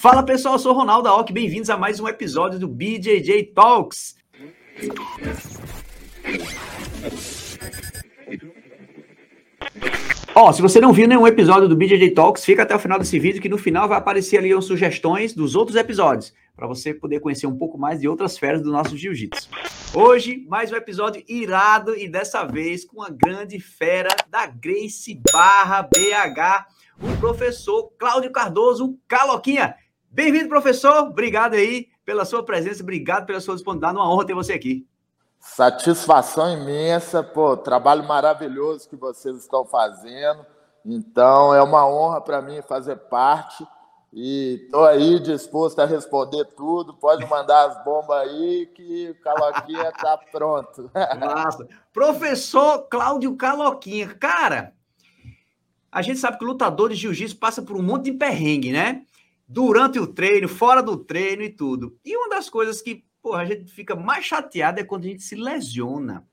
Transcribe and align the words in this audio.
Fala 0.00 0.22
pessoal, 0.22 0.54
eu 0.54 0.58
sou 0.58 0.72
Ronaldo 0.72 1.10
Aoki, 1.10 1.30
bem-vindos 1.30 1.68
a 1.68 1.76
mais 1.76 2.00
um 2.00 2.08
episódio 2.08 2.58
do 2.58 2.66
BJJ 2.66 3.52
Talks. 3.54 4.16
Ó, 10.34 10.48
oh, 10.48 10.52
se 10.54 10.62
você 10.62 10.80
não 10.80 10.90
viu 10.90 11.06
nenhum 11.06 11.26
episódio 11.26 11.68
do 11.68 11.76
BJJ 11.76 12.12
Talks, 12.12 12.46
fica 12.46 12.62
até 12.62 12.74
o 12.74 12.78
final 12.78 12.98
desse 12.98 13.18
vídeo 13.18 13.42
que 13.42 13.48
no 13.50 13.58
final 13.58 13.86
vai 13.86 13.98
aparecer 13.98 14.38
ali 14.38 14.50
as 14.54 14.64
sugestões 14.64 15.34
dos 15.34 15.54
outros 15.54 15.76
episódios, 15.76 16.32
para 16.56 16.66
você 16.66 16.94
poder 16.94 17.20
conhecer 17.20 17.46
um 17.46 17.58
pouco 17.58 17.76
mais 17.76 18.00
de 18.00 18.08
outras 18.08 18.38
feras 18.38 18.62
do 18.62 18.72
nosso 18.72 18.96
jiu-jitsu. 18.96 19.50
Hoje, 19.92 20.46
mais 20.48 20.72
um 20.72 20.76
episódio 20.76 21.22
irado 21.28 21.94
e 21.94 22.08
dessa 22.08 22.46
vez 22.46 22.86
com 22.86 23.02
a 23.02 23.10
grande 23.10 23.60
fera 23.60 24.16
da 24.30 24.46
Grace 24.46 25.20
Barra 25.30 25.82
BH, 25.82 26.64
o 27.02 27.20
professor 27.20 27.92
Cláudio 27.98 28.32
Cardoso, 28.32 28.86
o 28.86 28.98
Caloquinha. 29.06 29.74
Bem-vindo, 30.12 30.48
professor. 30.48 31.04
Obrigado 31.04 31.54
aí 31.54 31.86
pela 32.04 32.24
sua 32.24 32.44
presença, 32.44 32.82
obrigado 32.82 33.26
pela 33.26 33.40
sua 33.40 33.54
disponibilidade. 33.54 33.96
Uma 33.96 34.12
honra 34.12 34.26
ter 34.26 34.34
você 34.34 34.52
aqui. 34.52 34.84
Satisfação 35.38 36.52
imensa, 36.52 37.22
pô, 37.22 37.56
trabalho 37.56 38.02
maravilhoso 38.02 38.88
que 38.88 38.96
vocês 38.96 39.36
estão 39.36 39.64
fazendo. 39.64 40.44
Então, 40.84 41.54
é 41.54 41.62
uma 41.62 41.86
honra 41.86 42.20
para 42.20 42.42
mim 42.42 42.60
fazer 42.62 42.96
parte 42.96 43.64
e 44.12 44.62
estou 44.64 44.84
aí 44.84 45.20
disposto 45.20 45.78
a 45.78 45.86
responder 45.86 46.44
tudo. 46.56 46.92
Pode 46.94 47.24
mandar 47.26 47.68
as 47.68 47.84
bombas 47.84 48.18
aí 48.18 48.66
que 48.74 49.10
o 49.10 49.22
Caloquinha 49.22 49.90
está 49.90 50.18
pronto. 50.32 50.90
Professor 51.92 52.88
Cláudio 52.88 53.36
Caloquinha, 53.36 54.08
cara, 54.08 54.74
a 55.92 56.02
gente 56.02 56.18
sabe 56.18 56.36
que 56.36 56.44
o 56.44 56.48
lutador 56.48 56.88
de 56.88 56.96
jiu-jitsu 56.96 57.36
passa 57.36 57.62
por 57.62 57.76
um 57.76 57.82
monte 57.82 58.06
de 58.06 58.12
perrengue, 58.12 58.72
né? 58.72 59.04
Durante 59.52 59.98
o 59.98 60.06
treino, 60.06 60.48
fora 60.48 60.80
do 60.80 60.96
treino 60.96 61.42
e 61.42 61.50
tudo. 61.50 61.98
E 62.04 62.16
uma 62.16 62.28
das 62.28 62.48
coisas 62.48 62.80
que 62.80 63.04
porra, 63.20 63.42
a 63.42 63.44
gente 63.44 63.72
fica 63.72 63.96
mais 63.96 64.24
chateado 64.24 64.78
é 64.78 64.84
quando 64.84 65.04
a 65.04 65.08
gente 65.08 65.24
se 65.24 65.34
lesiona, 65.34 66.24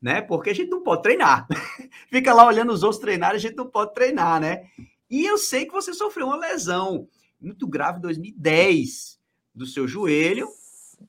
né? 0.00 0.22
Porque 0.22 0.48
a 0.48 0.54
gente 0.54 0.70
não 0.70 0.82
pode 0.82 1.02
treinar. 1.02 1.46
fica 2.08 2.32
lá 2.32 2.46
olhando 2.46 2.72
os 2.72 2.82
outros 2.82 3.02
treinarem, 3.02 3.36
a 3.36 3.40
gente 3.40 3.54
não 3.54 3.66
pode 3.66 3.92
treinar, 3.92 4.40
né? 4.40 4.64
E 5.10 5.26
eu 5.26 5.36
sei 5.36 5.66
que 5.66 5.72
você 5.72 5.92
sofreu 5.92 6.26
uma 6.26 6.36
lesão 6.36 7.06
muito 7.38 7.66
grave 7.66 7.98
em 7.98 8.02
2010 8.02 9.20
do 9.54 9.66
seu 9.66 9.86
joelho, 9.86 10.48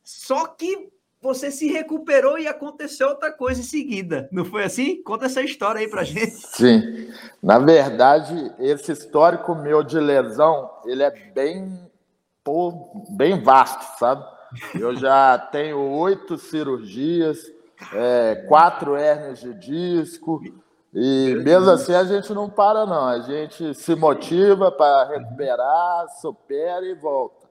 só 0.03 0.45
que 0.47 0.89
você 1.25 1.49
se 1.49 1.67
recuperou 1.67 2.37
e 2.37 2.47
aconteceu 2.47 3.09
outra 3.09 3.31
coisa 3.31 3.59
em 3.59 3.63
seguida. 3.63 4.29
Não 4.31 4.45
foi 4.45 4.63
assim? 4.63 5.01
Conta 5.01 5.25
essa 5.25 5.41
história 5.41 5.81
aí 5.81 5.87
pra 5.87 6.03
gente. 6.03 6.35
Sim. 6.35 7.09
Na 7.41 7.57
verdade, 7.57 8.53
esse 8.59 8.91
histórico 8.91 9.55
meu 9.55 9.83
de 9.83 9.99
lesão, 9.99 10.69
ele 10.85 11.01
é 11.01 11.09
bem, 11.33 11.89
pô, 12.43 13.03
bem 13.09 13.41
vasto, 13.41 13.97
sabe? 13.97 14.23
Eu 14.79 14.95
já 14.95 15.37
tenho 15.51 15.79
oito 15.79 16.37
cirurgias, 16.37 17.51
é, 17.91 18.45
quatro 18.47 18.95
hérnias 18.95 19.39
de 19.39 19.53
disco, 19.55 20.41
e 20.93 21.35
mesmo 21.43 21.71
assim 21.71 21.93
a 21.93 22.03
gente 22.03 22.31
não 22.33 22.49
para, 22.49 22.85
não. 22.85 23.07
A 23.07 23.19
gente 23.19 23.73
se 23.73 23.95
motiva 23.95 24.71
para 24.71 25.05
recuperar, 25.05 26.07
supera 26.21 26.85
e 26.85 26.93
volta. 26.93 27.44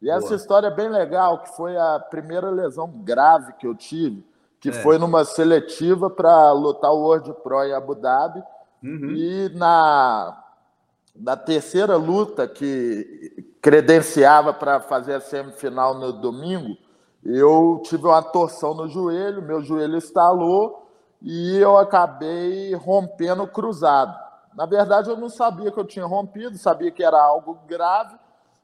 E 0.00 0.10
essa 0.10 0.28
Boa. 0.28 0.36
história 0.36 0.66
é 0.68 0.74
bem 0.74 0.88
legal, 0.88 1.42
que 1.42 1.56
foi 1.56 1.76
a 1.76 1.98
primeira 1.98 2.50
lesão 2.50 2.88
grave 2.88 3.52
que 3.54 3.66
eu 3.66 3.74
tive, 3.74 4.24
que 4.60 4.68
é. 4.68 4.72
foi 4.72 4.98
numa 4.98 5.24
seletiva 5.24 6.08
para 6.08 6.52
lutar 6.52 6.92
o 6.92 7.00
World 7.00 7.32
Pro 7.42 7.64
em 7.64 7.72
Abu 7.72 7.94
Dhabi. 7.94 8.42
Uhum. 8.82 9.10
E 9.10 9.48
na, 9.54 10.44
na 11.14 11.36
terceira 11.36 11.96
luta 11.96 12.46
que 12.46 13.44
credenciava 13.60 14.52
para 14.52 14.80
fazer 14.80 15.14
a 15.14 15.20
semifinal 15.20 15.94
no 15.94 16.12
domingo, 16.12 16.76
eu 17.24 17.82
tive 17.84 18.06
uma 18.06 18.22
torção 18.22 18.74
no 18.74 18.88
joelho, 18.88 19.42
meu 19.42 19.62
joelho 19.62 19.98
estalou 19.98 20.88
e 21.20 21.58
eu 21.58 21.76
acabei 21.76 22.72
rompendo 22.74 23.42
o 23.42 23.48
cruzado. 23.48 24.16
Na 24.54 24.66
verdade, 24.66 25.10
eu 25.10 25.16
não 25.16 25.28
sabia 25.28 25.70
que 25.70 25.78
eu 25.78 25.84
tinha 25.84 26.06
rompido, 26.06 26.56
sabia 26.56 26.90
que 26.90 27.02
era 27.02 27.20
algo 27.20 27.58
grave, 27.66 28.16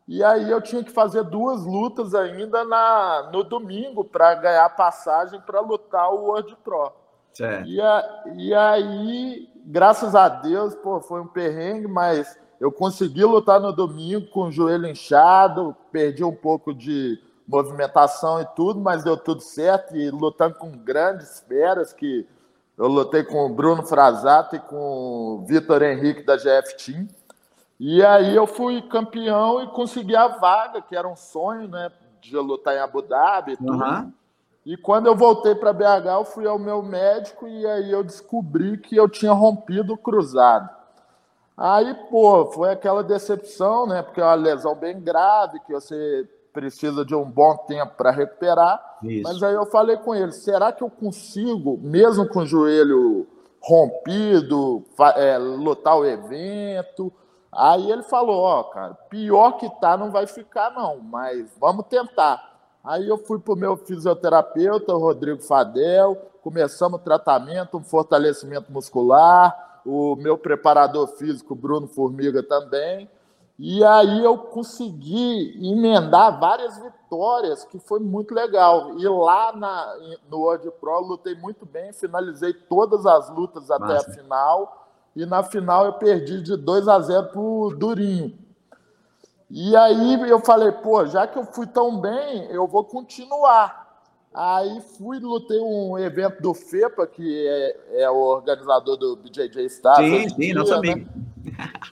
e 0.07 0.23
aí 0.23 0.51
eu 0.51 0.61
tinha 0.61 0.85
que 0.85 0.91
fazer 0.91 1.25
duas 1.25 1.65
lutas 1.65 2.15
ainda 2.15 2.63
na, 2.65 3.31
no 3.33 3.43
domingo 3.43 4.05
para 4.05 4.35
ganhar 4.35 4.69
passagem 4.77 5.41
para 5.41 5.61
lutar 5.61 6.13
o 6.13 6.25
World 6.27 6.57
Pro. 6.63 6.93
E, 7.67 7.81
a, 7.81 8.25
e 8.37 8.55
aí, 8.55 9.49
graças 9.65 10.15
a 10.15 10.29
Deus, 10.29 10.75
pô, 10.75 11.01
foi 11.01 11.21
um 11.21 11.27
perrengue, 11.27 11.89
mas 11.89 12.39
eu 12.61 12.71
consegui 12.71 13.25
lutar 13.25 13.59
no 13.59 13.73
domingo 13.73 14.29
com 14.29 14.45
o 14.45 14.53
joelho 14.53 14.87
inchado, 14.87 15.75
perdi 15.91 16.23
um 16.23 16.35
pouco 16.35 16.73
de 16.73 17.19
movimentação 17.47 18.41
e 18.41 18.47
tudo, 18.55 18.81
mas 18.81 19.03
deu 19.03 19.17
tudo 19.17 19.41
certo. 19.41 19.97
E 19.97 20.11
lutando 20.11 20.55
com 20.57 20.71
grandes 20.71 21.41
feras, 21.49 21.93
que 21.93 22.27
eu 22.77 22.87
lutei 22.89 23.25
com 23.25 23.47
o 23.47 23.55
Bruno 23.55 23.83
Frazato 23.83 24.57
e 24.57 24.61
com 24.61 24.77
o 24.77 25.45
Vitor 25.47 25.83
Henrique 25.83 26.23
da 26.23 26.37
GF 26.37 26.77
Team. 26.77 27.09
E 27.79 28.05
aí 28.05 28.35
eu 28.35 28.47
fui 28.47 28.81
campeão 28.83 29.63
e 29.63 29.67
consegui 29.69 30.15
a 30.15 30.29
vaga, 30.29 30.81
que 30.81 30.95
era 30.97 31.09
um 31.09 31.17
sonho, 31.17 31.69
né? 31.69 31.91
De 32.21 32.37
lutar 32.37 32.75
em 32.75 32.79
Abu 32.79 33.03
Dhabi 33.03 33.53
e 33.53 33.57
tudo. 33.57 33.73
Uhum. 33.73 34.13
E 34.65 34.77
quando 34.77 35.07
eu 35.07 35.15
voltei 35.15 35.55
para 35.55 35.73
BH, 35.73 36.07
eu 36.07 36.25
fui 36.25 36.47
ao 36.47 36.59
meu 36.59 36.83
médico 36.83 37.47
e 37.47 37.67
aí 37.67 37.91
eu 37.91 38.03
descobri 38.03 38.79
que 38.79 38.97
eu 38.97 39.09
tinha 39.09 39.33
rompido 39.33 39.93
o 39.93 39.99
cruzado. 39.99 40.71
Aí, 41.57 41.95
pô, 42.11 42.47
foi 42.47 42.71
aquela 42.73 43.03
decepção, 43.03 43.87
né? 43.87 44.03
Porque 44.03 44.21
é 44.21 44.25
uma 44.25 44.35
lesão 44.35 44.75
bem 44.75 45.01
grave, 45.01 45.61
que 45.61 45.73
você 45.73 46.27
precisa 46.53 47.05
de 47.05 47.15
um 47.15 47.25
bom 47.25 47.57
tempo 47.69 47.95
para 47.97 48.11
recuperar. 48.11 48.99
Isso. 49.03 49.23
Mas 49.23 49.43
aí 49.43 49.55
eu 49.55 49.67
falei 49.67 49.97
com 49.99 50.15
ele: 50.15 50.33
será 50.33 50.73
que 50.73 50.83
eu 50.83 50.91
consigo, 50.91 51.79
mesmo 51.83 52.27
com 52.29 52.41
o 52.41 52.47
joelho 52.47 53.27
rompido, 53.61 54.85
é, 55.17 55.37
lutar 55.37 55.99
o 55.99 56.05
evento? 56.05 57.13
Aí 57.57 57.91
ele 57.91 58.03
falou, 58.03 58.43
ó, 58.43 58.61
oh, 58.61 58.65
cara, 58.65 58.95
pior 59.09 59.53
que 59.53 59.69
tá 59.81 59.97
não 59.97 60.11
vai 60.11 60.27
ficar 60.27 60.71
não, 60.71 60.99
mas 60.99 61.57
vamos 61.59 61.87
tentar. 61.87 62.53
Aí 62.83 63.09
eu 63.09 63.17
fui 63.17 63.39
pro 63.39 63.57
meu 63.57 63.77
fisioterapeuta, 63.77 64.95
o 64.95 64.99
Rodrigo 64.99 65.41
Fadel, 65.43 66.17
começamos 66.43 67.01
o 67.01 67.03
tratamento, 67.03 67.79
um 67.79 67.85
fortalecimento 67.85 68.71
muscular, 68.71 69.81
o 69.87 70.17
meu 70.17 70.37
preparador 70.37 71.07
físico, 71.17 71.55
Bruno 71.55 71.87
Formiga, 71.87 72.43
também. 72.43 73.09
E 73.59 73.85
aí 73.85 74.25
eu 74.25 74.37
consegui 74.37 75.57
emendar 75.65 76.41
várias 76.41 76.77
vitórias, 76.77 77.65
que 77.65 77.79
foi 77.79 78.01
muito 78.01 78.35
legal. 78.35 78.99
E 78.99 79.07
lá 79.07 79.53
na, 79.55 79.97
no 80.29 80.41
World 80.41 80.71
Pro 80.81 81.01
lutei 81.01 81.37
muito 81.37 81.65
bem, 81.65 81.93
finalizei 81.93 82.53
todas 82.53 83.07
as 83.07 83.31
lutas 83.31 83.71
até 83.71 83.97
a 83.97 84.01
final 84.01 84.84
e 85.17 85.25
na 85.25 85.43
final 85.43 85.87
eu 85.87 85.93
perdi 85.95 86.41
de 86.41 86.57
2 86.57 86.89
a 86.89 87.01
0 87.01 87.29
pro 87.29 87.77
Durinho. 87.79 88.37
E 89.51 89.77
aí 89.77 90.29
eu 90.29 90.41
falei, 90.41 90.73
pô, 90.73 91.07
já 91.07 91.27
que 91.27 91.39
eu 91.39 91.45
fui 91.45 91.67
tão 91.67 92.01
bem, 92.01 92.47
eu 92.51 92.67
vou 92.67 92.85
continuar. 92.85 93.85
Aí 94.35 94.81
fui, 94.99 95.21
lutei 95.21 95.61
um 95.61 95.97
evento 95.97 96.43
do 96.43 96.53
FEPA, 96.53 97.07
que 97.07 97.47
é, 97.47 98.03
é 98.03 98.11
o 98.11 98.17
organizador 98.17 98.97
do 98.97 99.15
BJJ 99.15 99.65
Stars. 99.67 99.99
Sim, 99.99 100.29
sim, 100.29 100.37
dia, 100.37 100.55
nosso 100.55 100.73
né? 100.81 100.93
amigo. 100.93 101.11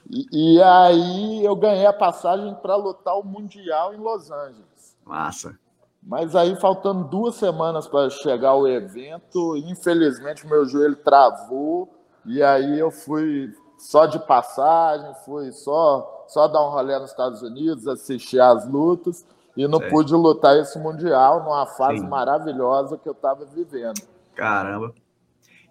E, 0.09 0.55
e, 0.55 0.61
aí 0.61 1.45
eu 1.45 1.55
ganhei 1.55 1.85
a 1.85 1.93
passagem 1.93 2.53
para 2.55 2.75
lutar 2.75 3.17
o 3.17 3.23
Mundial 3.23 3.93
em 3.93 3.97
Los 3.97 4.29
Angeles. 4.29 4.97
Massa. 5.05 5.57
Mas 6.01 6.35
aí, 6.35 6.55
faltando 6.57 7.05
duas 7.05 7.35
semanas 7.35 7.87
para 7.87 8.09
chegar 8.09 8.55
o 8.55 8.67
evento, 8.67 9.55
infelizmente 9.55 10.45
meu 10.45 10.65
joelho 10.65 10.97
travou 10.97 12.02
e 12.25 12.41
aí 12.41 12.79
eu 12.79 12.91
fui 12.91 13.53
só 13.77 14.05
de 14.05 14.19
passagem, 14.19 15.13
fui 15.25 15.51
só, 15.51 16.25
só 16.27 16.47
dar 16.47 16.65
um 16.65 16.69
rolê 16.69 16.97
nos 16.99 17.11
Estados 17.11 17.41
Unidos, 17.41 17.87
assistir 17.87 18.39
as 18.39 18.67
lutas 18.67 19.25
e 19.55 19.67
não 19.67 19.79
pude 19.79 20.13
lutar 20.13 20.57
esse 20.57 20.79
Mundial 20.79 21.43
numa 21.43 21.65
fase 21.65 21.99
Sim. 21.99 22.07
maravilhosa 22.07 22.97
que 22.97 23.07
eu 23.07 23.13
estava 23.13 23.45
vivendo. 23.45 24.01
Caramba. 24.35 24.93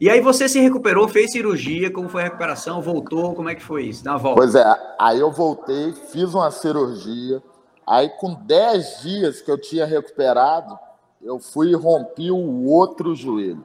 E 0.01 0.11
aí 0.11 0.21
você 0.21 0.49
se 0.49 0.61
recuperou, 0.61 1.07
fez 1.09 1.31
cirurgia, 1.31 1.91
como 1.91 2.09
foi 2.09 2.23
a 2.23 2.25
recuperação, 2.25 2.83
voltou, 2.83 3.35
como 3.35 3.49
é 3.49 3.55
que 3.55 3.63
foi 3.63 3.85
isso? 3.85 4.05
Na 4.05 4.17
volta. 4.17 4.41
Pois 4.41 4.55
é, 4.55 4.65
aí 4.99 5.21
eu 5.21 5.31
voltei, 5.31 5.93
fiz 5.93 6.35
uma 6.35 6.51
cirurgia, 6.51 7.43
aí 7.87 8.09
com 8.09 8.35
10 8.35 9.03
dias 9.03 9.41
que 9.41 9.51
eu 9.51 9.57
tinha 9.57 9.87
recuperado, 9.87 10.77
eu 11.23 11.39
fui 11.39 11.71
e 11.71 11.75
rompi 11.75 12.33
o 12.33 12.65
outro 12.67 13.15
joelho. 13.15 13.65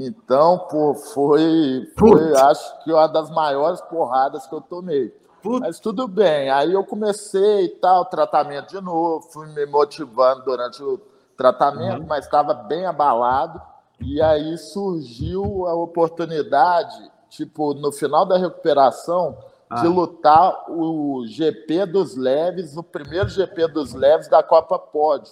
Então, 0.00 0.66
pô, 0.70 0.94
foi, 0.94 1.90
foi 1.98 2.36
acho 2.36 2.84
que 2.84 2.92
uma 2.92 3.08
das 3.08 3.30
maiores 3.30 3.80
porradas 3.82 4.46
que 4.46 4.54
eu 4.54 4.60
tomei. 4.60 5.08
Putz. 5.42 5.60
Mas 5.60 5.80
tudo 5.80 6.06
bem. 6.06 6.50
Aí 6.50 6.72
eu 6.72 6.84
comecei 6.84 7.64
e 7.64 7.68
tal, 7.68 8.04
tratamento 8.04 8.68
de 8.68 8.80
novo, 8.80 9.28
fui 9.30 9.46
me 9.48 9.66
motivando 9.66 10.44
durante 10.44 10.82
o 10.82 11.00
tratamento, 11.36 12.00
uhum. 12.00 12.06
mas 12.06 12.24
estava 12.24 12.54
bem 12.54 12.86
abalado. 12.86 13.60
E 14.00 14.22
aí 14.22 14.56
surgiu 14.56 15.66
a 15.66 15.74
oportunidade, 15.74 17.10
tipo, 17.28 17.74
no 17.74 17.90
final 17.90 18.24
da 18.24 18.36
recuperação, 18.36 19.36
ah. 19.68 19.80
de 19.80 19.88
lutar 19.88 20.64
o 20.68 21.24
GP 21.26 21.86
dos 21.86 22.16
leves, 22.16 22.76
o 22.76 22.82
primeiro 22.82 23.28
GP 23.28 23.68
dos 23.68 23.94
leves 23.94 24.28
da 24.28 24.42
Copa 24.42 24.78
Pod. 24.78 25.28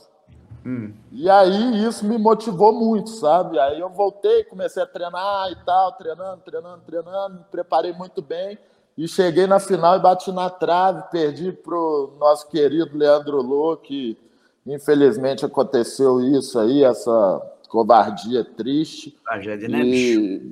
Hum. 0.67 0.93
E 1.13 1.31
aí 1.31 1.87
isso 1.87 2.05
me 2.05 2.19
motivou 2.19 2.73
muito, 2.73 3.11
sabe? 3.11 3.57
Aí 3.57 3.79
eu 3.79 3.89
voltei, 3.89 4.43
comecei 4.43 4.83
a 4.83 4.87
treinar 4.87 5.49
e 5.53 5.57
tal, 5.65 5.93
treinando, 5.93 6.43
treinando, 6.45 6.83
treinando, 6.85 7.35
me 7.37 7.45
preparei 7.53 7.93
muito 7.93 8.21
bem 8.21 8.59
e 8.99 9.07
cheguei 9.07 9.47
na 9.47 9.61
final 9.61 9.97
e 9.97 10.01
bati 10.01 10.33
na 10.33 10.51
trave, 10.51 11.05
perdi 11.13 11.53
pro 11.53 12.17
nosso 12.19 12.49
querido 12.49 12.99
Leandro 12.99 13.41
Lô, 13.41 13.77
que 13.77 14.19
infelizmente 14.67 15.45
aconteceu 15.45 16.21
isso 16.21 16.59
aí, 16.59 16.83
essa 16.83 17.41
covardia 17.69 18.43
triste. 18.45 19.17
Tragédia, 19.25 19.69
né, 19.69 19.85
bicho? 19.85 20.43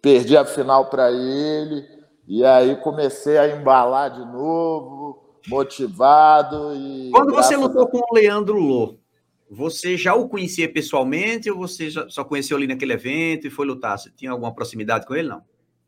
Perdi 0.00 0.36
a 0.36 0.44
final 0.44 0.86
para 0.86 1.10
ele. 1.10 1.84
E 2.28 2.44
aí 2.44 2.76
comecei 2.76 3.38
a 3.38 3.48
embalar 3.48 4.10
de 4.10 4.24
novo, 4.24 5.18
motivado. 5.48 6.74
E 6.76 7.10
Quando 7.10 7.34
você 7.34 7.56
lutou 7.56 7.88
com 7.88 7.98
o 7.98 8.14
Leandro 8.14 8.58
Lô, 8.58 8.96
você 9.50 9.96
já 9.96 10.14
o 10.14 10.28
conhecia 10.28 10.72
pessoalmente 10.72 11.50
ou 11.50 11.58
você 11.58 11.90
só 12.08 12.24
conheceu 12.24 12.56
ali 12.56 12.66
naquele 12.66 12.92
evento 12.92 13.46
e 13.46 13.50
foi 13.50 13.66
lutar? 13.66 13.98
Você 13.98 14.10
tinha 14.10 14.30
alguma 14.30 14.54
proximidade 14.54 15.06
com 15.06 15.14
ele, 15.14 15.28
não? 15.28 15.42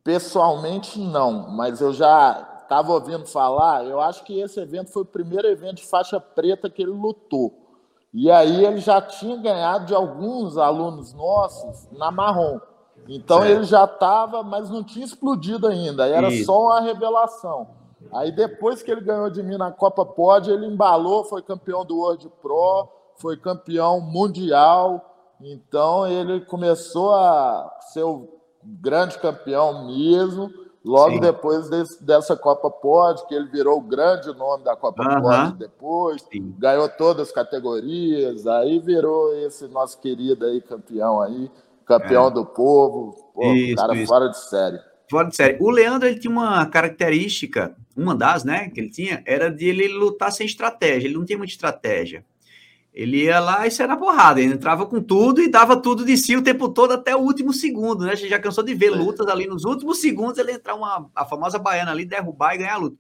Pessoalmente, 0.05 0.99
não, 0.99 1.51
mas 1.51 1.81
eu 1.81 1.93
já 1.93 2.61
estava 2.63 2.93
ouvindo 2.93 3.27
falar. 3.27 3.85
Eu 3.85 4.01
acho 4.01 4.25
que 4.25 4.39
esse 4.41 4.61
evento 4.61 4.93
foi 4.93 5.03
o 5.03 5.07
primeiro 5.07 5.49
evento 5.49 5.77
de 5.77 5.87
faixa 5.87 6.21
preta 6.21 6.71
que 6.71 6.83
ele 6.83 6.93
lutou. 6.93 7.67
E 8.13 8.31
aí 8.31 8.65
ele 8.65 8.79
já 8.79 9.01
tinha 9.01 9.37
ganhado 9.37 9.87
de 9.87 9.95
alguns 9.95 10.57
alunos 10.57 11.13
nossos 11.13 11.89
na 11.93 12.11
marrom. 12.11 12.61
Então 13.09 13.39
certo. 13.39 13.53
ele 13.53 13.65
já 13.65 13.85
estava, 13.85 14.43
mas 14.43 14.71
não 14.71 14.83
tinha 14.83 15.05
explodido 15.05 15.67
ainda, 15.67 16.07
era 16.07 16.29
Isso. 16.29 16.47
só 16.47 16.61
uma 16.61 16.81
revelação. 16.81 17.69
Aí 18.13 18.31
depois 18.33 18.83
que 18.83 18.91
ele 18.91 19.01
ganhou 19.01 19.31
de 19.31 19.43
mim 19.43 19.57
na 19.57 19.71
Copa 19.71 20.05
Pod, 20.05 20.51
ele 20.51 20.67
embalou, 20.67 21.25
foi 21.25 21.43
campeão 21.43 21.85
do 21.85 21.99
World 21.99 22.31
Pro, 22.41 22.89
foi 23.19 23.37
campeão 23.37 24.01
mundial. 24.01 25.37
Então 25.41 26.07
ele 26.07 26.41
começou 26.43 27.15
a 27.15 27.79
ser 27.93 28.03
o 28.03 28.29
grande 28.65 29.19
campeão 29.19 29.87
mesmo. 29.87 30.51
Logo 30.87 31.15
Sim. 31.15 31.21
depois 31.21 31.69
desse, 31.69 32.05
dessa 32.05 32.37
Copa 32.37 32.71
Pod, 32.71 33.27
que 33.27 33.35
ele 33.35 33.49
virou 33.49 33.79
o 33.79 33.83
grande 33.83 34.33
nome 34.33 34.63
da 34.63 34.77
Copa 34.77 35.03
uhum. 35.03 35.21
Pod 35.21 35.59
depois, 35.59 36.23
Sim. 36.33 36.55
ganhou 36.57 36.89
todas 36.89 37.27
as 37.27 37.35
categorias, 37.35 38.47
aí 38.47 38.79
virou 38.79 39.35
esse 39.35 39.67
nosso 39.67 40.01
querido 40.01 40.47
aí 40.47 40.61
campeão 40.61 41.21
aí, 41.21 41.51
campeão 41.85 42.29
é. 42.29 42.31
do 42.31 42.47
povo, 42.47 43.33
Pô, 43.35 43.53
isso, 43.53 43.75
cara 43.75 43.97
isso. 43.97 44.07
fora 44.07 44.29
de 44.29 44.39
série. 44.39 44.79
Fora 45.11 45.29
de 45.29 45.35
série. 45.35 45.59
O 45.61 45.71
Leandro 45.71 46.09
ele 46.09 46.21
tinha 46.21 46.31
uma 46.31 46.65
característica, 46.67 47.75
uma 47.97 48.15
das, 48.15 48.45
né, 48.45 48.71
que 48.71 48.79
ele 48.79 48.91
tinha, 48.91 49.25
era 49.27 49.51
de 49.51 49.67
ele 49.67 49.89
lutar 49.89 50.31
sem 50.31 50.47
estratégia, 50.47 51.09
ele 51.09 51.19
não 51.19 51.25
tinha 51.25 51.37
muita 51.37 51.53
estratégia. 51.53 52.25
Ele 52.97 53.25
ia 53.25 53.39
lá 53.39 53.67
e 53.67 53.71
saia 53.71 53.89
na 53.89 53.97
porrada, 53.99 54.41
ele 54.41 54.55
entrava 54.55 54.87
com 54.87 55.03
tudo 55.03 55.43
e 55.43 55.51
dava 55.51 55.77
tudo 55.77 56.03
de 56.03 56.17
si 56.17 56.35
o 56.35 56.43
tempo 56.43 56.67
todo 56.67 56.93
até 56.93 57.15
o 57.15 57.19
último 57.19 57.53
segundo, 57.53 58.07
né? 58.07 58.13
A 58.13 58.15
gente 58.15 58.31
já 58.31 58.39
cansou 58.39 58.65
de 58.65 58.73
ver 58.73 58.87
é. 58.87 58.97
lutas 58.97 59.29
ali 59.29 59.47
nos 59.47 59.67
últimos 59.67 59.99
segundos, 59.99 60.39
ele 60.39 60.53
entrar 60.53 60.75
uma 60.75 61.07
a 61.15 61.27
famosa 61.27 61.59
baiana 61.59 61.91
ali, 61.91 62.07
derrubar 62.07 62.55
e 62.55 62.59
ganhar 62.59 62.73
a 62.73 62.79
luta. 62.79 62.97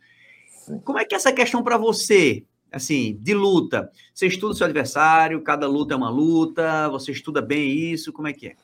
Como 0.84 0.98
é 0.98 1.04
que 1.06 1.14
é 1.14 1.16
essa 1.16 1.32
questão 1.32 1.62
para 1.62 1.78
você, 1.78 2.44
assim, 2.70 3.16
de 3.22 3.32
luta? 3.32 3.90
Você 4.12 4.26
estuda 4.26 4.52
o 4.52 4.54
seu 4.54 4.66
adversário, 4.66 5.42
cada 5.42 5.66
luta 5.66 5.94
é 5.94 5.96
uma 5.96 6.10
luta, 6.10 6.90
você 6.90 7.10
estuda 7.10 7.40
bem 7.40 7.66
isso, 7.70 8.12
como 8.12 8.28
é 8.28 8.34
que 8.34 8.48
é? 8.48 8.56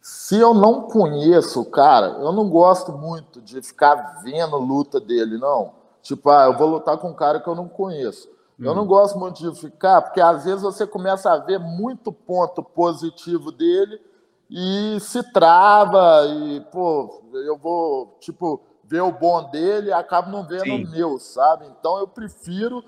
Se 0.00 0.36
eu 0.36 0.54
não 0.54 0.84
conheço, 0.84 1.62
cara, 1.66 2.16
eu 2.18 2.32
não 2.32 2.48
gosto 2.48 2.92
muito 2.92 3.42
de 3.42 3.60
ficar 3.60 4.22
vendo 4.24 4.56
luta 4.56 4.98
dele, 4.98 5.36
não. 5.36 5.74
Tipo, 6.00 6.30
ah, 6.30 6.46
eu 6.46 6.56
vou 6.56 6.66
lutar 6.66 6.96
com 6.96 7.10
um 7.10 7.14
cara 7.14 7.40
que 7.40 7.48
eu 7.48 7.54
não 7.54 7.68
conheço. 7.68 8.31
Eu 8.58 8.74
não 8.74 8.86
gosto 8.86 9.18
muito 9.18 9.42
de 9.42 9.60
ficar, 9.60 10.02
porque 10.02 10.20
às 10.20 10.44
vezes 10.44 10.62
você 10.62 10.86
começa 10.86 11.32
a 11.32 11.38
ver 11.38 11.58
muito 11.58 12.12
ponto 12.12 12.62
positivo 12.62 13.50
dele 13.50 14.00
e 14.48 14.98
se 15.00 15.22
trava, 15.32 16.26
e, 16.26 16.60
pô, 16.70 17.22
eu 17.32 17.56
vou, 17.56 18.16
tipo, 18.20 18.60
ver 18.84 19.00
o 19.00 19.10
bom 19.10 19.50
dele 19.50 19.88
e 19.88 19.92
acabo 19.92 20.30
não 20.30 20.46
vendo 20.46 20.64
Sim. 20.64 20.84
o 20.84 20.90
meu, 20.90 21.18
sabe? 21.18 21.66
Então 21.66 21.98
eu 21.98 22.06
prefiro 22.06 22.84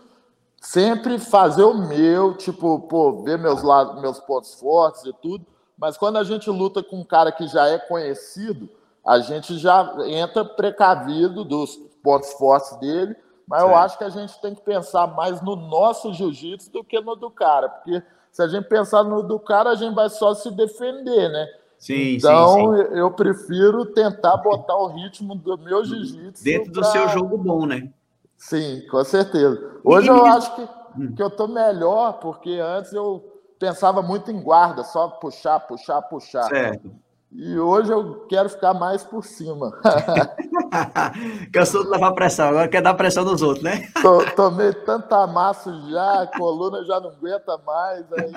sempre 0.61 1.19
fazer 1.19 1.65
o 1.65 1.75
meu, 1.75 2.37
tipo, 2.37 2.81
pô, 2.81 3.23
ver 3.23 3.39
meus, 3.39 3.63
lados, 3.63 4.01
meus 4.01 4.21
pontos 4.21 4.55
fortes 4.55 5.05
e 5.05 5.13
tudo, 5.15 5.47
mas 5.77 5.97
quando 5.97 6.19
a 6.19 6.25
gente 6.25 6.49
luta 6.51 6.83
com 6.83 7.01
um 7.01 7.05
cara 7.05 7.33
que 7.33 7.47
já 7.47 7.67
é 7.67 7.79
conhecido, 7.79 8.69
a 9.05 9.19
gente 9.19 9.59
já 9.59 9.95
entra 10.07 10.45
precavido 10.45 11.45
dos 11.45 11.77
pontos 12.03 12.33
fortes 12.35 12.77
dele 12.79 13.17
mas 13.47 13.61
certo. 13.61 13.73
eu 13.73 13.79
acho 13.79 13.99
que 13.99 14.05
a 14.05 14.09
gente 14.09 14.41
tem 14.41 14.55
que 14.55 14.63
pensar 14.63 15.07
mais 15.09 15.41
no 15.43 15.57
nosso 15.57 16.13
jiu-jitsu 16.13 16.71
do 16.71 16.85
que 16.85 17.01
no 17.01 17.15
do 17.15 17.31
cara, 17.31 17.69
porque 17.69 18.03
se 18.31 18.43
a 18.43 18.49
gente 18.49 18.69
pensar 18.69 19.05
no 19.05 19.23
do 19.23 19.39
cara, 19.39 19.71
a 19.71 19.75
gente 19.75 19.95
vai 19.95 20.09
só 20.09 20.35
se 20.35 20.51
defender, 20.51 21.29
né? 21.29 21.47
Sim, 21.79 22.15
então, 22.17 22.55
sim, 22.55 22.89
sim. 22.89 22.99
eu 22.99 23.11
prefiro 23.11 23.87
tentar 23.87 24.39
botar 24.39 24.77
o 24.77 24.87
ritmo 24.87 25.35
do 25.35 25.59
meu 25.59 25.85
jiu-jitsu. 25.85 26.43
Dentro 26.43 26.73
pra... 26.73 26.81
do 26.81 26.87
seu 26.87 27.09
jogo 27.11 27.37
bom, 27.37 27.67
né? 27.67 27.91
Sim, 28.37 28.83
com 28.91 29.05
certeza. 29.05 29.81
Hoje 29.85 30.09
e... 30.09 30.11
eu 30.11 30.25
acho 30.25 30.55
que, 30.55 30.69
hum. 30.99 31.15
que 31.15 31.23
eu 31.23 31.31
tô 31.31 31.47
melhor, 31.47 32.15
porque 32.15 32.59
antes 32.59 32.93
eu 32.93 33.23
pensava 33.59 34.03
muito 34.03 34.31
em 34.31 34.41
guarda, 34.43 34.83
só 34.83 35.09
puxar, 35.09 35.61
puxar, 35.61 36.03
puxar. 36.03 36.45
Certo. 36.45 36.91
E 37.37 37.59
hoje 37.59 37.91
eu 37.91 38.27
quero 38.29 38.49
ficar 38.49 38.73
mais 38.75 39.03
por 39.03 39.25
cima. 39.25 39.73
Cansou 41.53 41.83
de 41.83 41.91
levar 41.91 42.13
pressão, 42.13 42.51
agora 42.51 42.69
quer 42.69 42.81
dar 42.81 42.95
pressão 42.95 43.25
nos 43.25 43.43
outros, 43.43 43.65
né? 43.65 43.89
Tomei 44.37 44.73
tanta 44.73 45.27
massa 45.27 45.73
já, 45.91 46.23
a 46.23 46.27
coluna 46.29 46.85
já 46.85 47.01
não 47.01 47.11
aguenta 47.11 47.59
mais. 47.67 48.05
Aí 48.13 48.33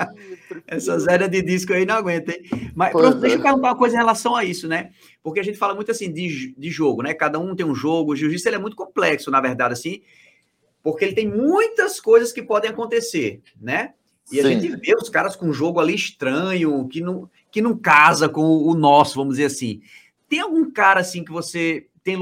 prefiro... 0.48 0.64
Essa 0.66 0.98
zéria 0.98 1.30
de 1.30 1.44
disco 1.44 1.74
aí 1.74 1.86
não 1.86 1.94
aguenta, 1.94 2.32
hein? 2.32 2.42
Mas 2.74 2.92
pronto, 2.92 3.20
deixa 3.20 3.36
eu 3.36 3.40
é. 3.40 3.44
perguntar 3.44 3.70
uma 3.70 3.78
coisa 3.78 3.96
em 3.96 4.00
relação 4.00 4.36
a 4.36 4.44
isso, 4.44 4.68
né? 4.68 4.90
Porque 5.22 5.40
a 5.40 5.44
gente 5.44 5.60
fala 5.60 5.76
muito 5.76 5.92
assim 5.92 6.12
de, 6.12 6.56
de 6.58 6.70
jogo, 6.72 7.04
né? 7.04 7.14
Cada 7.14 7.38
um 7.38 7.56
tem 7.56 7.68
um 7.68 7.76
jogo. 7.76 8.14
O 8.14 8.16
jiu-jitsu 8.16 8.50
é 8.50 8.58
muito 8.58 8.76
complexo, 8.76 9.30
na 9.30 9.40
verdade, 9.40 9.74
assim, 9.74 10.02
porque 10.82 11.06
ele 11.06 11.14
tem 11.14 11.30
muitas 11.30 12.00
coisas 12.00 12.34
que 12.34 12.42
podem 12.42 12.72
acontecer, 12.72 13.44
né? 13.62 13.94
E 14.32 14.42
Sim. 14.42 14.48
a 14.48 14.50
gente 14.50 14.76
vê 14.76 14.96
os 14.96 15.10
caras 15.10 15.36
com 15.36 15.48
um 15.48 15.54
jogo 15.54 15.80
ali 15.80 15.96
estranho, 15.96 16.88
que 16.88 17.02
não 17.02 17.30
que 17.50 17.62
não 17.62 17.78
casa 17.78 18.28
com 18.28 18.44
o 18.44 18.74
nosso, 18.74 19.16
vamos 19.16 19.36
dizer 19.36 19.46
assim. 19.46 19.82
Tem 20.28 20.42
algum 20.42 20.70
cara 20.70 21.00
assim 21.00 21.24
que 21.24 21.32
você 21.32 21.88
tem, 22.04 22.18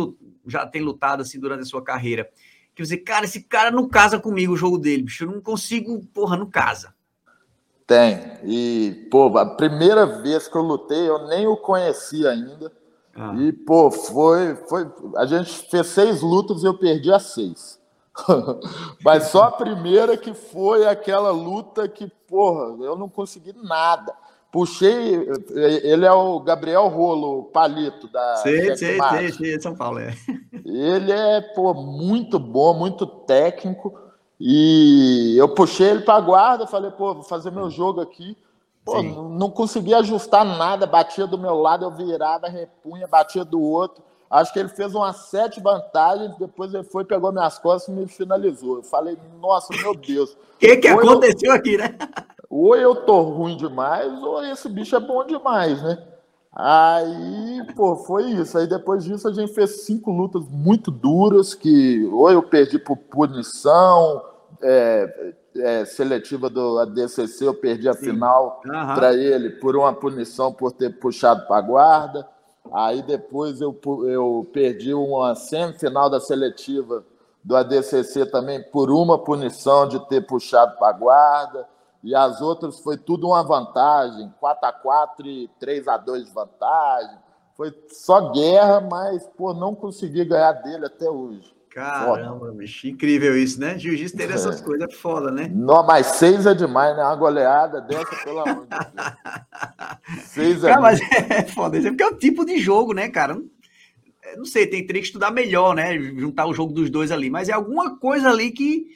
já 0.46 0.66
tem 0.66 0.82
lutado 0.82 1.22
assim 1.22 1.40
durante 1.40 1.62
a 1.62 1.66
sua 1.66 1.84
carreira? 1.84 2.30
Que 2.76 2.86
você, 2.86 2.96
cara, 2.96 3.26
esse 3.26 3.42
cara 3.42 3.72
não 3.72 3.88
casa 3.88 4.20
comigo 4.20 4.54
o 4.54 4.58
jogo 4.58 4.78
dele, 4.78 5.04
bicho. 5.04 5.24
Eu 5.24 5.32
não 5.32 5.42
consigo, 5.42 6.06
porra, 6.14 6.38
não 6.38 6.46
casa. 6.46 6.94
Tem. 7.88 8.20
E, 8.44 9.08
pô, 9.10 9.38
a 9.38 9.46
primeira 9.46 10.06
vez 10.22 10.48
que 10.48 10.56
eu 10.56 10.62
lutei, 10.62 11.08
eu 11.08 11.28
nem 11.28 11.48
o 11.48 11.58
conhecia 11.58 12.30
ainda. 12.30 12.72
Ah. 13.16 13.34
E, 13.38 13.54
pô, 13.54 13.90
foi, 13.90 14.56
foi. 14.68 14.92
A 15.16 15.26
gente 15.26 15.70
fez 15.70 15.88
seis 15.88 16.22
lutas 16.22 16.64
e 16.64 16.66
eu 16.66 16.78
perdi 16.78 17.12
as 17.12 17.34
seis. 17.34 17.80
Mas 19.04 19.26
só 19.26 19.44
a 19.44 19.52
primeira 19.52 20.16
que 20.16 20.34
foi 20.34 20.88
aquela 20.88 21.32
luta 21.32 21.88
que, 21.88 22.08
porra, 22.28 22.84
eu 22.84 22.96
não 22.96 23.10
consegui 23.10 23.54
nada. 23.64 24.14
Puxei, 24.52 25.28
ele 25.84 26.06
é 26.06 26.12
o 26.14 26.40
Gabriel 26.40 26.88
Rolo, 26.88 27.44
palito 27.46 28.08
da. 28.08 28.38
Sei, 28.38 28.76
sei, 28.78 28.98
sei, 28.98 29.32
sei, 29.34 29.60
São 29.60 29.76
Paulo, 29.76 30.00
é. 30.00 30.16
Ele 30.64 31.12
é, 31.12 31.42
pô, 31.42 31.74
muito 31.74 32.40
bom, 32.40 32.74
muito 32.74 33.06
técnico. 33.06 34.00
E 34.40 35.36
eu 35.38 35.54
puxei 35.54 35.90
ele 35.90 36.02
para 36.02 36.16
a 36.16 36.22
guarda, 36.22 36.68
falei, 36.68 36.90
pô, 36.92 37.14
vou 37.14 37.24
fazer 37.24 37.52
meu 37.52 37.70
jogo 37.70 38.00
aqui. 38.00 38.38
Pô, 38.86 39.02
não, 39.02 39.30
não 39.30 39.50
consegui 39.50 39.94
ajustar 39.94 40.46
nada, 40.46 40.86
batia 40.86 41.28
do 41.28 41.38
meu 41.38 41.56
lado, 41.56 41.84
eu 41.84 41.92
virava, 41.92 42.48
repunha, 42.48 43.08
batia 43.08 43.44
do 43.44 43.60
outro. 43.60 44.04
Acho 44.36 44.52
que 44.52 44.60
ele 44.60 44.68
fez 44.68 44.94
umas 44.94 45.16
sete 45.30 45.62
vantagens, 45.62 46.36
depois 46.38 46.74
ele 46.74 46.84
foi, 46.84 47.06
pegou 47.06 47.32
minhas 47.32 47.58
costas 47.58 47.88
e 47.88 47.98
me 47.98 48.06
finalizou. 48.06 48.78
Eu 48.78 48.84
falei, 48.84 49.18
nossa, 49.40 49.74
meu 49.82 49.96
Deus. 49.96 50.34
O 50.34 50.38
que, 50.60 50.76
que 50.76 50.88
aconteceu 50.90 51.52
eu... 51.52 51.54
aqui, 51.54 51.78
né? 51.78 51.96
ou 52.50 52.76
eu 52.76 52.96
tô 52.96 53.22
ruim 53.22 53.56
demais, 53.56 54.12
ou 54.22 54.44
esse 54.44 54.68
bicho 54.68 54.94
é 54.94 55.00
bom 55.00 55.26
demais, 55.26 55.82
né? 55.82 55.98
Aí, 56.52 57.66
pô, 57.78 57.96
foi 57.96 58.26
isso. 58.32 58.58
Aí 58.58 58.68
depois 58.68 59.06
disso 59.06 59.26
a 59.26 59.32
gente 59.32 59.54
fez 59.54 59.86
cinco 59.86 60.12
lutas 60.12 60.44
muito 60.50 60.92
duras, 60.92 61.54
que 61.54 62.06
ou 62.12 62.30
eu 62.30 62.44
perdi 62.44 62.78
por 62.78 62.98
punição, 62.98 64.22
é, 64.62 65.34
é, 65.56 65.86
seletiva 65.86 66.50
do 66.50 66.78
ADCC, 66.80 67.48
eu 67.48 67.54
perdi 67.54 67.88
a 67.88 67.94
Sim. 67.94 68.12
final 68.12 68.60
para 68.64 69.14
ele 69.14 69.52
por 69.52 69.78
uma 69.78 69.94
punição 69.94 70.52
por 70.52 70.74
ter 70.74 71.00
puxado 71.00 71.48
para 71.48 71.58
a 71.58 71.62
guarda. 71.62 72.35
Aí 72.76 73.02
depois 73.02 73.62
eu, 73.62 73.80
eu 74.04 74.46
perdi 74.52 74.94
uma 74.94 75.34
semifinal 75.34 76.10
da 76.10 76.20
seletiva 76.20 77.06
do 77.42 77.56
ADCC 77.56 78.26
também 78.26 78.62
por 78.64 78.92
uma 78.92 79.18
punição 79.18 79.88
de 79.88 79.98
ter 80.10 80.20
puxado 80.28 80.76
para 80.78 80.90
a 80.90 80.92
guarda 80.92 81.70
e 82.04 82.14
as 82.14 82.42
outras 82.42 82.82
foi 82.82 82.98
tudo 82.98 83.28
uma 83.28 83.42
vantagem, 83.44 84.30
4 84.42 84.68
a 84.68 84.74
4 84.74 85.26
e 85.26 85.48
3 85.58 85.88
a 85.88 85.96
2 85.96 86.34
vantagem. 86.34 87.18
Foi 87.56 87.74
só 87.88 88.30
guerra, 88.34 88.82
mas 88.82 89.26
pô, 89.38 89.54
não 89.54 89.74
consegui 89.74 90.26
ganhar 90.26 90.52
dele 90.52 90.88
até 90.88 91.10
hoje. 91.10 91.56
Caramba, 91.76 92.40
foda. 92.40 92.52
bicho, 92.54 92.88
incrível 92.88 93.38
isso, 93.38 93.60
né? 93.60 93.78
Jiu-jitsu 93.78 94.16
ter 94.16 94.32
essas 94.32 94.62
é. 94.62 94.64
coisas 94.64 94.88
é 94.88 94.96
foda, 94.96 95.30
né? 95.30 95.52
Não, 95.54 95.86
mas 95.86 96.08
seis 96.08 96.46
é 96.46 96.54
demais, 96.54 96.96
né? 96.96 97.04
Uma 97.04 97.18
goleada 97.18 97.82
dessa, 97.82 98.16
pelo 98.24 98.40
amor 98.40 98.66
de 98.66 98.70
Deus. 98.70 100.24
Seis 100.24 100.64
é. 100.64 100.70
Cara, 100.70 100.82
mas 100.82 101.02
é 101.30 101.44
foda, 101.44 101.78
isso 101.78 101.88
é 101.88 101.90
porque 101.90 102.04
é 102.04 102.08
o 102.08 102.16
tipo 102.16 102.46
de 102.46 102.60
jogo, 102.60 102.94
né, 102.94 103.10
cara? 103.10 103.38
Não 104.38 104.46
sei, 104.46 104.66
tem, 104.68 104.86
teria 104.86 105.02
que 105.02 105.08
estudar 105.08 105.32
melhor, 105.32 105.76
né? 105.76 106.00
Juntar 106.00 106.46
o 106.46 106.54
jogo 106.54 106.72
dos 106.72 106.90
dois 106.90 107.12
ali, 107.12 107.30
mas 107.30 107.50
é 107.50 107.52
alguma 107.52 107.98
coisa 107.98 108.30
ali 108.30 108.52
que. 108.52 108.88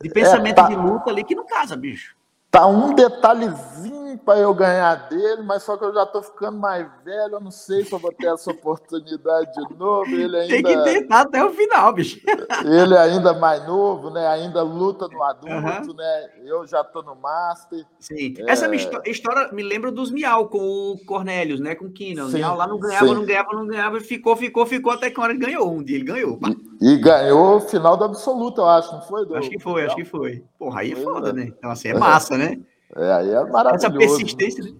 De 0.00 0.08
pensamento 0.08 0.60
é, 0.60 0.62
tá... 0.62 0.68
de 0.68 0.76
luta 0.76 1.10
ali 1.10 1.24
que 1.24 1.34
não 1.34 1.46
casa, 1.46 1.76
bicho. 1.76 2.16
Tá 2.50 2.66
um 2.66 2.94
detalhezinho 2.94 4.03
para 4.16 4.38
eu 4.38 4.54
ganhar 4.54 5.08
dele, 5.08 5.42
mas 5.42 5.62
só 5.62 5.76
que 5.76 5.84
eu 5.84 5.92
já 5.92 6.06
tô 6.06 6.22
ficando 6.22 6.58
mais 6.58 6.86
velho, 7.04 7.34
eu 7.34 7.40
não 7.40 7.50
sei 7.50 7.84
se 7.84 7.92
eu 7.92 7.98
vou 7.98 8.12
ter 8.12 8.26
essa 8.26 8.50
oportunidade 8.50 9.52
de 9.52 9.76
novo. 9.76 10.10
Ele 10.10 10.36
ainda... 10.36 10.48
Tem 10.48 10.62
que 10.62 10.84
tentar 10.84 11.20
até 11.22 11.44
o 11.44 11.50
final, 11.50 11.92
bicho. 11.92 12.20
Ele 12.64 12.96
ainda 12.96 13.32
mais 13.34 13.66
novo, 13.66 14.10
né? 14.10 14.26
Ainda 14.26 14.62
luta 14.62 15.08
no 15.08 15.22
adulto, 15.22 15.90
uhum. 15.90 15.96
né? 15.96 16.30
Eu 16.44 16.66
já 16.66 16.84
tô 16.84 17.02
no 17.02 17.14
Master. 17.14 17.84
Sim. 17.98 18.34
É... 18.38 18.50
Essa 18.50 18.68
história 19.06 19.52
me 19.52 19.62
lembra 19.62 19.90
dos 19.90 20.10
Miau 20.10 20.48
com 20.48 20.58
o 20.58 21.04
Cornelius, 21.06 21.60
né? 21.60 21.74
Com 21.74 21.86
o 21.86 21.90
Kina. 21.90 22.26
O 22.26 22.30
Miau 22.30 22.56
lá 22.56 22.66
não 22.66 22.78
ganhava, 22.78 23.06
sim. 23.06 23.14
não 23.14 23.24
ganhava, 23.24 23.52
não 23.52 23.66
ganhava, 23.66 24.00
ficou, 24.00 24.36
ficou, 24.36 24.66
ficou, 24.66 24.92
até 24.92 25.10
que 25.10 25.18
uma 25.18 25.24
hora 25.24 25.32
ele 25.32 25.44
ganhou 25.44 25.72
um 25.72 25.82
dia, 25.82 25.96
ele 25.96 26.04
ganhou. 26.04 26.38
E, 26.80 26.94
e 26.94 26.96
ganhou 26.98 27.56
o 27.56 27.60
final 27.60 27.96
do 27.96 28.04
absoluto, 28.04 28.60
eu 28.60 28.68
acho, 28.68 28.92
não 28.92 29.02
foi? 29.02 29.26
Do, 29.26 29.36
acho 29.36 29.50
que 29.50 29.58
foi, 29.58 29.84
acho 29.84 29.96
que 29.96 30.04
foi. 30.04 30.44
Porra, 30.58 30.80
aí 30.80 30.92
é 30.92 30.96
foda, 30.96 31.32
né? 31.32 31.52
Então, 31.56 31.70
assim, 31.70 31.88
é 31.88 31.94
massa, 31.94 32.36
né? 32.36 32.58
É, 32.96 33.12
aí 33.12 33.30
é 33.30 33.44
maravilhoso. 33.44 33.86
Essa 33.86 33.98
persistência, 33.98 34.64
né? 34.64 34.74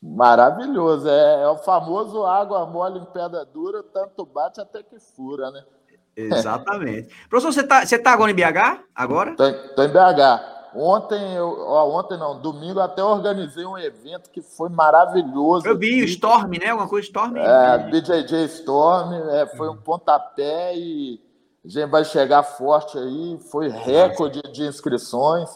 Maravilhoso. 0.00 1.08
É, 1.08 1.42
é, 1.42 1.48
o 1.48 1.58
famoso 1.58 2.24
água 2.24 2.64
mole 2.66 3.00
em 3.00 3.04
pedra 3.06 3.44
dura, 3.44 3.82
tanto 3.82 4.24
bate 4.24 4.60
até 4.60 4.82
que 4.82 4.98
fura, 5.00 5.50
né? 5.50 5.64
Exatamente. 6.16 7.14
Professor, 7.28 7.52
você 7.52 7.60
está 7.60 7.84
você 7.84 7.98
tá 7.98 8.12
agora 8.12 8.30
em 8.30 8.34
BH? 8.34 8.84
Agora? 8.94 9.30
Estou 9.30 9.84
em 9.84 9.88
BH. 9.88 10.58
Ontem, 10.74 11.34
eu, 11.34 11.60
ó, 11.66 11.98
ontem 11.98 12.18
não, 12.18 12.40
domingo 12.40 12.78
até 12.78 13.02
organizei 13.02 13.64
um 13.64 13.78
evento 13.78 14.30
que 14.30 14.42
foi 14.42 14.68
maravilhoso. 14.68 15.66
Eu 15.66 15.78
vi, 15.78 16.02
o 16.02 16.04
Storm, 16.04 16.50
né? 16.58 16.70
Alguma 16.70 16.88
coisa 16.88 17.06
Storm. 17.06 17.36
É, 17.36 17.78
BJJ 17.90 18.44
Storm, 18.44 19.14
é, 19.14 19.46
foi 19.46 19.68
um 19.68 19.76
pontapé 19.76 20.76
e 20.76 21.20
a 21.64 21.68
gente 21.68 21.90
vai 21.90 22.04
chegar 22.04 22.42
forte 22.42 22.98
aí. 22.98 23.38
Foi 23.50 23.68
recorde 23.68 24.42
de 24.52 24.66
inscrições. 24.66 25.48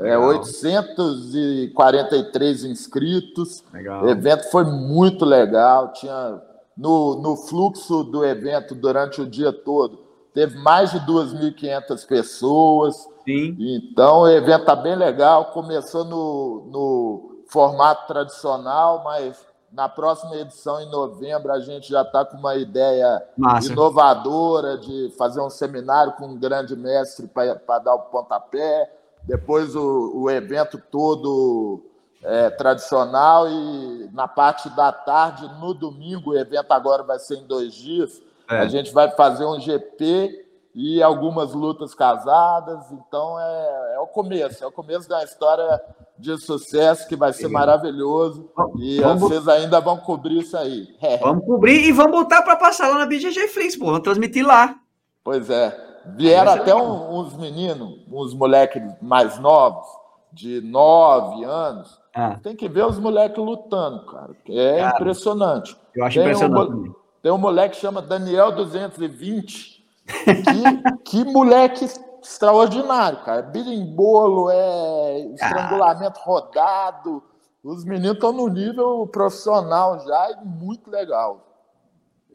É, 0.00 0.16
843 0.16 2.64
inscritos. 2.64 3.62
Legal. 3.72 4.04
O 4.04 4.08
evento 4.08 4.50
foi 4.50 4.64
muito 4.64 5.24
legal. 5.24 5.92
Tinha 5.92 6.40
no, 6.80 7.16
no 7.16 7.36
fluxo 7.36 8.02
do 8.02 8.24
evento 8.24 8.74
durante 8.74 9.20
o 9.20 9.26
dia 9.26 9.52
todo, 9.52 9.98
teve 10.32 10.58
mais 10.58 10.90
de 10.90 10.98
2.500 11.00 12.06
pessoas. 12.06 12.96
Sim. 13.24 13.54
Então, 13.58 14.20
o 14.20 14.28
evento 14.28 14.60
está 14.60 14.74
bem 14.74 14.96
legal. 14.96 15.52
Começou 15.52 16.04
no, 16.04 16.66
no 16.70 17.42
formato 17.48 18.06
tradicional, 18.06 19.02
mas 19.04 19.44
na 19.70 19.88
próxima 19.88 20.34
edição, 20.36 20.80
em 20.80 20.90
novembro, 20.90 21.52
a 21.52 21.60
gente 21.60 21.90
já 21.90 22.02
está 22.02 22.24
com 22.24 22.38
uma 22.38 22.56
ideia 22.56 23.22
Massa. 23.36 23.70
inovadora 23.70 24.78
de 24.78 25.12
fazer 25.18 25.40
um 25.40 25.50
seminário 25.50 26.14
com 26.14 26.28
um 26.28 26.38
grande 26.38 26.74
mestre 26.74 27.28
para 27.28 27.78
dar 27.78 27.94
o 27.94 28.10
pontapé 28.10 28.90
depois 29.24 29.74
o, 29.76 30.12
o 30.14 30.30
evento 30.30 30.80
todo 30.90 31.84
é, 32.22 32.50
tradicional 32.50 33.48
e 33.48 34.10
na 34.12 34.28
parte 34.28 34.68
da 34.70 34.92
tarde, 34.92 35.50
no 35.60 35.72
domingo, 35.72 36.30
o 36.30 36.38
evento 36.38 36.72
agora 36.72 37.02
vai 37.02 37.18
ser 37.18 37.36
em 37.36 37.46
dois 37.46 37.74
dias, 37.74 38.22
é. 38.48 38.58
a 38.58 38.66
gente 38.66 38.92
vai 38.92 39.10
fazer 39.10 39.44
um 39.44 39.60
GP 39.60 40.46
e 40.74 41.02
algumas 41.02 41.52
lutas 41.52 41.94
casadas, 41.94 42.90
então 42.92 43.38
é, 43.40 43.94
é 43.96 43.98
o 43.98 44.06
começo, 44.06 44.62
é 44.62 44.66
o 44.66 44.72
começo 44.72 45.08
da 45.08 45.24
história 45.24 45.80
de 46.16 46.36
sucesso 46.38 47.08
que 47.08 47.16
vai 47.16 47.32
ser 47.32 47.48
maravilhoso 47.48 48.50
e 48.78 49.00
vamos... 49.00 49.22
vocês 49.22 49.48
ainda 49.48 49.80
vão 49.80 49.96
cobrir 49.96 50.40
isso 50.40 50.56
aí. 50.56 50.94
Vamos 51.20 51.44
cobrir 51.44 51.86
e 51.86 51.92
vamos 51.92 52.12
botar 52.12 52.42
para 52.42 52.56
passar 52.56 52.88
lá 52.88 52.98
na 52.98 53.06
BGG 53.06 53.48
Flix, 53.48 53.76
pô, 53.76 53.86
vamos 53.86 54.02
transmitir 54.02 54.46
lá. 54.46 54.76
Pois 55.24 55.48
é. 55.48 55.89
Vieram 56.06 56.52
até 56.52 56.74
um, 56.74 57.18
uns 57.18 57.36
meninos, 57.36 57.98
uns 58.10 58.34
moleques 58.34 58.82
mais 59.00 59.38
novos, 59.38 59.86
de 60.32 60.60
9 60.60 61.44
anos. 61.44 61.98
Ah. 62.14 62.38
Tem 62.42 62.56
que 62.56 62.68
ver 62.68 62.86
os 62.86 62.98
moleques 62.98 63.38
lutando, 63.38 64.04
cara. 64.06 64.30
É 64.48 64.78
cara, 64.80 64.96
impressionante. 64.96 65.76
Eu 65.94 66.04
acho 66.04 66.18
tem 66.18 66.24
impressionante. 66.24 66.72
Um, 66.72 66.94
tem 67.22 67.32
um 67.32 67.38
moleque 67.38 67.74
que 67.74 67.80
chama 67.80 68.00
Daniel 68.00 68.52
220. 68.52 69.84
Que, 70.06 70.92
que 71.04 71.24
moleque 71.24 71.84
extraordinário, 72.22 73.18
cara. 73.24 73.42
Birimbolo, 73.42 74.50
é 74.50 75.20
estrangulamento 75.34 76.18
ah. 76.20 76.24
rodado. 76.24 77.22
Os 77.62 77.84
meninos 77.84 78.14
estão 78.14 78.32
no 78.32 78.48
nível 78.48 79.06
profissional 79.06 80.00
já 80.00 80.30
e 80.30 80.46
muito 80.46 80.90
legal 80.90 81.49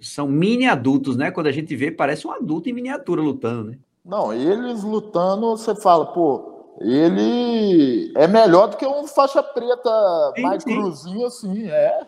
são 0.02 0.28
mini 0.28 0.68
adultos, 0.68 1.16
né? 1.18 1.32
Quando 1.32 1.48
a 1.48 1.52
gente 1.52 1.76
vê, 1.76 1.92
parece 1.92 2.28
um 2.28 2.32
adulto 2.32 2.70
em 2.70 2.74
miniatura 2.74 3.22
lutando, 3.22 3.72
né? 3.72 3.78
Não, 4.04 4.34
eles 4.34 4.84
lutando, 4.84 5.58
você 5.58 5.74
fala, 5.74 6.06
pô, 6.06 6.76
ele 6.80 8.14
é 8.16 8.28
melhor 8.28 8.68
do 8.68 8.78
que 8.78 8.86
um 8.86 9.08
faixa 9.08 9.42
preta 9.42 10.34
sim, 10.36 10.42
mais 10.42 10.64
sim. 10.64 10.76
cruzinho 10.76 11.26
assim, 11.26 11.70
é. 11.70 12.08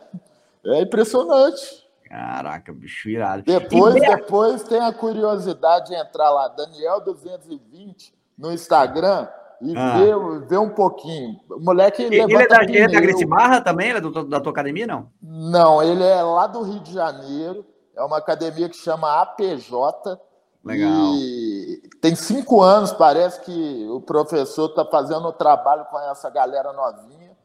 É 0.65 0.81
impressionante. 0.81 1.87
Caraca, 2.03 2.71
bicho 2.71 3.09
irado. 3.09 3.43
Depois, 3.43 3.95
e... 3.95 3.99
depois 3.99 4.63
tem 4.63 4.79
a 4.79 4.93
curiosidade 4.93 5.87
de 5.87 5.95
entrar 5.95 6.29
lá, 6.29 6.47
Daniel 6.49 7.01
220 7.01 8.13
no 8.37 8.51
Instagram 8.51 9.27
e 9.61 9.75
ah. 9.75 9.97
ver, 9.97 10.47
ver 10.47 10.57
um 10.57 10.69
pouquinho. 10.69 11.39
O 11.49 11.59
moleque 11.59 12.03
ele, 12.03 12.21
ele 12.21 12.35
é 12.35 12.47
da, 12.47 12.63
ele 12.63 12.77
é 12.77 12.87
da 12.87 13.27
Barra 13.27 13.61
também? 13.61 13.89
Ele 13.89 13.97
é 13.97 14.01
do, 14.01 14.23
da 14.23 14.39
tua 14.39 14.51
academia, 14.51 14.85
não? 14.85 15.09
Não, 15.21 15.81
ele 15.81 16.03
é 16.03 16.21
lá 16.21 16.47
do 16.47 16.61
Rio 16.61 16.79
de 16.79 16.93
Janeiro. 16.93 17.65
É 17.97 18.03
uma 18.03 18.17
academia 18.17 18.69
que 18.69 18.77
chama 18.77 19.21
APJ. 19.21 20.19
Legal. 20.63 21.15
E 21.15 21.81
tem 21.99 22.15
cinco 22.15 22.61
anos, 22.61 22.91
parece 22.91 23.41
que 23.41 23.87
o 23.89 23.99
professor 23.99 24.69
está 24.69 24.85
fazendo 24.85 25.27
o 25.27 25.33
trabalho 25.33 25.85
com 25.85 25.97
essa 25.99 26.29
galera 26.29 26.71
novinha. 26.71 27.35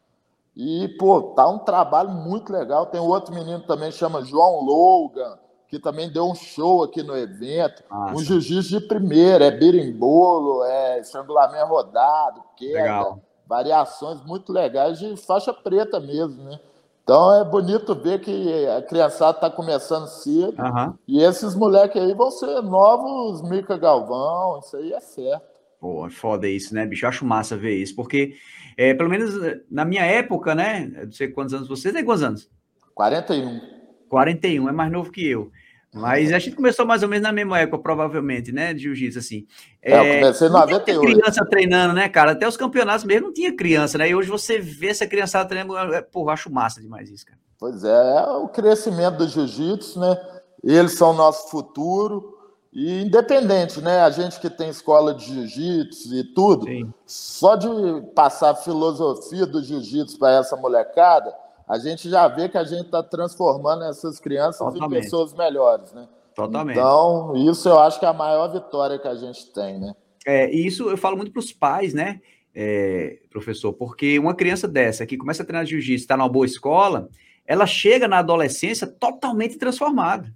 E, 0.54 0.88
pô, 0.98 1.22
tá 1.34 1.48
um 1.48 1.58
trabalho 1.58 2.10
muito 2.10 2.52
legal. 2.52 2.86
Tem 2.86 3.00
outro 3.00 3.34
menino 3.34 3.60
também, 3.60 3.90
chama 3.90 4.22
João 4.22 4.60
Logan, 4.60 5.38
que 5.68 5.78
também 5.78 6.12
deu 6.12 6.26
um 6.26 6.34
show 6.34 6.82
aqui 6.82 7.02
no 7.02 7.16
evento. 7.16 7.82
Nossa. 7.90 8.14
Um 8.14 8.18
jiu-jitsu 8.18 8.78
de 8.78 8.86
primeira, 8.86 9.46
é 9.46 9.50
berimbolo, 9.50 10.62
é 10.64 11.00
estrangulamento 11.00 11.66
rodado, 11.66 12.42
queda, 12.56 12.82
legal. 12.82 13.20
variações 13.46 14.22
muito 14.22 14.52
legais 14.52 14.98
de 14.98 15.16
faixa 15.16 15.54
preta 15.54 15.98
mesmo, 15.98 16.42
né? 16.42 16.60
Então 17.02 17.40
é 17.40 17.44
bonito 17.44 17.94
ver 17.94 18.20
que 18.20 18.66
a 18.68 18.82
criançada 18.82 19.36
está 19.36 19.50
começando 19.50 20.06
cedo. 20.06 20.62
Uhum. 20.62 20.94
E 21.06 21.22
esses 21.22 21.54
moleques 21.54 22.00
aí 22.00 22.14
vão 22.14 22.30
ser 22.30 22.62
novos 22.62 23.42
Mica 23.48 23.76
Galvão, 23.76 24.60
isso 24.60 24.76
aí 24.76 24.92
é 24.92 25.00
certo. 25.00 25.52
Pô, 25.80 26.06
é 26.06 26.10
foda 26.10 26.48
isso, 26.48 26.72
né, 26.74 26.86
bicho? 26.86 27.06
Acho 27.06 27.24
massa 27.24 27.56
ver 27.56 27.74
isso, 27.74 27.96
porque, 27.96 28.36
é, 28.76 28.94
pelo 28.94 29.10
menos 29.10 29.34
na 29.68 29.84
minha 29.84 30.04
época, 30.04 30.54
né? 30.54 30.86
Não 31.04 31.10
sei 31.10 31.28
quantos 31.28 31.54
anos 31.54 31.68
vocês 31.68 31.92
têm 31.92 32.04
quantos 32.04 32.22
anos? 32.22 32.50
41. 32.94 33.60
41, 34.08 34.68
é 34.68 34.72
mais 34.72 34.92
novo 34.92 35.10
que 35.10 35.26
eu. 35.26 35.50
Mas 35.94 36.32
a 36.32 36.38
gente 36.38 36.56
começou 36.56 36.86
mais 36.86 37.02
ou 37.02 37.08
menos 37.08 37.22
na 37.22 37.32
mesma 37.32 37.58
época, 37.58 37.82
provavelmente, 37.82 38.50
né? 38.50 38.72
De 38.72 38.82
jiu-jitsu, 38.82 39.18
assim. 39.18 39.46
É, 39.82 39.92
é, 39.92 39.98
eu 39.98 40.20
comecei 40.20 40.48
em 40.48 40.50
98. 40.50 40.94
Não 40.94 41.20
criança 41.20 41.44
treinando, 41.44 41.92
né, 41.92 42.08
cara? 42.08 42.32
Até 42.32 42.48
os 42.48 42.56
campeonatos 42.56 43.04
mesmo 43.04 43.26
não 43.26 43.34
tinha 43.34 43.54
criança, 43.54 43.98
né? 43.98 44.08
E 44.08 44.14
hoje 44.14 44.30
você 44.30 44.58
vê 44.58 44.88
essa 44.88 45.06
criançada 45.06 45.46
treinando, 45.46 45.94
é, 45.94 46.00
pô, 46.00 46.30
acho 46.30 46.50
massa 46.50 46.80
demais 46.80 47.10
isso, 47.10 47.26
cara. 47.26 47.38
Pois 47.58 47.84
é, 47.84 48.16
é 48.16 48.26
o 48.28 48.48
crescimento 48.48 49.18
do 49.18 49.28
jiu-jitsu, 49.28 50.00
né? 50.00 50.18
Eles 50.64 50.92
são 50.94 51.10
o 51.10 51.14
nosso 51.14 51.50
futuro. 51.50 52.38
E 52.72 53.02
independente, 53.02 53.82
né? 53.82 54.00
A 54.00 54.08
gente 54.08 54.40
que 54.40 54.48
tem 54.48 54.70
escola 54.70 55.12
de 55.12 55.26
jiu-jitsu 55.26 56.14
e 56.14 56.24
tudo, 56.24 56.64
Sim. 56.64 56.90
só 57.04 57.54
de 57.54 57.68
passar 58.14 58.52
a 58.52 58.54
filosofia 58.54 59.44
do 59.44 59.62
jiu-jitsu 59.62 60.18
para 60.18 60.38
essa 60.38 60.56
molecada, 60.56 61.34
a 61.68 61.78
gente 61.78 62.08
já 62.08 62.28
vê 62.28 62.48
que 62.48 62.58
a 62.58 62.64
gente 62.64 62.86
está 62.86 63.02
transformando 63.02 63.84
essas 63.84 64.18
crianças 64.18 64.58
Totalmente. 64.58 64.98
em 64.98 65.02
pessoas 65.02 65.32
melhores, 65.34 65.92
né? 65.92 66.08
Totalmente. 66.34 66.78
Então, 66.78 67.34
isso 67.36 67.68
eu 67.68 67.78
acho 67.78 67.98
que 67.98 68.04
é 68.04 68.08
a 68.08 68.12
maior 68.12 68.48
vitória 68.48 68.98
que 68.98 69.08
a 69.08 69.14
gente 69.14 69.52
tem, 69.52 69.78
né? 69.78 69.94
É, 70.26 70.52
e 70.52 70.66
isso 70.66 70.88
eu 70.88 70.96
falo 70.96 71.16
muito 71.16 71.32
para 71.32 71.40
os 71.40 71.52
pais, 71.52 71.92
né, 71.92 72.20
é, 72.54 73.18
professor? 73.30 73.72
Porque 73.72 74.18
uma 74.18 74.34
criança 74.34 74.68
dessa 74.68 75.04
que 75.04 75.16
começa 75.16 75.42
a 75.42 75.46
treinar 75.46 75.66
jiu-jitsu, 75.66 76.04
está 76.04 76.16
numa 76.16 76.28
boa 76.28 76.46
escola, 76.46 77.08
ela 77.46 77.66
chega 77.66 78.06
na 78.06 78.18
adolescência 78.18 78.86
totalmente 78.86 79.58
transformada. 79.58 80.32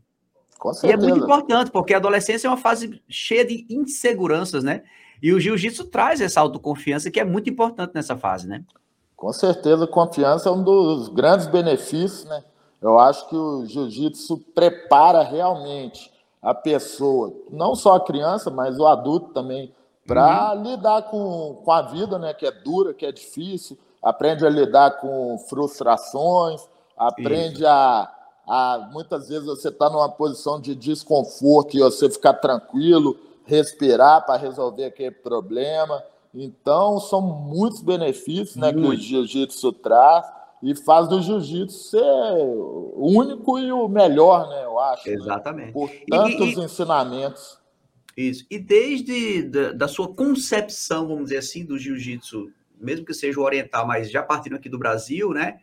Com 0.59 0.73
certeza. 0.73 0.93
E 0.93 0.95
é 0.95 1.09
muito 1.09 1.25
importante, 1.25 1.71
porque 1.71 1.95
a 1.95 1.99
adolescência 1.99 2.49
é 2.49 2.51
uma 2.51 2.57
fase 2.57 3.01
cheia 3.09 3.45
de 3.45 3.67
inseguranças, 3.71 4.65
né? 4.65 4.83
E 5.23 5.33
o 5.33 5.41
jiu-jitsu 5.41 5.85
traz 5.85 6.21
essa 6.21 6.41
autoconfiança 6.41 7.11
que 7.11 7.21
é 7.21 7.25
muito 7.25 7.49
importante 7.49 7.93
nessa 7.95 8.17
fase, 8.17 8.49
né? 8.49 8.65
Com 9.17 9.33
certeza, 9.33 9.87
confiança 9.87 10.49
é 10.49 10.53
um 10.53 10.63
dos 10.63 11.09
grandes 11.09 11.47
benefícios, 11.47 12.25
né? 12.25 12.45
Eu 12.81 12.99
acho 12.99 13.29
que 13.29 13.37
o 13.37 13.65
jiu-jitsu 13.65 14.37
prepara 14.55 15.23
realmente 15.23 16.13
a 16.43 16.55
pessoa, 16.55 17.33
não 17.51 17.75
só 17.75 17.97
a 17.97 18.05
criança, 18.05 18.51
mas 18.51 18.79
o 18.79 18.87
adulto 18.87 19.33
também, 19.33 19.75
para 20.07 20.53
uhum. 20.55 20.63
lidar 20.63 21.03
com, 21.03 21.61
com 21.65 21.73
a 21.73 21.83
vida, 21.83 22.19
né, 22.19 22.33
que 22.33 22.47
é 22.47 22.53
dura, 22.53 22.95
que 22.95 23.05
é 23.05 23.11
difícil, 23.11 23.77
aprende 24.01 24.47
a 24.47 24.51
lidar 24.51 25.01
com 25.01 25.37
frustrações, 25.49 26.63
aprende 26.97 27.67
a, 27.67 28.09
a. 28.47 28.89
Muitas 28.93 29.29
vezes 29.29 29.47
você 29.47 29.69
está 29.69 29.91
numa 29.91 30.09
posição 30.09 30.61
de 30.61 30.77
desconforto 30.77 31.77
e 31.77 31.81
você 31.81 32.09
ficar 32.09 32.35
tranquilo, 32.35 33.19
respirar 33.45 34.25
para 34.25 34.37
resolver 34.37 34.85
aquele 34.85 35.11
problema. 35.11 36.03
Então, 36.39 37.01
são 37.01 37.23
muitos 37.23 37.81
benefícios 37.81 38.57
né, 38.57 38.71
que 38.71 38.79
o 38.79 38.95
jiu-jitsu 38.95 39.73
traz 39.73 40.27
e 40.63 40.75
faz 40.75 41.09
do 41.09 41.23
jiu-jitsu 41.23 41.91
ser 41.91 42.03
o 42.03 43.07
único 43.07 43.59
e 43.59 43.73
o 43.73 43.89
melhor, 43.89 44.47
né? 44.49 44.65
Eu 44.65 44.79
acho. 44.79 45.09
Né? 45.09 45.15
Exatamente. 45.15 45.67
Né? 45.69 45.73
Por 45.73 45.91
tantos 46.11 46.49
e, 46.49 46.61
e, 46.61 46.65
ensinamentos. 46.65 47.59
Isso. 48.15 48.47
E 48.51 48.59
desde 48.59 49.45
da, 49.45 49.73
da, 49.73 49.89
sua 49.89 50.15
concepção, 50.15 51.09
vamos 51.09 51.25
dizer 51.25 51.39
assim, 51.39 51.65
do 51.65 51.79
jiu-jitsu, 51.79 52.51
mesmo 52.79 53.07
que 53.07 53.15
seja 53.15 53.41
o 53.41 53.45
oriental, 53.45 53.87
mas 53.87 54.11
já 54.11 54.23
partindo 54.23 54.57
aqui 54.57 54.69
do 54.69 54.79
Brasil, 54.79 55.31
né? 55.31 55.59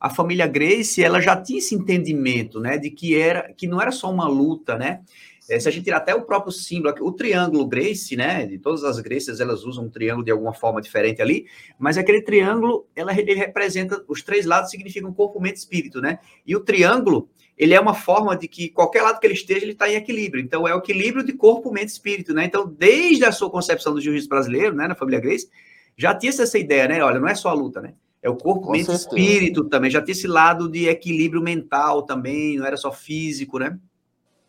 A 0.00 0.10
família 0.10 0.46
Grace, 0.46 1.02
ela 1.02 1.20
já 1.20 1.40
tinha 1.40 1.58
esse 1.58 1.76
entendimento, 1.76 2.58
né, 2.58 2.76
de 2.76 2.90
que 2.90 3.16
era 3.16 3.52
que 3.52 3.68
não 3.68 3.80
era 3.80 3.92
só 3.92 4.10
uma 4.10 4.26
luta, 4.26 4.76
né? 4.76 5.02
É, 5.48 5.58
se 5.58 5.68
a 5.68 5.72
gente 5.72 5.84
tirar 5.84 5.98
até 5.98 6.14
o 6.14 6.22
próprio 6.22 6.52
símbolo, 6.52 6.94
o 7.00 7.12
triângulo 7.12 7.66
Grace, 7.66 8.16
né? 8.16 8.46
De 8.46 8.58
todas 8.58 8.84
as 8.84 9.00
Graces, 9.00 9.40
elas 9.40 9.64
usam 9.64 9.84
um 9.84 9.90
triângulo 9.90 10.24
de 10.24 10.30
alguma 10.30 10.54
forma 10.54 10.80
diferente 10.80 11.20
ali, 11.20 11.46
mas 11.78 11.98
aquele 11.98 12.22
triângulo, 12.22 12.86
ela, 12.94 13.12
ele 13.18 13.34
representa, 13.34 14.04
os 14.06 14.22
três 14.22 14.46
lados 14.46 14.70
significam 14.70 15.12
corpo, 15.12 15.40
mente 15.40 15.56
e 15.56 15.58
espírito, 15.58 16.00
né? 16.00 16.20
E 16.46 16.54
o 16.54 16.60
triângulo, 16.60 17.28
ele 17.58 17.74
é 17.74 17.80
uma 17.80 17.94
forma 17.94 18.36
de 18.36 18.46
que 18.46 18.68
qualquer 18.68 19.02
lado 19.02 19.18
que 19.18 19.26
ele 19.26 19.34
esteja, 19.34 19.64
ele 19.64 19.72
está 19.72 19.88
em 19.90 19.94
equilíbrio. 19.94 20.42
Então, 20.42 20.66
é 20.66 20.74
o 20.74 20.78
equilíbrio 20.78 21.24
de 21.24 21.32
corpo, 21.32 21.72
mente 21.72 21.88
e 21.88 21.92
espírito, 21.92 22.32
né? 22.32 22.44
Então, 22.44 22.66
desde 22.66 23.24
a 23.24 23.32
sua 23.32 23.50
concepção 23.50 23.92
do 23.92 24.00
jiu-jitsu 24.00 24.28
brasileiro, 24.28 24.76
né, 24.76 24.86
na 24.86 24.94
família 24.94 25.20
Grace, 25.20 25.48
já 25.96 26.14
tinha 26.14 26.30
essa 26.30 26.58
ideia, 26.58 26.86
né? 26.86 27.02
Olha, 27.02 27.18
não 27.18 27.28
é 27.28 27.34
só 27.34 27.48
a 27.48 27.54
luta, 27.54 27.80
né? 27.80 27.94
É 28.22 28.30
o 28.30 28.36
corpo, 28.36 28.66
Com 28.66 28.72
mente 28.72 28.88
e 28.88 28.94
espírito 28.94 29.64
também. 29.64 29.90
Já 29.90 30.00
tinha 30.00 30.12
esse 30.12 30.28
lado 30.28 30.68
de 30.68 30.86
equilíbrio 30.86 31.42
mental 31.42 32.02
também, 32.02 32.56
não 32.56 32.64
era 32.64 32.76
só 32.76 32.92
físico, 32.92 33.58
né? 33.58 33.76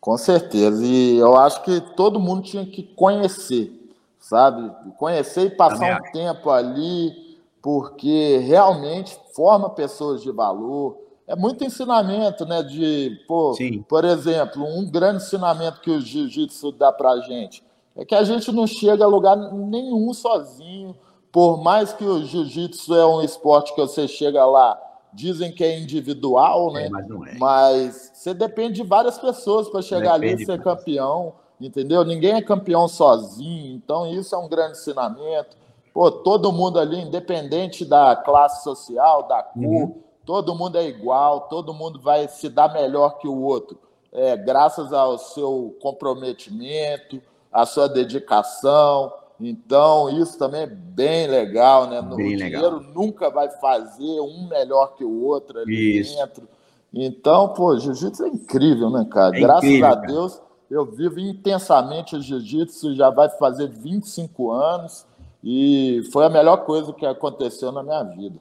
Com 0.04 0.18
certeza. 0.18 0.84
E 0.84 1.16
eu 1.16 1.34
acho 1.34 1.62
que 1.62 1.80
todo 1.96 2.20
mundo 2.20 2.42
tinha 2.42 2.66
que 2.66 2.82
conhecer, 2.82 3.72
sabe? 4.20 4.70
Conhecer 4.98 5.46
e 5.46 5.50
passar 5.50 5.98
um 5.98 6.12
tempo 6.12 6.50
ali, 6.50 7.38
porque 7.62 8.36
realmente 8.36 9.18
forma 9.34 9.70
pessoas 9.70 10.20
de 10.22 10.30
valor. 10.30 10.98
É 11.26 11.34
muito 11.34 11.64
ensinamento, 11.64 12.44
né? 12.44 12.62
De, 12.62 13.18
pô, 13.26 13.54
Sim. 13.54 13.80
por 13.88 14.04
exemplo, 14.04 14.62
um 14.62 14.84
grande 14.84 15.22
ensinamento 15.22 15.80
que 15.80 15.90
o 15.90 16.02
jiu-jitsu 16.02 16.72
dá 16.72 16.92
pra 16.92 17.20
gente 17.20 17.64
é 17.96 18.04
que 18.04 18.14
a 18.14 18.24
gente 18.24 18.52
não 18.52 18.66
chega 18.66 19.06
a 19.06 19.08
lugar 19.08 19.38
nenhum 19.38 20.12
sozinho. 20.12 20.94
Por 21.32 21.62
mais 21.62 21.94
que 21.94 22.04
o 22.04 22.22
jiu-jitsu 22.22 22.94
é 22.94 23.06
um 23.06 23.22
esporte 23.22 23.74
que 23.74 23.80
você 23.80 24.06
chega 24.06 24.44
lá 24.44 24.78
dizem 25.14 25.52
que 25.52 25.62
é 25.62 25.78
individual, 25.78 26.72
né? 26.72 26.86
É, 26.86 26.90
mas 26.90 27.08
não 27.08 27.26
é. 27.26 27.38
Mas 27.38 28.10
você 28.12 28.34
depende 28.34 28.82
de 28.82 28.82
várias 28.82 29.16
pessoas 29.18 29.68
para 29.68 29.80
chegar 29.80 30.18
depende 30.18 30.34
ali 30.34 30.42
e 30.42 30.46
ser 30.46 30.62
campeão, 30.62 31.34
entendeu? 31.60 32.04
Ninguém 32.04 32.34
é 32.34 32.42
campeão 32.42 32.88
sozinho, 32.88 33.76
então 33.76 34.12
isso 34.12 34.34
é 34.34 34.38
um 34.38 34.48
grande 34.48 34.72
ensinamento. 34.72 35.56
Pô, 35.92 36.10
todo 36.10 36.52
mundo 36.52 36.80
ali, 36.80 37.00
independente 37.00 37.84
da 37.84 38.16
classe 38.16 38.64
social, 38.64 39.28
da 39.28 39.42
cor, 39.44 39.62
uhum. 39.62 39.94
todo 40.26 40.54
mundo 40.54 40.76
é 40.76 40.84
igual, 40.84 41.42
todo 41.42 41.72
mundo 41.72 42.00
vai 42.00 42.26
se 42.26 42.48
dar 42.48 42.72
melhor 42.72 43.18
que 43.18 43.28
o 43.28 43.42
outro, 43.42 43.78
é, 44.12 44.36
graças 44.36 44.92
ao 44.92 45.16
seu 45.18 45.76
comprometimento, 45.80 47.22
à 47.52 47.64
sua 47.64 47.88
dedicação. 47.88 49.12
Então, 49.40 50.08
isso 50.20 50.38
também 50.38 50.62
é 50.62 50.66
bem 50.66 51.26
legal, 51.26 51.88
né? 51.88 52.00
Bem 52.00 52.34
o 52.34 52.38
legal. 52.38 52.38
dinheiro 52.38 52.92
nunca 52.94 53.30
vai 53.30 53.50
fazer 53.50 54.20
um 54.20 54.48
melhor 54.48 54.94
que 54.94 55.04
o 55.04 55.22
outro 55.24 55.58
ali 55.58 55.98
isso. 55.98 56.16
dentro. 56.16 56.48
Então, 56.92 57.48
pô, 57.48 57.76
jiu-jitsu 57.76 58.24
é 58.24 58.28
incrível, 58.28 58.88
né, 58.88 59.04
cara? 59.10 59.36
É 59.36 59.40
Graças 59.40 59.64
incrível, 59.64 59.88
a 59.88 59.94
Deus, 59.96 60.34
cara. 60.36 60.46
eu 60.70 60.84
vivo 60.86 61.18
intensamente 61.18 62.14
o 62.14 62.22
jiu-jitsu, 62.22 62.94
já 62.94 63.10
vai 63.10 63.28
fazer 63.30 63.68
25 63.68 64.52
anos, 64.52 65.04
e 65.42 66.08
foi 66.12 66.24
a 66.24 66.30
melhor 66.30 66.58
coisa 66.58 66.92
que 66.92 67.04
aconteceu 67.04 67.72
na 67.72 67.82
minha 67.82 68.02
vida. 68.04 68.40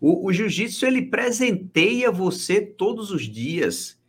O, 0.00 0.26
o 0.26 0.32
jiu-jitsu, 0.32 0.86
ele 0.86 1.02
presenteia 1.02 2.10
você 2.10 2.62
todos 2.62 3.10
os 3.10 3.24
dias 3.24 3.99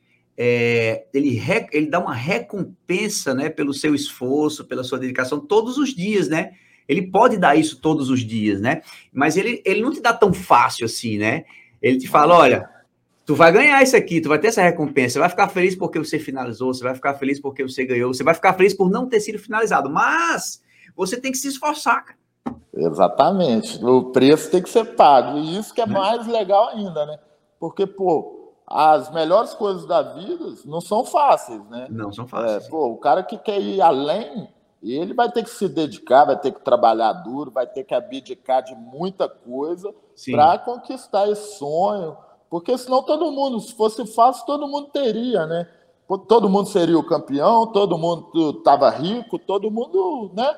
é, 0.44 1.06
ele, 1.14 1.36
re, 1.36 1.68
ele 1.72 1.86
dá 1.86 2.00
uma 2.00 2.16
recompensa, 2.16 3.32
né, 3.36 3.48
pelo 3.48 3.76
seu 3.76 3.94
esforço, 3.94 4.66
pela 4.66 4.84
sua 4.84 4.98
dedicação, 4.98 5.40
todos 5.40 5.78
os 5.78 5.94
dias, 5.94 6.28
né? 6.28 6.54
Ele 6.88 7.04
pode 7.04 7.38
dar 7.38 7.56
isso 7.56 7.80
todos 7.80 8.10
os 8.10 8.22
dias, 8.22 8.60
né? 8.60 8.82
Mas 9.14 9.38
ele, 9.38 9.62
ele 9.64 9.82
não 9.82 9.92
te 9.92 10.02
dá 10.02 10.12
tão 10.12 10.34
fácil 10.34 10.88
assim, 10.88 11.20
né? 11.20 11.46
Ele 11.80 12.00
te 12.00 12.08
fala, 12.08 12.36
olha, 12.36 12.68
tu 13.24 13.36
vai 13.36 13.52
ganhar 13.52 13.84
isso 13.84 13.96
aqui, 13.96 14.20
tu 14.20 14.30
vai 14.30 14.40
ter 14.40 14.48
essa 14.48 14.64
recompensa, 14.64 15.14
você 15.14 15.20
vai 15.20 15.30
ficar 15.30 15.48
feliz 15.48 15.76
porque 15.76 16.00
você 16.00 16.18
finalizou, 16.18 16.74
você 16.74 16.84
vai 16.84 16.96
ficar 16.96 17.14
feliz 17.14 17.40
porque 17.40 17.62
você 17.62 17.86
ganhou, 17.86 18.12
você 18.12 18.24
vai 18.24 18.34
ficar 18.34 18.54
feliz 18.54 18.74
por 18.74 18.90
não 18.90 19.08
ter 19.08 19.20
sido 19.20 19.38
finalizado, 19.38 19.92
mas 19.92 20.60
você 20.96 21.22
tem 21.22 21.32
que 21.32 21.38
se 21.38 21.50
esforçar, 21.50 22.04
cara. 22.04 22.20
Exatamente. 22.74 23.78
O 23.86 24.06
preço 24.06 24.50
tem 24.50 24.64
que 24.64 24.72
ser 24.72 24.86
pago. 24.96 25.38
E 25.38 25.60
isso 25.60 25.72
que 25.72 25.82
é 25.82 25.86
mais 25.86 26.26
legal 26.26 26.70
ainda, 26.70 27.06
né? 27.06 27.20
Porque, 27.60 27.86
pô, 27.86 28.41
as 28.74 29.12
melhores 29.12 29.54
coisas 29.54 29.86
da 29.86 30.02
vida 30.02 30.54
não 30.66 30.80
são 30.80 31.04
fáceis, 31.04 31.62
né? 31.70 31.88
Não 31.90 32.12
são 32.12 32.26
fáceis. 32.26 32.66
É, 32.66 32.70
pô, 32.70 32.88
o 32.88 32.98
cara 32.98 33.22
que 33.22 33.38
quer 33.38 33.60
ir 33.60 33.82
além, 33.82 34.48
ele 34.82 35.14
vai 35.14 35.30
ter 35.30 35.44
que 35.44 35.50
se 35.50 35.68
dedicar, 35.68 36.26
vai 36.26 36.40
ter 36.40 36.52
que 36.52 36.62
trabalhar 36.62 37.12
duro, 37.12 37.52
vai 37.52 37.68
ter 37.68 37.84
que 37.84 37.94
abdicar 37.94 38.64
de 38.64 38.74
muita 38.74 39.28
coisa 39.28 39.94
para 40.32 40.58
conquistar 40.58 41.30
esse 41.30 41.58
sonho. 41.58 42.16
Porque 42.50 42.78
senão 42.78 43.04
todo 43.04 43.32
mundo, 43.32 43.60
se 43.60 43.74
fosse 43.74 44.06
fácil, 44.06 44.46
todo 44.46 44.68
mundo 44.68 44.88
teria, 44.88 45.46
né? 45.46 45.68
Todo 46.28 46.50
mundo 46.50 46.68
seria 46.68 46.98
o 46.98 47.06
campeão, 47.06 47.68
todo 47.68 47.98
mundo 47.98 48.58
estava 48.58 48.90
rico, 48.90 49.38
todo 49.38 49.70
mundo, 49.70 50.32
né? 50.34 50.50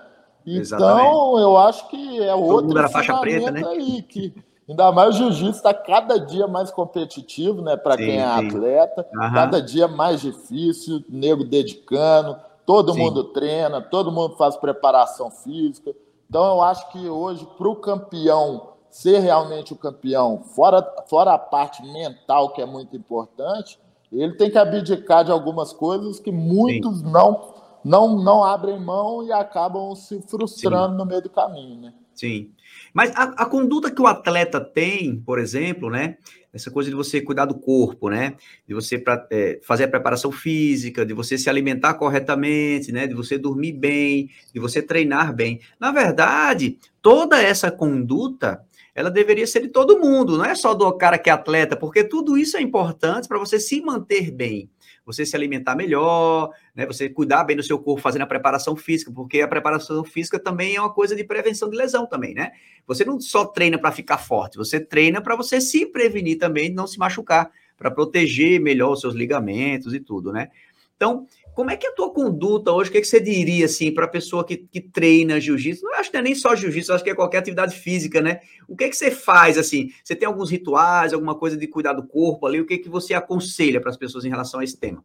Então, 0.45 0.61
Exatamente. 0.61 1.41
eu 1.41 1.57
acho 1.57 1.87
que 1.89 2.23
é 2.23 2.35
outro 2.35 2.67
mundo 2.67 2.77
era 2.77 2.89
faixa 2.89 3.17
preta, 3.17 3.51
né? 3.51 3.63
aí 3.65 4.01
que 4.01 4.33
Ainda 4.67 4.91
mais 4.91 5.15
o 5.15 5.17
jiu-jitsu 5.17 5.57
está 5.57 5.73
cada 5.73 6.17
dia 6.17 6.47
mais 6.47 6.71
competitivo, 6.71 7.61
né? 7.61 7.75
Para 7.75 7.97
quem 7.97 8.17
é 8.17 8.37
sim. 8.37 8.47
atleta, 8.47 9.07
uhum. 9.13 9.33
cada 9.33 9.61
dia 9.61 9.87
mais 9.87 10.21
difícil, 10.21 11.03
nego 11.09 11.43
dedicando, 11.43 12.37
todo 12.65 12.93
sim. 12.93 12.99
mundo 12.99 13.25
treina, 13.25 13.81
todo 13.81 14.11
mundo 14.11 14.35
faz 14.35 14.55
preparação 14.55 15.29
física. 15.29 15.93
Então 16.29 16.45
eu 16.45 16.61
acho 16.61 16.89
que 16.91 17.09
hoje, 17.09 17.45
para 17.57 17.67
o 17.67 17.75
campeão 17.75 18.69
ser 18.89 19.19
realmente 19.19 19.73
o 19.73 19.75
campeão, 19.75 20.43
fora, 20.55 20.81
fora 21.07 21.33
a 21.33 21.37
parte 21.37 21.81
mental, 21.83 22.53
que 22.53 22.61
é 22.61 22.65
muito 22.65 22.95
importante, 22.95 23.79
ele 24.11 24.33
tem 24.33 24.51
que 24.51 24.57
abdicar 24.57 25.25
de 25.25 25.31
algumas 25.31 25.73
coisas 25.73 26.19
que 26.19 26.31
muitos 26.31 27.01
não, 27.01 27.53
não, 27.83 28.15
não 28.15 28.43
abrem 28.43 28.79
mão 28.79 29.23
e 29.23 29.33
acabam 29.33 29.95
se 29.95 30.21
frustrando 30.21 30.95
no 30.95 31.05
meio 31.05 31.23
do 31.23 31.29
caminho, 31.29 31.81
né? 31.81 31.93
Sim. 32.13 32.51
Mas 32.93 33.11
a, 33.15 33.23
a, 33.23 33.45
conduta 33.45 33.89
que 33.89 34.01
o 34.01 34.07
atleta 34.07 34.61
tem, 34.61 35.19
por 35.19 35.39
exemplo, 35.39 35.89
né? 35.89 36.17
Essa 36.53 36.69
coisa 36.69 36.89
de 36.89 36.95
você 36.95 37.19
cuidar 37.19 37.45
do 37.45 37.55
corpo, 37.55 38.09
né? 38.09 38.35
De 38.67 38.75
você 38.75 38.99
pra, 38.99 39.27
é, 39.31 39.59
fazer 39.63 39.85
a 39.85 39.87
preparação 39.87 40.31
física, 40.31 41.03
de 41.03 41.13
você 41.13 41.35
se 41.37 41.49
alimentar 41.49 41.95
corretamente, 41.95 42.91
né? 42.91 43.07
De 43.07 43.15
você 43.15 43.37
dormir 43.37 43.71
bem, 43.71 44.29
de 44.53 44.59
você 44.59 44.81
treinar 44.81 45.35
bem. 45.35 45.59
Na 45.79 45.91
verdade, 45.91 46.77
toda 47.01 47.41
essa 47.41 47.71
conduta 47.71 48.63
ela 48.95 49.09
deveria 49.09 49.47
ser 49.47 49.61
de 49.61 49.69
todo 49.69 49.99
mundo, 49.99 50.37
não 50.37 50.45
é 50.45 50.53
só 50.53 50.75
do 50.75 50.91
cara 50.95 51.17
que 51.17 51.27
é 51.27 51.33
atleta, 51.33 51.75
porque 51.75 52.03
tudo 52.03 52.37
isso 52.37 52.55
é 52.57 52.61
importante 52.61 53.27
para 53.27 53.39
você 53.39 53.59
se 53.59 53.81
manter 53.81 54.29
bem 54.29 54.69
você 55.05 55.25
se 55.25 55.35
alimentar 55.35 55.75
melhor, 55.75 56.51
né? 56.73 56.85
Você 56.85 57.09
cuidar 57.09 57.43
bem 57.43 57.55
do 57.55 57.63
seu 57.63 57.77
corpo 57.77 58.01
fazendo 58.01 58.21
a 58.21 58.27
preparação 58.27 58.75
física, 58.75 59.11
porque 59.11 59.41
a 59.41 59.47
preparação 59.47 60.03
física 60.03 60.39
também 60.39 60.75
é 60.75 60.81
uma 60.81 60.93
coisa 60.93 61.15
de 61.15 61.23
prevenção 61.23 61.69
de 61.69 61.77
lesão 61.77 62.07
também, 62.07 62.33
né? 62.33 62.51
Você 62.87 63.03
não 63.03 63.19
só 63.19 63.45
treina 63.45 63.77
para 63.77 63.91
ficar 63.91 64.17
forte, 64.17 64.57
você 64.57 64.79
treina 64.79 65.21
para 65.21 65.35
você 65.35 65.59
se 65.59 65.85
prevenir 65.85 66.37
também, 66.37 66.73
não 66.73 66.87
se 66.87 66.97
machucar, 66.97 67.51
para 67.77 67.91
proteger 67.91 68.61
melhor 68.61 68.93
os 68.93 69.01
seus 69.01 69.13
ligamentos 69.13 69.93
e 69.93 69.99
tudo, 69.99 70.31
né? 70.31 70.49
Então, 70.95 71.27
como 71.53 71.69
é 71.69 71.77
que 71.77 71.85
é 71.85 71.89
a 71.89 71.93
tua 71.93 72.11
conduta 72.11 72.71
hoje? 72.71 72.89
O 72.89 72.91
que, 72.91 72.97
é 72.97 73.01
que 73.01 73.07
você 73.07 73.19
diria 73.19 73.65
assim 73.65 73.93
para 73.93 74.05
a 74.05 74.07
pessoa 74.09 74.43
que, 74.43 74.57
que 74.57 74.81
treina 74.81 75.39
jiu-jitsu? 75.39 75.83
Não 75.83 75.95
acho 75.95 76.09
que 76.09 76.17
é 76.17 76.21
nem 76.21 76.33
só 76.33 76.55
jiu-jitsu, 76.55 76.93
acho 76.93 77.03
que 77.03 77.11
é 77.11 77.15
qualquer 77.15 77.39
atividade 77.39 77.75
física, 77.75 78.21
né? 78.21 78.39
O 78.67 78.75
que 78.75 78.85
é 78.85 78.89
que 78.89 78.95
você 78.95 79.11
faz 79.11 79.57
assim? 79.57 79.89
Você 80.03 80.15
tem 80.15 80.27
alguns 80.27 80.49
rituais, 80.49 81.13
alguma 81.13 81.35
coisa 81.35 81.55
de 81.55 81.67
cuidar 81.67 81.93
do 81.93 82.03
corpo 82.03 82.47
ali? 82.47 82.59
O 82.59 82.65
que 82.65 82.73
é 82.73 82.77
que 82.77 82.89
você 82.89 83.13
aconselha 83.13 83.79
para 83.79 83.91
as 83.91 83.97
pessoas 83.97 84.25
em 84.25 84.29
relação 84.29 84.59
a 84.59 84.63
esse 84.63 84.77
tema? 84.77 85.03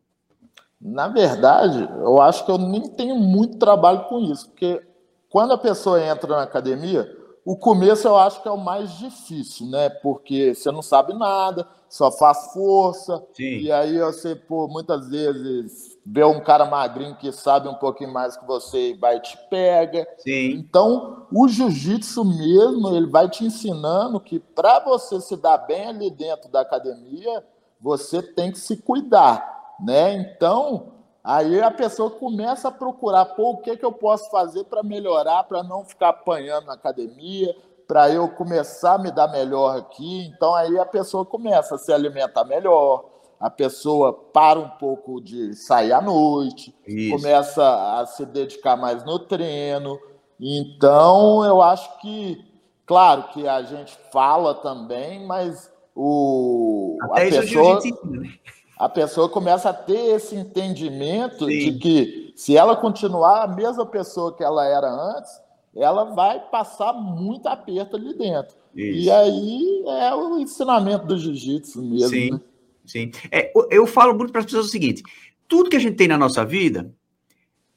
Na 0.81 1.09
verdade, 1.09 1.89
eu 2.01 2.21
acho 2.23 2.45
que 2.47 2.51
eu 2.51 2.59
nem 2.59 2.89
tenho 2.91 3.17
muito 3.17 3.59
trabalho 3.59 4.05
com 4.05 4.21
isso, 4.21 4.49
porque 4.49 4.81
quando 5.29 5.53
a 5.53 5.59
pessoa 5.59 6.03
entra 6.03 6.29
na 6.29 6.43
academia, 6.43 7.15
o 7.45 7.57
começo 7.57 8.07
eu 8.07 8.17
acho 8.17 8.43
que 8.43 8.49
é 8.49 8.51
o 8.51 8.57
mais 8.57 8.97
difícil, 8.99 9.67
né? 9.67 9.91
Porque 9.91 10.55
você 10.55 10.71
não 10.71 10.83
sabe 10.83 11.13
nada, 11.15 11.69
só 11.89 12.11
faz 12.11 12.53
força. 12.53 13.25
Sim. 13.33 13.61
E 13.61 13.73
aí 13.73 13.99
você, 13.99 14.37
pô, 14.37 14.69
muitas 14.69 15.09
vezes 15.09 15.99
vê 16.05 16.25
um 16.25 16.41
cara 16.41 16.65
magrinho 16.67 17.17
que 17.17 17.33
sabe 17.33 17.69
um 17.69 17.75
pouquinho 17.75 18.13
mais 18.13 18.37
que 18.37 18.47
você 18.47 18.91
e 18.91 18.95
vai 18.95 19.17
e 19.17 19.21
te 19.21 19.39
pega. 19.49 20.07
Sim. 20.19 20.51
Então, 20.53 21.27
o 21.33 21.49
jiu-jitsu 21.49 22.25
mesmo, 22.25 22.95
ele 22.95 23.07
vai 23.07 23.29
te 23.29 23.45
ensinando 23.45 24.21
que 24.21 24.39
para 24.39 24.81
você 24.81 25.21
se 25.21 25.37
dar 25.37 25.59
bem 25.59 25.87
ali 25.87 26.11
dentro 26.11 26.51
da 26.51 26.61
academia, 26.61 27.45
você 27.81 28.23
tem 28.23 28.51
que 28.53 28.59
se 28.59 28.77
cuidar, 28.77 29.77
né? 29.81 30.15
Então, 30.15 30.93
aí 31.23 31.61
a 31.61 31.71
pessoa 31.71 32.11
começa 32.11 32.69
a 32.69 32.73
procurar, 32.73 33.25
pô, 33.25 33.51
o 33.53 33.57
que, 33.59 33.77
que 33.77 33.85
eu 33.85 33.93
posso 33.93 34.31
fazer 34.31 34.65
para 34.65 34.83
melhorar, 34.83 35.45
para 35.45 35.63
não 35.63 35.85
ficar 35.85 36.11
apanhando 36.11 36.67
na 36.67 36.75
academia, 36.75 37.55
para 37.89 38.11
eu 38.11 38.29
começar 38.29 38.95
a 38.95 38.99
me 38.99 39.11
dar 39.11 39.29
melhor 39.29 39.79
aqui. 39.79 40.27
Então 40.27 40.55
aí 40.55 40.79
a 40.79 40.85
pessoa 40.85 41.25
começa 41.25 41.77
a 41.77 41.79
se 41.79 41.91
alimentar 41.91 42.45
melhor, 42.45 43.07
a 43.41 43.49
pessoa 43.49 44.13
para 44.13 44.59
um 44.59 44.69
pouco 44.69 45.21
de 45.23 45.55
sair 45.55 45.93
à 45.93 46.03
noite, 46.03 46.75
Isso. 46.87 47.17
começa 47.17 47.99
a 47.99 48.05
se 48.05 48.27
dedicar 48.27 48.77
mais 48.77 49.05
no 49.05 49.19
treino. 49.19 49.99
Então 50.39 51.43
eu 51.45 51.63
acho 51.63 51.99
que, 52.01 52.45
claro 52.85 53.29
que 53.33 53.49
a 53.49 53.63
gente 53.63 53.97
fala 54.13 54.55
também, 54.55 55.27
mas 55.27 55.73
o 55.97 56.99
Até 57.05 57.23
a 57.23 57.27
o 57.27 57.31
pessoa 57.41 57.81
né? 58.05 58.35
a 58.79 58.89
pessoa 58.89 59.29
começa 59.29 59.71
a 59.71 59.75
ter 59.75 60.15
esse 60.15 60.37
entendimento 60.37 61.47
Sim. 61.47 61.73
de 61.73 61.79
que 61.79 62.33
se 62.37 62.57
ela 62.57 62.77
continuar 62.77 63.43
a 63.43 63.49
mesma 63.49 63.85
pessoa 63.87 64.37
que 64.37 64.45
ela 64.45 64.65
era 64.65 64.89
antes, 64.89 65.48
ela 65.75 66.05
vai 66.05 66.41
passar 66.51 66.93
muito 66.93 67.47
aperto 67.47 67.97
ali 67.97 68.15
dentro. 68.15 68.57
E 68.75 69.01
Isso. 69.03 69.13
aí 69.13 69.83
é 69.87 70.15
o 70.15 70.39
ensinamento 70.39 71.07
do 71.07 71.17
jiu-jitsu 71.19 71.83
mesmo. 71.83 72.09
Sim. 72.11 72.31
né? 72.33 72.41
Sim. 72.87 73.11
É, 73.31 73.53
eu- 73.57 73.69
eu 73.71 73.87
falo 73.87 74.15
muito 74.15 74.31
para 74.33 74.41
as 74.41 74.45
pessoas 74.47 74.67
o 74.67 74.71
seguinte: 74.71 75.03
tudo 75.47 75.69
que 75.71 75.77
a 75.77 75.81
gente 75.81 75.97
tem 75.97 76.09
na 76.09 76.17
nossa 76.19 76.45
vida, 76.45 76.93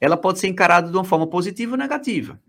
ela 0.00 0.16
pode 0.16 0.38
ser 0.38 0.48
encarada 0.48 0.90
de 0.90 0.96
uma 0.96 1.04
forma 1.04 1.26
positiva 1.26 1.72
ou 1.72 1.78
negativa. 1.78 2.40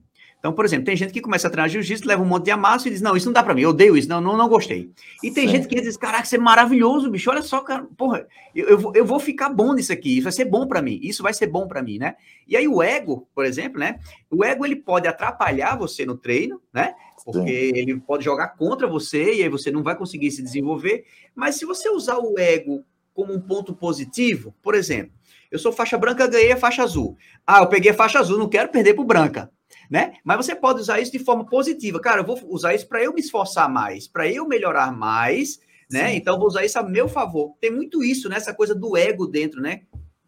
Então, 0.43 0.51
por 0.51 0.65
exemplo, 0.65 0.83
tem 0.83 0.97
gente 0.97 1.13
que 1.13 1.21
começa 1.21 1.47
a 1.47 1.49
treinar 1.49 1.69
jiu-jitsu, 1.69 2.05
leva 2.05 2.21
um 2.21 2.25
monte 2.25 2.43
de 2.43 2.51
amasso 2.51 2.85
e 2.89 2.91
diz: 2.91 2.99
Não, 2.99 3.15
isso 3.15 3.27
não 3.27 3.33
dá 3.33 3.41
para 3.41 3.53
mim, 3.53 3.61
eu 3.61 3.69
odeio 3.69 3.95
isso, 3.95 4.09
não, 4.09 4.19
não, 4.19 4.35
não 4.35 4.49
gostei. 4.49 4.91
E 5.23 5.31
tem 5.31 5.47
Sim. 5.47 5.53
gente 5.53 5.69
que 5.69 5.79
diz: 5.79 5.95
Caraca, 5.95 6.25
isso 6.25 6.35
é 6.35 6.37
maravilhoso, 6.37 7.09
bicho, 7.09 7.31
olha 7.31 7.41
só, 7.41 7.61
cara, 7.61 7.87
porra, 7.97 8.27
eu, 8.53 8.67
eu, 8.67 8.77
vou, 8.77 8.91
eu 8.93 9.05
vou 9.05 9.21
ficar 9.21 9.47
bom 9.47 9.73
nisso 9.73 9.93
aqui, 9.93 10.17
isso 10.17 10.23
vai 10.23 10.33
ser 10.33 10.43
bom 10.43 10.67
para 10.67 10.81
mim, 10.81 10.99
isso 11.01 11.23
vai 11.23 11.33
ser 11.33 11.47
bom 11.47 11.65
para 11.65 11.81
mim, 11.81 11.97
né? 11.97 12.17
E 12.45 12.57
aí 12.57 12.67
o 12.67 12.83
ego, 12.83 13.25
por 13.33 13.45
exemplo, 13.45 13.79
né? 13.79 14.01
O 14.29 14.43
ego 14.43 14.65
ele 14.65 14.75
pode 14.75 15.07
atrapalhar 15.07 15.77
você 15.77 16.05
no 16.05 16.17
treino, 16.17 16.61
né? 16.73 16.93
Porque 17.23 17.71
ele 17.73 17.97
pode 18.01 18.25
jogar 18.25 18.49
contra 18.49 18.85
você 18.85 19.35
e 19.35 19.43
aí 19.43 19.49
você 19.49 19.71
não 19.71 19.81
vai 19.81 19.95
conseguir 19.95 20.29
se 20.29 20.43
desenvolver. 20.43 21.05
Mas 21.33 21.55
se 21.55 21.63
você 21.63 21.89
usar 21.89 22.17
o 22.17 22.37
ego 22.37 22.83
como 23.13 23.33
um 23.33 23.39
ponto 23.39 23.73
positivo, 23.73 24.53
por 24.61 24.75
exemplo, 24.75 25.13
eu 25.49 25.57
sou 25.57 25.71
faixa 25.71 25.97
branca, 25.97 26.27
ganhei 26.27 26.51
a 26.51 26.57
faixa 26.57 26.83
azul. 26.83 27.15
Ah, 27.47 27.59
eu 27.59 27.67
peguei 27.67 27.91
a 27.91 27.93
faixa 27.93 28.19
azul, 28.19 28.37
não 28.37 28.49
quero 28.49 28.69
perder 28.69 28.93
para 28.93 29.03
branca, 29.05 29.51
né? 29.93 30.15
Mas 30.23 30.37
você 30.43 30.55
pode 30.55 30.81
usar 30.81 30.99
isso 30.99 31.11
de 31.11 31.19
forma 31.19 31.45
positiva. 31.45 31.99
Cara, 31.99 32.21
eu 32.21 32.25
vou 32.25 32.35
usar 32.49 32.73
isso 32.73 32.87
para 32.87 33.03
eu 33.03 33.13
me 33.13 33.21
esforçar 33.21 33.69
mais, 33.69 34.07
para 34.07 34.27
eu 34.27 34.47
melhorar 34.47 34.91
mais, 34.91 35.59
né? 35.91 36.09
Sim. 36.09 36.15
Então 36.15 36.33
eu 36.33 36.39
vou 36.39 36.47
usar 36.47 36.65
isso 36.65 36.79
a 36.79 36.83
meu 36.83 37.07
favor. 37.07 37.53
Tem 37.61 37.69
muito 37.69 38.03
isso, 38.03 38.27
né? 38.27 38.37
Essa 38.37 38.55
coisa 38.55 38.73
do 38.73 38.97
ego 38.97 39.27
dentro, 39.27 39.61
né? 39.61 39.81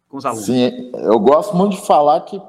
Com 0.08 0.18
os 0.18 0.24
alunos. 0.24 0.46
Sim, 0.46 0.92
eu 0.94 1.18
gosto 1.18 1.56
muito 1.56 1.74
de 1.74 1.84
falar 1.84 2.20
que 2.20 2.40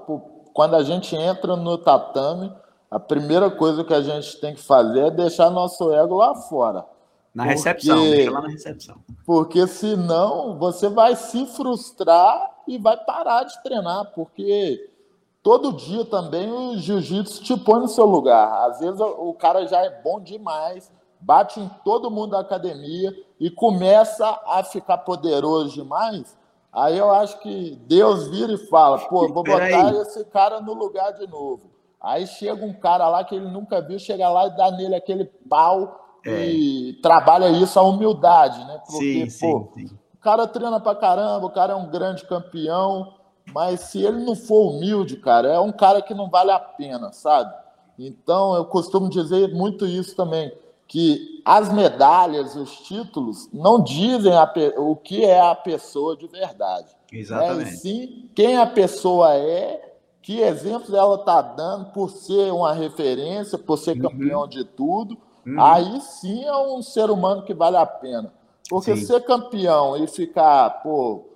quando 0.53 0.75
a 0.75 0.83
gente 0.83 1.15
entra 1.15 1.55
no 1.55 1.79
tatame, 1.79 2.53
a 2.91 2.99
primeira 2.99 3.49
coisa 3.49 3.83
que 3.83 3.95
a 3.95 4.01
gente 4.01 4.39
tem 4.39 4.53
que 4.53 4.61
fazer 4.61 5.07
é 5.07 5.09
deixar 5.09 5.49
nosso 5.49 5.91
ego 5.91 6.17
lá 6.17 6.35
fora. 6.35 6.85
Na 7.33 7.45
Porque- 7.45 7.55
recepção, 7.55 7.99
deixa 8.11 8.29
lá 8.31 8.41
na 8.41 8.49
recepção. 8.49 8.97
Porque 9.25 9.65
senão 9.65 10.55
você 10.59 10.87
vai 10.87 11.15
se 11.15 11.47
frustrar 11.47 12.51
e 12.67 12.77
vai 12.77 12.95
parar 12.95 13.43
de 13.43 13.61
treinar, 13.63 14.11
porque 14.13 14.87
todo 15.47 15.71
dia 15.71 16.03
também 16.03 16.51
o 16.51 16.75
jiu-jitsu 16.77 17.41
te 17.41 17.55
põe 17.55 17.79
no 17.79 17.87
seu 17.87 18.05
lugar. 18.05 18.67
Às 18.67 18.81
vezes 18.81 18.99
o 18.99 19.33
cara 19.33 19.65
já 19.65 19.79
é 19.81 20.01
bom 20.03 20.19
demais, 20.19 20.91
bate 21.21 21.57
em 21.61 21.71
todo 21.85 22.11
mundo 22.11 22.31
da 22.31 22.41
academia 22.41 23.13
e 23.39 23.49
começa 23.49 24.27
a 24.45 24.61
ficar 24.61 24.97
poderoso 24.97 25.73
demais. 25.73 26.37
Aí 26.73 26.97
eu 26.97 27.09
acho 27.09 27.39
que 27.39 27.77
Deus 27.87 28.27
vira 28.27 28.51
e 28.51 28.57
fala: 28.67 28.97
pô, 29.07 29.21
vou 29.29 29.41
botar 29.41 29.93
esse 30.01 30.25
cara 30.25 30.59
no 30.59 30.73
lugar 30.73 31.13
de 31.13 31.25
novo. 31.27 31.61
Aí 32.01 32.27
chega 32.27 32.65
um 32.65 32.73
cara 32.73 33.07
lá 33.07 33.23
que 33.23 33.33
ele 33.33 33.47
nunca 33.49 33.79
viu, 33.81 33.97
chega 33.97 34.27
lá 34.27 34.47
e 34.47 34.57
dá 34.57 34.69
nele 34.71 34.95
aquele 34.95 35.23
pau 35.49 35.97
É. 36.25 36.45
e 36.45 36.99
trabalha 37.01 37.47
isso 37.47 37.79
a 37.79 37.83
humildade, 37.83 38.59
né? 38.65 38.81
Sim, 38.83 38.91
Porque, 38.91 39.29
sim, 39.29 39.49
pô, 39.49 39.69
sim. 39.75 39.85
o 40.13 40.17
cara 40.19 40.45
treina 40.45 40.77
pra 40.81 40.93
caramba, 40.93 41.45
o 41.45 41.49
cara 41.51 41.71
é 41.71 41.75
um 41.77 41.89
grande 41.89 42.25
campeão, 42.25 43.13
mas 43.53 43.79
se 43.81 44.03
ele 44.03 44.23
não 44.23 44.35
for 44.35 44.71
humilde, 44.71 45.17
cara, 45.17 45.47
é 45.49 45.59
um 45.59 45.71
cara 45.71 46.01
que 46.01 46.13
não 46.13 46.29
vale 46.29 46.51
a 46.51 46.59
pena, 46.59 47.11
sabe? 47.13 47.53
Então 47.97 48.55
eu 48.55 48.65
costumo 48.65 49.09
dizer 49.09 49.53
muito 49.53 49.85
isso 49.85 50.15
também, 50.15 50.51
que 50.87 51.41
as 51.43 51.71
medalhas, 51.71 52.55
os 52.55 52.79
títulos, 52.81 53.49
não 53.51 53.81
dizem 53.81 54.31
pe- 54.53 54.73
o 54.77 54.95
que 54.95 55.25
é 55.25 55.39
a 55.41 55.55
pessoa 55.55 56.15
de 56.15 56.27
verdade. 56.27 56.87
Né? 57.11 57.17
E 57.17 57.19
Exatamente. 57.19 57.77
sim 57.77 58.29
quem 58.35 58.57
a 58.57 58.65
pessoa 58.67 59.33
é, 59.35 59.95
que 60.21 60.39
exemplos 60.41 60.93
ela 60.93 61.15
está 61.15 61.41
dando 61.41 61.85
por 61.91 62.09
ser 62.09 62.51
uma 62.53 62.73
referência, 62.73 63.57
por 63.57 63.77
ser 63.77 63.95
Uhum. 63.95 64.01
campeão 64.09 64.47
de 64.47 64.63
tudo. 64.63 65.17
Uhum. 65.45 65.59
Aí 65.61 66.01
sim 66.01 66.43
é 66.43 66.55
um 66.55 66.81
ser 66.81 67.09
humano 67.09 67.43
que 67.43 67.53
vale 67.53 67.77
a 67.77 67.85
pena. 67.85 68.31
Porque 68.69 68.95
Sim. 68.95 69.05
ser 69.05 69.21
campeão 69.21 69.95
e 69.97 70.05
ficar 70.07 70.81
pô, 70.83 71.26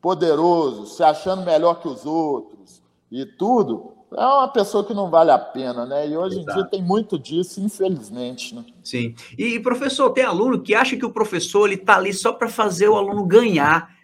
poderoso, 0.00 0.86
se 0.86 1.02
achando 1.02 1.44
melhor 1.44 1.80
que 1.80 1.88
os 1.88 2.06
outros 2.06 2.82
e 3.10 3.26
tudo, 3.26 3.92
é 4.12 4.24
uma 4.24 4.48
pessoa 4.48 4.84
que 4.84 4.94
não 4.94 5.10
vale 5.10 5.30
a 5.30 5.38
pena, 5.38 5.86
né? 5.86 6.08
E 6.08 6.16
hoje 6.16 6.40
Exato. 6.40 6.50
em 6.50 6.54
dia 6.54 6.70
tem 6.70 6.82
muito 6.82 7.18
disso, 7.18 7.60
infelizmente. 7.60 8.54
Né? 8.54 8.64
Sim. 8.82 9.14
E, 9.38 9.60
professor, 9.60 10.10
tem 10.10 10.24
aluno 10.24 10.60
que 10.60 10.74
acha 10.74 10.96
que 10.96 11.04
o 11.04 11.12
professor 11.12 11.66
ele 11.66 11.76
tá 11.76 11.96
ali 11.96 12.12
só 12.12 12.32
para 12.32 12.48
fazer 12.48 12.88
o 12.88 12.96
aluno 12.96 13.24
ganhar. 13.24 13.94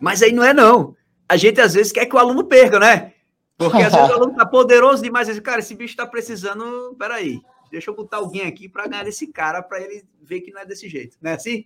Mas 0.00 0.22
aí 0.22 0.32
não 0.32 0.44
é 0.44 0.52
não. 0.52 0.94
A 1.28 1.36
gente 1.36 1.60
às 1.60 1.74
vezes 1.74 1.92
quer 1.92 2.06
que 2.06 2.14
o 2.14 2.18
aluno 2.18 2.44
perca, 2.44 2.78
né? 2.78 3.12
Porque 3.56 3.82
às 3.82 3.92
vezes 3.92 4.08
o 4.08 4.12
aluno 4.12 4.36
tá 4.36 4.46
poderoso 4.46 5.02
demais, 5.02 5.26
diz, 5.26 5.40
cara, 5.40 5.58
esse 5.58 5.74
bicho 5.74 5.96
tá 5.96 6.06
precisando, 6.06 6.94
peraí, 6.96 7.40
deixa 7.72 7.90
eu 7.90 7.96
botar 7.96 8.18
alguém 8.18 8.42
aqui 8.42 8.68
para 8.68 8.86
ganhar 8.86 9.02
desse 9.02 9.26
cara 9.26 9.60
para 9.60 9.80
ele 9.80 10.04
ver 10.22 10.42
que 10.42 10.52
não 10.52 10.60
é 10.60 10.64
desse 10.64 10.88
jeito, 10.88 11.16
não 11.20 11.32
é 11.32 11.34
assim? 11.34 11.64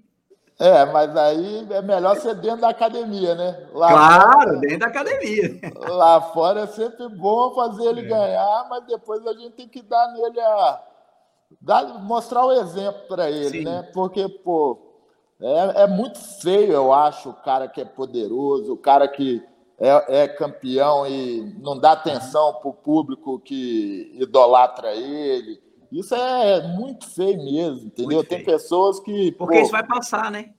É, 0.62 0.84
mas 0.84 1.16
aí 1.16 1.66
é 1.72 1.82
melhor 1.82 2.14
ser 2.18 2.36
dentro 2.36 2.60
da 2.60 2.68
academia, 2.68 3.34
né? 3.34 3.66
Lá 3.72 3.88
Claro, 3.88 4.60
dentro 4.60 4.78
da 4.78 4.86
academia. 4.86 5.60
Lá 5.88 6.20
fora 6.20 6.60
é 6.60 6.66
sempre 6.68 7.08
bom 7.08 7.52
fazer 7.52 7.84
ele 7.86 8.02
É. 8.02 8.04
ganhar, 8.04 8.66
mas 8.70 8.84
depois 8.86 9.26
a 9.26 9.32
gente 9.32 9.50
tem 9.56 9.68
que 9.68 9.82
dar 9.82 10.12
nele 10.12 10.40
a. 10.40 10.80
Dar, 11.60 11.84
mostrar 12.04 12.46
o 12.46 12.52
exemplo 12.52 13.02
para 13.08 13.28
ele, 13.28 13.58
Sim. 13.58 13.64
né? 13.64 13.90
Porque, 13.92 14.28
pô, 14.28 14.78
é, 15.40 15.82
é 15.82 15.86
muito 15.88 16.20
feio, 16.40 16.72
eu 16.72 16.92
acho, 16.92 17.30
o 17.30 17.34
cara 17.34 17.66
que 17.66 17.80
é 17.80 17.84
poderoso, 17.84 18.72
o 18.72 18.78
cara 18.78 19.08
que 19.08 19.42
é, 19.80 20.22
é 20.22 20.28
campeão 20.28 21.04
e 21.08 21.56
não 21.60 21.76
dá 21.76 21.90
atenção 21.90 22.54
para 22.54 22.68
o 22.70 22.72
público 22.74 23.40
que 23.40 24.12
idolatra 24.14 24.94
ele. 24.94 25.60
Isso 25.92 26.14
é 26.14 26.66
muito 26.68 27.06
feio 27.06 27.36
mesmo, 27.44 27.86
entendeu? 27.86 28.24
Tem 28.24 28.42
pessoas 28.42 28.98
que. 28.98 29.30
Porque 29.32 29.58
pô, 29.58 29.62
isso 29.62 29.70
vai 29.70 29.86
passar, 29.86 30.30
né? 30.30 30.50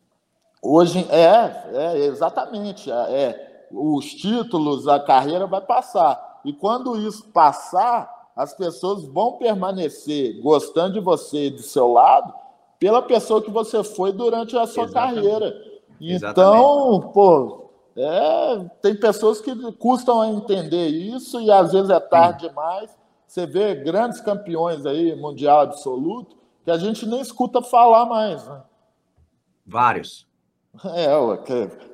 Hoje 0.61 1.05
é, 1.09 1.63
é 1.73 1.97
exatamente, 2.05 2.89
é, 2.89 3.67
os 3.71 4.05
títulos, 4.13 4.87
a 4.87 4.99
carreira 4.99 5.47
vai 5.47 5.59
passar. 5.59 6.39
E 6.45 6.53
quando 6.53 6.95
isso 6.95 7.27
passar, 7.29 8.31
as 8.35 8.53
pessoas 8.53 9.03
vão 9.05 9.33
permanecer 9.33 10.39
gostando 10.41 10.93
de 10.93 10.99
você 10.99 11.47
e 11.47 11.51
do 11.51 11.61
seu 11.61 11.91
lado 11.91 12.33
pela 12.79 13.01
pessoa 13.01 13.41
que 13.41 13.51
você 13.51 13.83
foi 13.83 14.11
durante 14.11 14.57
a 14.57 14.67
sua 14.67 14.83
Exatamente. 14.83 15.15
carreira. 15.15 15.55
Exatamente. 15.99 16.31
Então, 16.31 17.11
pô, 17.13 17.69
é, 17.95 18.65
tem 18.81 18.95
pessoas 18.95 19.41
que 19.41 19.53
custam 19.73 20.21
a 20.21 20.29
entender 20.29 20.87
isso 20.87 21.41
e 21.41 21.51
às 21.51 21.71
vezes 21.71 21.89
é 21.89 21.99
tarde 21.99 22.47
demais. 22.47 23.02
Você 23.33 23.47
vê 23.47 23.73
grandes 23.73 24.21
campeões 24.21 24.85
aí, 24.85 25.15
mundial 25.15 25.61
absoluto, 25.61 26.37
que 26.63 26.69
a 26.69 26.77
gente 26.77 27.03
nem 27.07 27.19
escuta 27.19 27.63
falar 27.63 28.05
mais, 28.05 28.47
né? 28.47 28.61
Vários. 29.65 30.27
É, 30.95 31.15
ué, 31.17 31.39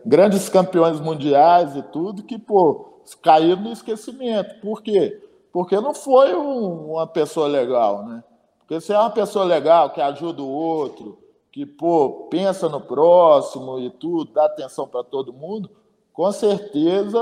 grandes 0.05 0.47
campeões 0.49 0.99
mundiais 1.01 1.75
e 1.77 1.81
tudo 1.81 2.23
que, 2.23 2.37
pô, 2.37 3.01
caíram 3.21 3.61
no 3.61 3.71
esquecimento. 3.71 4.59
Por 4.61 4.81
quê? 4.81 5.21
Porque 5.51 5.79
não 5.79 5.93
foi 5.93 6.33
um- 6.35 6.93
uma 6.93 7.05
pessoa 7.07 7.47
legal, 7.47 8.05
né? 8.05 8.23
Porque 8.59 8.79
se 8.81 8.93
é 8.93 8.97
uma 8.99 9.09
pessoa 9.09 9.43
legal, 9.43 9.89
que 9.91 9.99
ajuda 9.99 10.41
o 10.41 10.49
outro, 10.49 11.17
que, 11.51 11.65
pô, 11.65 12.27
pensa 12.29 12.67
no 12.69 12.79
próximo 12.81 13.79
e 13.79 13.89
tudo, 13.89 14.31
dá 14.33 14.45
atenção 14.45 14.87
para 14.87 15.03
todo 15.03 15.33
mundo, 15.33 15.69
com 16.13 16.31
certeza 16.31 17.19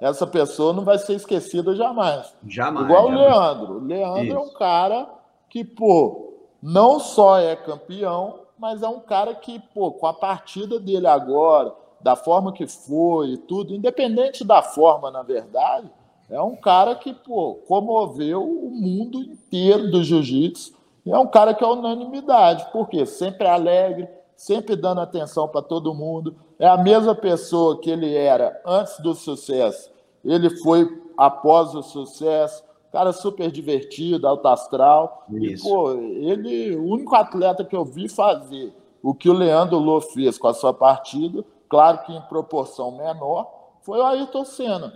essa 0.00 0.26
pessoa 0.26 0.72
não 0.72 0.84
vai 0.84 0.98
ser 0.98 1.14
esquecida 1.14 1.74
jamais. 1.74 2.34
Jamais. 2.46 2.86
Igual 2.86 3.08
o 3.08 3.12
jamais. 3.12 3.30
Leandro. 3.30 3.74
O 3.74 3.84
Leandro 3.84 4.36
é 4.36 4.38
um 4.38 4.44
Isso. 4.44 4.54
cara 4.54 5.08
que, 5.48 5.64
pô, 5.64 6.34
não 6.62 7.00
só 7.00 7.38
é 7.38 7.56
campeão, 7.56 8.40
mas 8.58 8.82
é 8.82 8.88
um 8.88 9.00
cara 9.00 9.34
que, 9.34 9.58
pô, 9.74 9.92
com 9.92 10.06
a 10.06 10.12
partida 10.12 10.78
dele 10.78 11.06
agora, 11.06 11.74
da 12.00 12.14
forma 12.14 12.52
que 12.52 12.66
foi 12.66 13.30
e 13.30 13.38
tudo, 13.38 13.74
independente 13.74 14.44
da 14.44 14.62
forma, 14.62 15.10
na 15.10 15.22
verdade, 15.22 15.90
é 16.30 16.40
um 16.40 16.54
cara 16.54 16.94
que, 16.94 17.12
pô, 17.12 17.54
comoveu 17.66 18.42
o 18.42 18.70
mundo 18.70 19.20
inteiro 19.20 19.90
do 19.90 20.02
jiu-jitsu. 20.02 20.76
É 21.06 21.18
um 21.18 21.26
cara 21.26 21.54
que 21.54 21.64
é 21.64 21.66
unanimidade, 21.66 22.66
porque 22.70 23.06
sempre 23.06 23.46
alegre, 23.46 24.06
sempre 24.36 24.76
dando 24.76 25.00
atenção 25.00 25.48
para 25.48 25.62
todo 25.62 25.94
mundo. 25.94 26.36
É 26.58 26.66
a 26.66 26.76
mesma 26.76 27.14
pessoa 27.14 27.80
que 27.80 27.90
ele 27.90 28.14
era 28.14 28.60
antes 28.66 28.98
do 29.00 29.14
sucesso. 29.14 29.90
Ele 30.24 30.50
foi 30.58 30.88
após 31.16 31.74
o 31.74 31.82
sucesso, 31.82 32.64
cara 32.92 33.12
super 33.12 33.50
divertido, 33.50 34.26
alto 34.26 34.48
astral. 34.48 35.24
Isso. 35.30 35.66
E, 35.66 35.70
pô, 35.70 35.92
ele, 35.92 36.76
o 36.76 36.84
único 36.84 37.14
atleta 37.14 37.64
que 37.64 37.76
eu 37.76 37.84
vi 37.84 38.08
fazer 38.08 38.72
o 39.02 39.14
que 39.14 39.28
o 39.28 39.32
Leandro 39.32 39.78
Lô 39.78 40.00
fez 40.00 40.38
com 40.38 40.48
a 40.48 40.54
sua 40.54 40.74
partida, 40.74 41.44
claro 41.68 41.98
que 42.04 42.12
em 42.12 42.20
proporção 42.22 42.96
menor, 42.96 43.48
foi 43.80 43.98
o 44.00 44.04
Ayrton 44.04 44.44
Senna. 44.44 44.92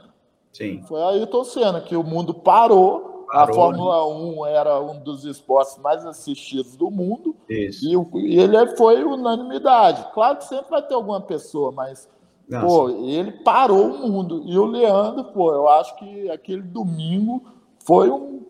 Sim. 0.52 0.82
Foi 0.82 1.00
aí 1.02 1.18
Ayrton 1.20 1.44
Senna, 1.44 1.80
que 1.80 1.96
o 1.96 2.02
mundo 2.02 2.34
parou. 2.34 3.11
A? 3.32 3.52
Fórmula 3.52 4.14
né? 4.14 4.20
1 4.36 4.46
era 4.46 4.80
um 4.80 5.00
dos 5.00 5.24
esportes 5.24 5.78
mais 5.78 6.04
assistidos 6.04 6.76
do 6.76 6.90
mundo. 6.90 7.34
Isso. 7.48 7.86
E, 8.16 8.38
ele 8.38 8.76
foi 8.76 9.02
unanimidade. 9.02 10.06
Claro 10.12 10.38
que 10.38 10.44
sempre 10.44 10.70
vai 10.70 10.82
ter 10.82 10.94
alguma 10.94 11.20
pessoa, 11.20 11.72
mas 11.72 12.08
Nossa. 12.48 12.66
pô, 12.66 12.88
ele 12.90 13.32
parou 13.32 13.86
o 13.86 14.08
mundo. 14.08 14.42
E 14.44 14.58
o 14.58 14.66
Leandro, 14.66 15.24
pô, 15.24 15.52
eu 15.52 15.68
acho 15.68 15.96
que 15.96 16.30
aquele 16.30 16.62
domingo 16.62 17.42
foi 17.84 18.10
um. 18.10 18.42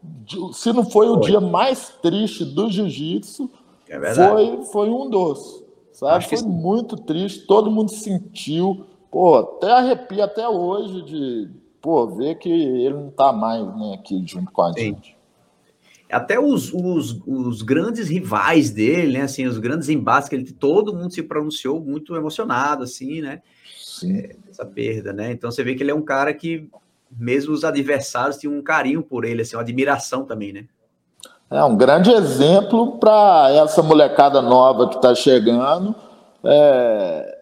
Se 0.52 0.72
não 0.72 0.84
foi 0.84 1.08
o 1.08 1.16
dia 1.16 1.40
mais 1.40 1.90
triste 2.02 2.44
do 2.44 2.68
jiu-jitsu, 2.68 3.48
é 3.88 4.14
foi, 4.14 4.62
foi 4.64 4.90
um 4.90 5.08
dos. 5.08 5.62
Sabe? 5.92 6.24
Foi 6.26 6.42
muito 6.42 6.96
triste, 6.96 7.46
todo 7.46 7.70
mundo 7.70 7.90
sentiu. 7.90 8.86
Pô, 9.10 9.36
até 9.36 9.70
arrepia 9.70 10.24
até 10.24 10.48
hoje 10.48 11.02
de, 11.02 11.50
pô, 11.82 12.06
ver 12.06 12.36
que 12.36 12.48
ele 12.48 12.94
não 12.94 13.08
está 13.08 13.32
mais 13.32 13.66
né, 13.76 13.94
aqui 13.94 14.22
junto 14.24 14.50
com 14.52 14.62
a 14.62 14.72
Sim. 14.72 14.80
gente. 14.80 15.16
Até 16.10 16.38
os, 16.38 16.72
os, 16.72 17.20
os, 17.26 17.62
grandes 17.62 18.08
rivais 18.08 18.70
dele, 18.70 19.18
né? 19.18 19.24
Assim, 19.24 19.46
os 19.46 19.58
grandes 19.58 19.88
embates 19.88 20.28
que 20.28 20.36
ele 20.36 20.52
todo 20.52 20.94
mundo 20.94 21.10
se 21.10 21.22
pronunciou 21.22 21.80
muito 21.80 22.14
emocionado, 22.14 22.84
assim, 22.84 23.22
né? 23.22 23.40
Sim. 23.78 24.18
É, 24.18 24.36
essa 24.48 24.64
perda, 24.64 25.12
né? 25.12 25.32
Então 25.32 25.50
você 25.50 25.64
vê 25.64 25.74
que 25.74 25.82
ele 25.82 25.90
é 25.90 25.94
um 25.94 26.02
cara 26.02 26.34
que, 26.34 26.68
mesmo 27.10 27.54
os 27.54 27.64
adversários, 27.64 28.36
tinham 28.36 28.54
um 28.54 28.62
carinho 28.62 29.02
por 29.02 29.24
ele, 29.24 29.40
assim, 29.40 29.56
uma 29.56 29.62
admiração 29.62 30.24
também, 30.24 30.52
né? 30.52 30.66
É 31.50 31.64
um 31.64 31.76
grande 31.76 32.10
exemplo 32.10 32.98
para 32.98 33.50
essa 33.50 33.82
molecada 33.82 34.42
nova 34.42 34.88
que 34.88 34.96
está 34.96 35.14
chegando. 35.14 35.94
É, 36.44 37.41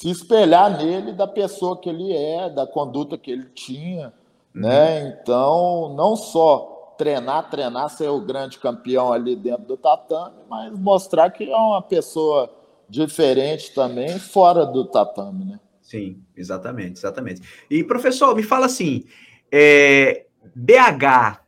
se 0.00 0.08
espelhar 0.08 0.78
nele 0.78 1.12
da 1.12 1.26
pessoa 1.26 1.78
que 1.78 1.86
ele 1.86 2.10
é, 2.10 2.48
da 2.48 2.66
conduta 2.66 3.18
que 3.18 3.30
ele 3.30 3.44
tinha, 3.54 4.06
uhum. 4.54 4.62
né? 4.62 5.08
Então, 5.08 5.92
não 5.94 6.16
só 6.16 6.94
treinar, 6.96 7.50
treinar, 7.50 7.90
ser 7.90 8.08
o 8.08 8.18
grande 8.18 8.58
campeão 8.58 9.12
ali 9.12 9.36
dentro 9.36 9.64
do 9.66 9.76
tatame, 9.76 10.36
mas 10.48 10.72
mostrar 10.72 11.28
que 11.28 11.44
é 11.44 11.54
uma 11.54 11.82
pessoa 11.82 12.50
diferente 12.88 13.74
também 13.74 14.18
fora 14.18 14.64
do 14.64 14.86
tatame, 14.86 15.44
né? 15.44 15.60
Sim, 15.82 16.22
exatamente, 16.34 16.98
exatamente. 16.98 17.42
E 17.70 17.84
professor, 17.84 18.34
me 18.34 18.42
fala 18.42 18.64
assim, 18.64 19.04
é, 19.52 20.24
BH, 20.56 21.42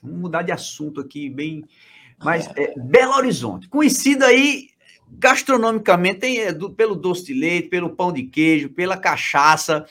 vamos 0.00 0.20
mudar 0.20 0.42
de 0.42 0.52
assunto 0.52 1.00
aqui, 1.00 1.28
bem, 1.28 1.64
mas 2.22 2.48
é, 2.56 2.72
Belo 2.78 3.14
Horizonte, 3.14 3.68
conhecido 3.68 4.24
aí 4.24 4.68
gastronomicamente, 5.10 6.20
tem, 6.20 6.38
é, 6.38 6.52
do, 6.52 6.70
pelo 6.70 6.94
doce 6.94 7.24
de 7.24 7.34
leite, 7.34 7.68
pelo 7.68 7.90
pão 7.90 8.12
de 8.12 8.24
queijo, 8.24 8.70
pela 8.70 8.96
cachaça, 8.96 9.84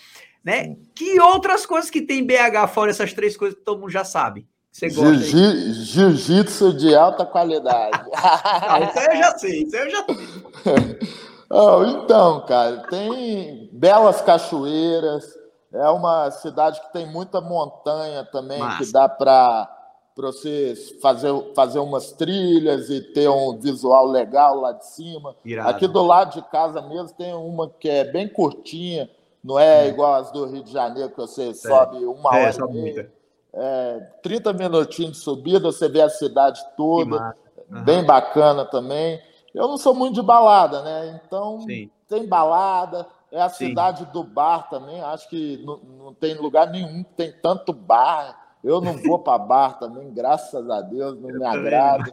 né? 0.44 0.76
Que 0.94 1.20
outras 1.20 1.66
coisas 1.66 1.90
que 1.90 2.02
tem 2.02 2.20
em 2.20 2.26
BH, 2.26 2.68
fora 2.74 2.92
essas 2.92 3.14
três 3.14 3.36
coisas 3.36 3.58
que 3.58 3.66
todo 3.66 3.80
mundo 3.80 3.92
já 3.92 4.04
sabe? 4.04 4.48
Você 4.72 4.90
gosta 4.90 5.24
Jiu-jitsu 5.24 6.74
de 6.74 6.94
alta 6.94 7.26
qualidade. 7.26 7.98
ah, 8.14 8.82
isso 8.82 9.00
eu 9.00 9.18
já 9.18 9.38
sei, 9.38 9.64
isso 9.64 9.76
eu 9.76 9.90
já 9.90 10.06
sei. 10.06 11.00
oh, 11.50 11.84
então, 11.86 12.46
cara, 12.46 12.86
tem 12.90 13.70
belas 13.72 14.22
cachoeiras, 14.22 15.26
é 15.74 15.90
uma 15.90 16.30
cidade 16.30 16.82
que 16.82 16.92
tem 16.92 17.06
muita 17.06 17.40
montanha 17.40 18.26
também, 18.26 18.60
Massa. 18.60 18.84
que 18.84 18.92
dá 18.92 19.08
para 19.08 19.75
para 20.16 20.28
você 20.28 20.76
fazer, 21.02 21.30
fazer 21.54 21.80
umas 21.80 22.14
trilhas 22.14 22.90
e 22.90 23.02
ter 23.02 23.30
um 23.30 23.60
visual 23.60 24.08
legal 24.08 24.62
lá 24.62 24.72
de 24.72 24.88
cima. 24.88 25.36
Irado. 25.44 25.70
Aqui 25.70 25.88
do 25.88 26.02
lado 26.02 26.36
de 26.36 26.42
casa 26.50 26.82
mesmo 26.82 27.10
tem 27.18 27.34
uma 27.34 27.70
que 27.70 27.90
é 27.90 28.06
bem 28.06 28.26
curtinha, 28.26 29.10
não 29.44 29.60
é, 29.60 29.86
é. 29.86 29.90
igual 29.90 30.16
as 30.16 30.32
do 30.32 30.46
Rio 30.46 30.64
de 30.64 30.72
Janeiro, 30.72 31.10
que 31.10 31.18
você 31.18 31.50
é. 31.50 31.54
sobe 31.54 31.98
uma 32.06 32.38
é, 32.38 32.48
hora 32.48 32.56
e 32.56 32.74
meia. 32.74 33.12
É, 33.54 34.00
30 34.24 34.54
minutinhos 34.54 35.18
de 35.18 35.18
subida, 35.18 35.60
você 35.60 35.90
vê 35.90 36.02
a 36.02 36.10
cidade 36.10 36.62
toda, 36.78 37.36
uhum. 37.70 37.84
bem 37.84 38.04
bacana 38.04 38.64
também. 38.64 39.22
Eu 39.54 39.68
não 39.68 39.78
sou 39.78 39.94
muito 39.94 40.16
de 40.16 40.22
balada, 40.22 40.82
né? 40.82 41.22
Então 41.26 41.60
Sim. 41.62 41.90
tem 42.08 42.26
balada, 42.26 43.06
é 43.32 43.42
a 43.42 43.50
Sim. 43.50 43.68
cidade 43.68 44.06
do 44.06 44.24
bar 44.24 44.70
também. 44.70 45.02
Acho 45.02 45.30
que 45.30 45.62
não, 45.66 45.78
não 45.78 46.14
tem 46.14 46.36
lugar 46.36 46.70
nenhum 46.70 47.04
que 47.04 47.14
tem 47.14 47.34
tanto 47.34 47.74
bar 47.74 48.45
eu 48.66 48.82
não 48.82 48.98
vou 48.98 49.20
para 49.20 49.38
bar 49.38 49.78
também, 49.78 50.12
graças 50.12 50.68
a 50.70 50.82
Deus, 50.82 51.20
não 51.22 51.30
me 51.30 51.46
agrada. 51.46 52.12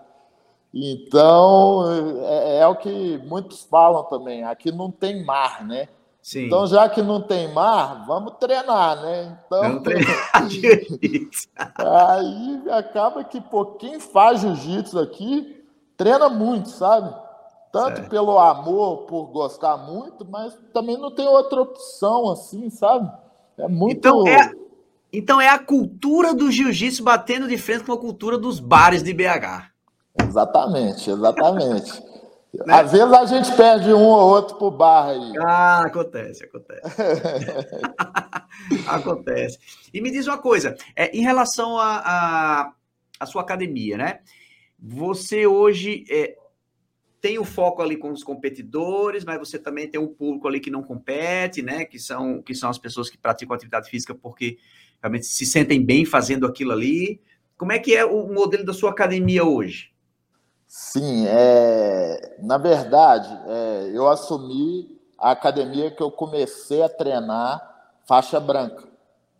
Então, 0.74 1.84
é, 2.24 2.58
é, 2.58 2.66
o 2.66 2.76
que 2.76 3.18
muitos 3.26 3.62
falam 3.64 4.04
também. 4.04 4.44
Aqui 4.44 4.70
não 4.70 4.90
tem 4.90 5.24
mar, 5.24 5.66
né? 5.66 5.88
Sim. 6.20 6.46
Então, 6.46 6.66
já 6.66 6.88
que 6.88 7.02
não 7.02 7.20
tem 7.20 7.52
mar, 7.52 8.06
vamos 8.06 8.34
treinar, 8.38 9.02
né? 9.02 9.38
Então, 9.46 9.60
vamos 9.60 9.82
treinar 9.82 10.32
aí 11.76 12.62
acaba 12.70 13.24
que 13.24 13.40
pô, 13.40 13.64
quem 13.64 13.98
faz 13.98 14.40
jiu-jitsu 14.40 14.98
aqui 14.98 15.64
treina 15.96 16.28
muito, 16.28 16.68
sabe? 16.68 17.12
Tanto 17.72 17.96
certo. 17.96 18.10
pelo 18.10 18.38
amor, 18.38 19.06
por 19.06 19.28
gostar 19.28 19.78
muito, 19.78 20.26
mas 20.28 20.56
também 20.72 20.98
não 20.98 21.10
tem 21.10 21.26
outra 21.26 21.62
opção 21.62 22.30
assim, 22.30 22.68
sabe? 22.68 23.10
É 23.58 23.66
muito. 23.66 23.96
Então, 23.96 24.26
é, 24.26 24.52
então 25.12 25.40
é 25.40 25.48
a 25.48 25.58
cultura 25.58 26.32
do 26.32 26.50
jiu-jitsu 26.50 27.02
batendo 27.02 27.46
de 27.46 27.58
frente 27.58 27.84
com 27.84 27.92
a 27.92 27.98
cultura 27.98 28.38
dos 28.38 28.58
bares 28.58 29.02
de 29.02 29.12
BH. 29.12 29.70
Exatamente, 30.26 31.10
exatamente. 31.10 32.02
né? 32.66 32.74
Às 32.74 32.92
vezes 32.92 33.12
a 33.12 33.26
gente 33.26 33.54
perde 33.54 33.92
um 33.92 34.02
ou 34.02 34.30
outro 34.30 34.56
pro 34.56 34.70
bar 34.70 35.08
aí. 35.08 35.32
Ah, 35.38 35.82
acontece, 35.86 36.44
acontece. 36.44 36.82
acontece. 38.86 39.58
E 39.92 40.00
me 40.00 40.10
diz 40.10 40.26
uma 40.26 40.38
coisa, 40.38 40.74
é, 40.96 41.14
em 41.16 41.22
relação 41.22 41.78
à 41.78 41.84
a, 41.84 42.62
a, 42.62 42.72
a, 43.20 43.26
sua 43.26 43.42
academia, 43.42 43.98
né? 43.98 44.20
Você 44.78 45.46
hoje 45.46 46.04
é, 46.10 46.36
tem 47.20 47.38
o 47.38 47.44
foco 47.44 47.80
ali 47.80 47.96
com 47.96 48.10
os 48.10 48.24
competidores, 48.24 49.24
mas 49.24 49.38
você 49.38 49.58
também 49.58 49.88
tem 49.88 50.00
um 50.00 50.08
público 50.08 50.48
ali 50.48 50.58
que 50.58 50.70
não 50.70 50.82
compete, 50.82 51.62
né? 51.62 51.84
Que 51.84 51.98
são, 51.98 52.42
que 52.42 52.54
são 52.54 52.68
as 52.68 52.78
pessoas 52.78 53.08
que 53.08 53.16
praticam 53.16 53.54
atividade 53.54 53.88
física 53.88 54.14
porque 54.14 54.58
realmente 55.02 55.26
se 55.26 55.44
sentem 55.44 55.84
bem 55.84 56.04
fazendo 56.04 56.46
aquilo 56.46 56.72
ali. 56.72 57.20
Como 57.58 57.72
é 57.72 57.78
que 57.78 57.94
é 57.94 58.04
o 58.04 58.32
modelo 58.32 58.64
da 58.64 58.72
sua 58.72 58.90
academia 58.90 59.44
hoje? 59.44 59.90
Sim, 60.66 61.26
é, 61.26 62.36
na 62.40 62.56
verdade, 62.56 63.28
é, 63.46 63.90
eu 63.92 64.08
assumi 64.08 64.98
a 65.18 65.32
academia 65.32 65.90
que 65.90 66.02
eu 66.02 66.10
comecei 66.10 66.82
a 66.82 66.88
treinar 66.88 67.60
faixa 68.06 68.40
branca. 68.40 68.88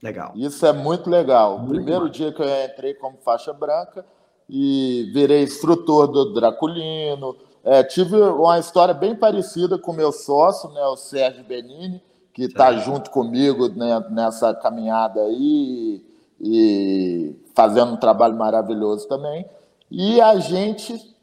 Legal. 0.03 0.33
Isso 0.35 0.67
é 0.67 0.73
muito 0.73 1.09
legal. 1.09 1.59
Muito 1.59 1.75
Primeiro 1.75 2.11
dia 2.11 2.33
que 2.33 2.43
eu 2.43 2.65
entrei 2.65 2.95
como 2.95 3.19
faixa 3.19 3.53
branca 3.53 4.05
e 4.49 5.11
virei 5.15 5.43
instrutor 5.43 6.09
do 6.09 6.35
Draculino. 6.35 7.37
É, 7.65 7.85
tive 7.85 8.17
uma 8.17 8.59
história 8.59 8.93
bem 8.93 9.15
parecida 9.15 9.79
com 9.79 9.93
meu 9.93 10.11
sócio, 10.11 10.69
né, 10.71 10.83
o 10.83 10.97
Sérgio 10.97 11.45
Benini 11.45 12.03
que 12.33 12.45
está 12.45 12.73
junto 12.75 13.11
comigo 13.11 13.69
né, 13.69 14.05
nessa 14.11 14.55
caminhada 14.55 15.21
aí 15.21 16.05
e 16.41 17.37
fazendo 17.55 17.93
um 17.93 17.97
trabalho 17.97 18.37
maravilhoso 18.37 19.07
também. 19.07 19.47
E 19.91 20.21
a 20.21 20.37
gente 20.39 21.15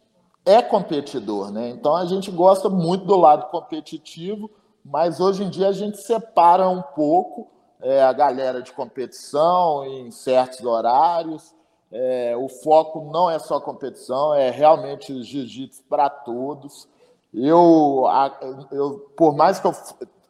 é 0.45 0.61
competidor, 0.61 1.51
né? 1.51 1.69
Então 1.69 1.95
a 1.95 2.05
gente 2.05 2.31
gosta 2.31 2.69
muito 2.69 3.05
do 3.05 3.17
lado 3.17 3.47
competitivo, 3.47 4.49
mas 4.85 5.19
hoje 5.19 5.43
em 5.43 5.49
dia 5.49 5.67
a 5.67 5.73
gente 5.73 5.97
separa 5.97 6.69
um 6.69 6.81
pouco 6.81 7.47
é, 7.81 8.01
a 8.03 8.13
galera 8.13 8.61
de 8.61 8.71
competição 8.71 9.85
em 9.85 10.11
certos 10.11 10.63
horários. 10.63 11.53
É, 11.91 12.35
o 12.37 12.47
foco 12.47 13.09
não 13.11 13.29
é 13.29 13.39
só 13.39 13.59
competição, 13.59 14.33
é 14.33 14.51
realmente 14.51 15.23
jiu-jitsu 15.23 15.83
para 15.89 16.07
todos. 16.09 16.87
Eu, 17.33 18.05
eu, 18.71 19.11
por 19.15 19.35
mais 19.35 19.59
que 19.59 19.67
eu 19.67 19.73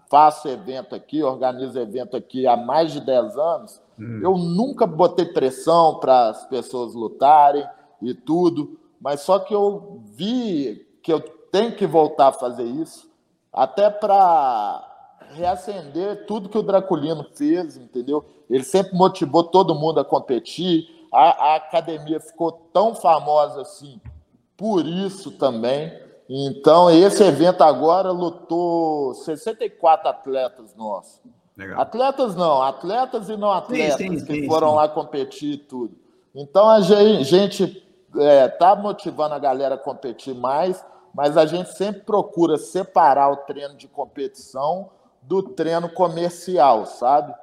faço 0.10 0.48
evento 0.48 0.96
aqui, 0.96 1.24
organizo 1.24 1.80
evento 1.80 2.18
aqui 2.18 2.48
há 2.48 2.58
mais 2.58 2.92
de 2.92 3.02
10 3.02 3.38
anos, 3.38 3.82
hum. 3.98 4.20
eu 4.24 4.38
nunca 4.38 4.88
botei 4.88 5.26
pressão 5.26 6.00
para 6.00 6.30
as 6.30 6.46
pessoas 6.48 6.94
lutarem 6.94 7.66
e 8.02 8.14
tudo, 8.14 8.80
mas 9.00 9.22
só 9.22 9.40
que 9.40 9.54
eu 9.54 10.02
vi 10.16 10.88
que 11.04 11.14
eu 11.14 11.20
tem 11.52 11.72
que 11.72 11.86
voltar 11.86 12.28
a 12.28 12.34
fazer 12.34 12.64
isso, 12.64 13.10
até 13.52 13.90
para 13.90 14.86
reacender 15.32 16.26
tudo 16.26 16.50
que 16.50 16.58
o 16.58 16.64
Draculino 16.64 17.26
fez, 17.34 17.78
entendeu? 17.78 18.26
Ele 18.50 18.64
sempre 18.64 18.96
motivou 18.96 19.44
todo 19.44 19.76
mundo 19.76 20.00
a 20.00 20.06
competir. 20.06 21.08
A, 21.12 21.54
a 21.54 21.56
academia 21.56 22.20
ficou 22.20 22.52
tão 22.74 22.96
famosa 22.96 23.62
assim 23.62 24.00
por 24.60 24.86
isso 24.86 25.32
também. 25.32 25.92
Então, 26.30 26.92
esse 26.92 27.24
evento 27.24 27.64
agora 27.64 28.12
lutou 28.12 29.16
64 29.16 30.10
atletas 30.10 30.76
nossos. 30.76 31.20
Legal. 31.58 31.82
Atletas 31.82 32.36
não, 32.36 32.62
atletas 32.62 33.30
e 33.30 33.36
não 33.36 33.52
atletas 33.52 33.98
sim, 33.98 34.20
sim, 34.20 34.26
que 34.26 34.42
sim, 34.42 34.48
foram 34.48 34.76
lá 34.76 34.88
competir 34.88 35.54
e 35.54 35.58
tudo. 35.58 35.98
Então, 36.36 36.70
a 36.70 36.82
gente 36.82 37.84
está 38.14 38.24
é, 38.24 38.48
tá 38.48 38.76
motivando 38.76 39.34
a 39.34 39.40
galera 39.40 39.76
a 39.76 39.78
competir 39.78 40.36
mais, 40.36 40.86
mas 41.14 41.36
a 41.36 41.48
gente 41.48 41.74
sempre 41.74 42.02
procura 42.02 42.58
separar 42.58 43.32
o 43.32 43.38
treino 43.38 43.76
de 43.76 43.88
competição 43.88 44.92
do 45.24 45.42
treino 45.42 45.90
comercial, 45.90 46.86
sabe? 46.86 47.34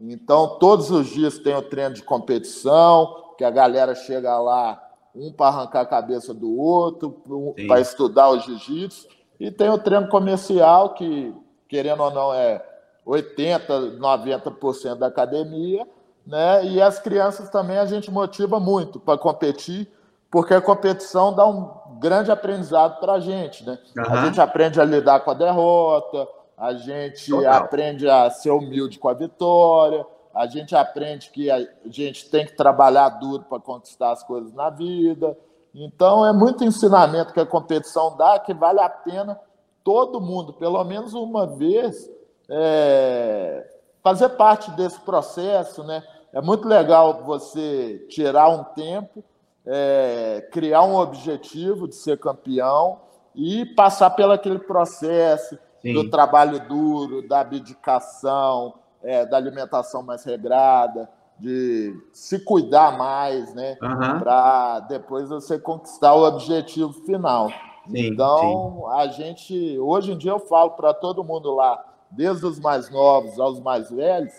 Então, 0.00 0.58
todos 0.58 0.90
os 0.90 1.08
dias 1.08 1.38
tem 1.38 1.54
o 1.54 1.62
treino 1.62 1.94
de 1.96 2.02
competição, 2.02 3.34
que 3.36 3.44
a 3.44 3.50
galera 3.50 3.94
chega 3.94 4.38
lá, 4.38 4.85
um 5.16 5.32
para 5.32 5.48
arrancar 5.48 5.80
a 5.80 5.86
cabeça 5.86 6.34
do 6.34 6.56
outro, 6.56 7.22
um 7.28 7.66
para 7.66 7.80
estudar 7.80 8.28
o 8.28 8.38
jiu-jitsu, 8.38 9.08
e 9.40 9.50
tem 9.50 9.68
o 9.68 9.78
treino 9.78 10.08
comercial, 10.08 10.94
que, 10.94 11.34
querendo 11.68 12.02
ou 12.02 12.10
não, 12.10 12.34
é 12.34 12.62
80%, 13.06 13.98
90% 13.98 14.94
da 14.96 15.06
academia, 15.06 15.86
né? 16.26 16.64
E 16.64 16.82
as 16.82 16.98
crianças 16.98 17.48
também 17.50 17.78
a 17.78 17.86
gente 17.86 18.10
motiva 18.10 18.58
muito 18.58 18.98
para 18.98 19.18
competir, 19.18 19.88
porque 20.30 20.54
a 20.54 20.60
competição 20.60 21.32
dá 21.32 21.46
um 21.46 21.98
grande 22.00 22.30
aprendizado 22.30 22.98
para 22.98 23.14
a 23.14 23.20
gente, 23.20 23.64
né? 23.64 23.78
Uhum. 23.96 24.12
A 24.12 24.24
gente 24.26 24.40
aprende 24.40 24.80
a 24.80 24.84
lidar 24.84 25.20
com 25.20 25.30
a 25.30 25.34
derrota, 25.34 26.26
a 26.56 26.74
gente 26.74 27.30
Total. 27.30 27.52
aprende 27.52 28.08
a 28.08 28.30
ser 28.30 28.50
humilde 28.50 28.98
com 28.98 29.08
a 29.08 29.14
vitória, 29.14 30.04
a 30.36 30.46
gente 30.46 30.76
aprende 30.76 31.30
que 31.30 31.50
a 31.50 31.66
gente 31.86 32.28
tem 32.28 32.44
que 32.44 32.54
trabalhar 32.54 33.08
duro 33.08 33.44
para 33.44 33.58
conquistar 33.58 34.10
as 34.10 34.22
coisas 34.22 34.52
na 34.52 34.68
vida. 34.68 35.36
Então, 35.74 36.26
é 36.26 36.32
muito 36.32 36.62
ensinamento 36.62 37.32
que 37.32 37.40
a 37.40 37.46
competição 37.46 38.14
dá 38.18 38.38
que 38.38 38.52
vale 38.52 38.80
a 38.80 38.88
pena 38.88 39.40
todo 39.82 40.20
mundo, 40.20 40.52
pelo 40.52 40.84
menos 40.84 41.14
uma 41.14 41.46
vez, 41.46 42.10
é, 42.50 43.66
fazer 44.02 44.28
parte 44.30 44.70
desse 44.72 45.00
processo, 45.00 45.82
né? 45.82 46.02
É 46.34 46.42
muito 46.42 46.68
legal 46.68 47.24
você 47.24 48.06
tirar 48.10 48.50
um 48.50 48.62
tempo, 48.62 49.24
é, 49.64 50.46
criar 50.52 50.82
um 50.82 50.96
objetivo 50.96 51.88
de 51.88 51.94
ser 51.94 52.18
campeão 52.18 53.00
e 53.34 53.64
passar 53.64 54.10
pelo 54.10 54.32
aquele 54.32 54.58
processo 54.58 55.58
Sim. 55.80 55.94
do 55.94 56.10
trabalho 56.10 56.60
duro, 56.68 57.26
da 57.26 57.40
abdicação, 57.40 58.74
é, 59.06 59.24
da 59.24 59.36
alimentação 59.36 60.02
mais 60.02 60.24
regrada, 60.24 61.08
de 61.38 61.94
se 62.12 62.40
cuidar 62.40 62.98
mais, 62.98 63.54
né? 63.54 63.78
Uhum. 63.80 64.18
Para 64.18 64.80
depois 64.80 65.28
você 65.28 65.58
conquistar 65.58 66.14
o 66.14 66.26
objetivo 66.26 66.92
final. 66.92 67.48
Sim, 67.88 68.08
então, 68.08 68.78
sim. 68.78 68.98
a 68.98 69.06
gente, 69.06 69.78
hoje 69.78 70.12
em 70.12 70.18
dia, 70.18 70.32
eu 70.32 70.40
falo 70.40 70.70
para 70.72 70.92
todo 70.92 71.22
mundo 71.22 71.54
lá, 71.54 71.84
desde 72.10 72.44
os 72.44 72.58
mais 72.58 72.90
novos 72.90 73.38
aos 73.38 73.60
mais 73.60 73.90
velhos, 73.90 74.32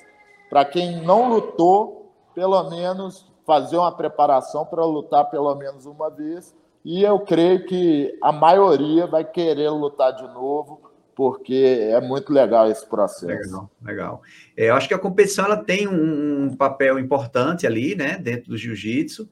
para 0.50 0.66
quem 0.66 1.02
não 1.02 1.30
lutou, 1.30 2.12
pelo 2.36 2.62
menos 2.70 3.26
fazer 3.46 3.78
uma 3.78 3.92
preparação 3.92 4.66
para 4.66 4.84
lutar 4.84 5.30
pelo 5.30 5.56
menos 5.56 5.86
uma 5.86 6.10
vez. 6.10 6.54
E 6.84 7.04
eu 7.04 7.20
creio 7.22 7.66
que 7.66 8.18
a 8.22 8.32
maioria 8.32 9.08
vai 9.08 9.24
querer 9.24 9.70
lutar 9.70 10.14
de 10.14 10.28
novo, 10.28 10.82
porque 11.18 11.90
é 11.92 12.00
muito 12.00 12.32
legal 12.32 12.70
esse 12.70 12.88
processo. 12.88 13.26
Legal, 13.26 13.72
legal. 13.82 14.22
É, 14.56 14.70
eu 14.70 14.76
acho 14.76 14.88
que 14.88 14.94
a 14.94 15.00
competição 15.00 15.46
ela 15.46 15.58
tem 15.58 15.88
um, 15.88 16.56
papel 16.56 17.00
importante 17.00 17.66
ali, 17.66 17.96
né, 17.96 18.20
dentro 18.20 18.52
do 18.52 18.58
jiu-jitsu. 18.58 19.28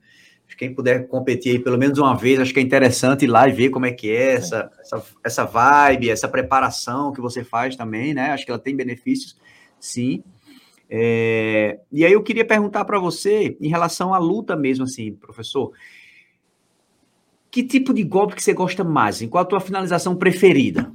Quem 0.57 0.73
puder 0.73 1.07
competir 1.07 1.51
aí 1.51 1.59
pelo 1.59 1.77
menos 1.77 1.99
uma 1.99 2.17
vez, 2.17 2.39
acho 2.39 2.51
que 2.51 2.59
é 2.59 2.63
interessante 2.63 3.25
ir 3.25 3.27
lá 3.27 3.47
e 3.47 3.51
ver 3.51 3.69
como 3.69 3.85
é 3.85 3.91
que 3.91 4.09
é 4.09 4.33
essa, 4.33 4.71
essa, 4.79 5.03
essa 5.23 5.45
vibe, 5.45 6.09
essa 6.09 6.27
preparação 6.27 7.11
que 7.11 7.21
você 7.21 7.43
faz 7.43 7.75
também, 7.75 8.15
né? 8.15 8.31
Acho 8.31 8.45
que 8.45 8.51
ela 8.51 8.59
tem 8.59 8.75
benefícios, 8.75 9.37
sim. 9.79 10.23
É, 10.89 11.79
e 11.91 12.03
aí 12.03 12.13
eu 12.13 12.23
queria 12.23 12.45
perguntar 12.45 12.83
para 12.85 12.97
você, 12.97 13.55
em 13.61 13.69
relação 13.69 14.11
à 14.11 14.17
luta 14.17 14.55
mesmo, 14.55 14.85
assim, 14.85 15.13
professor, 15.13 15.71
que 17.51 17.63
tipo 17.63 17.93
de 17.93 18.03
golpe 18.03 18.33
que 18.33 18.43
você 18.43 18.53
gosta 18.53 18.83
mais? 18.83 19.21
Qual 19.27 19.43
a 19.43 19.45
tua 19.45 19.59
finalização 19.59 20.15
preferida? 20.15 20.91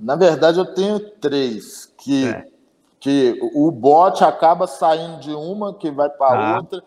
Na 0.00 0.16
verdade, 0.16 0.58
eu 0.58 0.64
tenho 0.64 0.98
três. 0.98 1.92
Que, 1.98 2.28
é. 2.28 2.46
que 2.98 3.38
o 3.54 3.70
bote 3.70 4.24
acaba 4.24 4.66
saindo 4.66 5.20
de 5.20 5.32
uma, 5.32 5.74
que 5.74 5.90
vai 5.90 6.08
para 6.08 6.54
ah. 6.54 6.56
outra. 6.56 6.82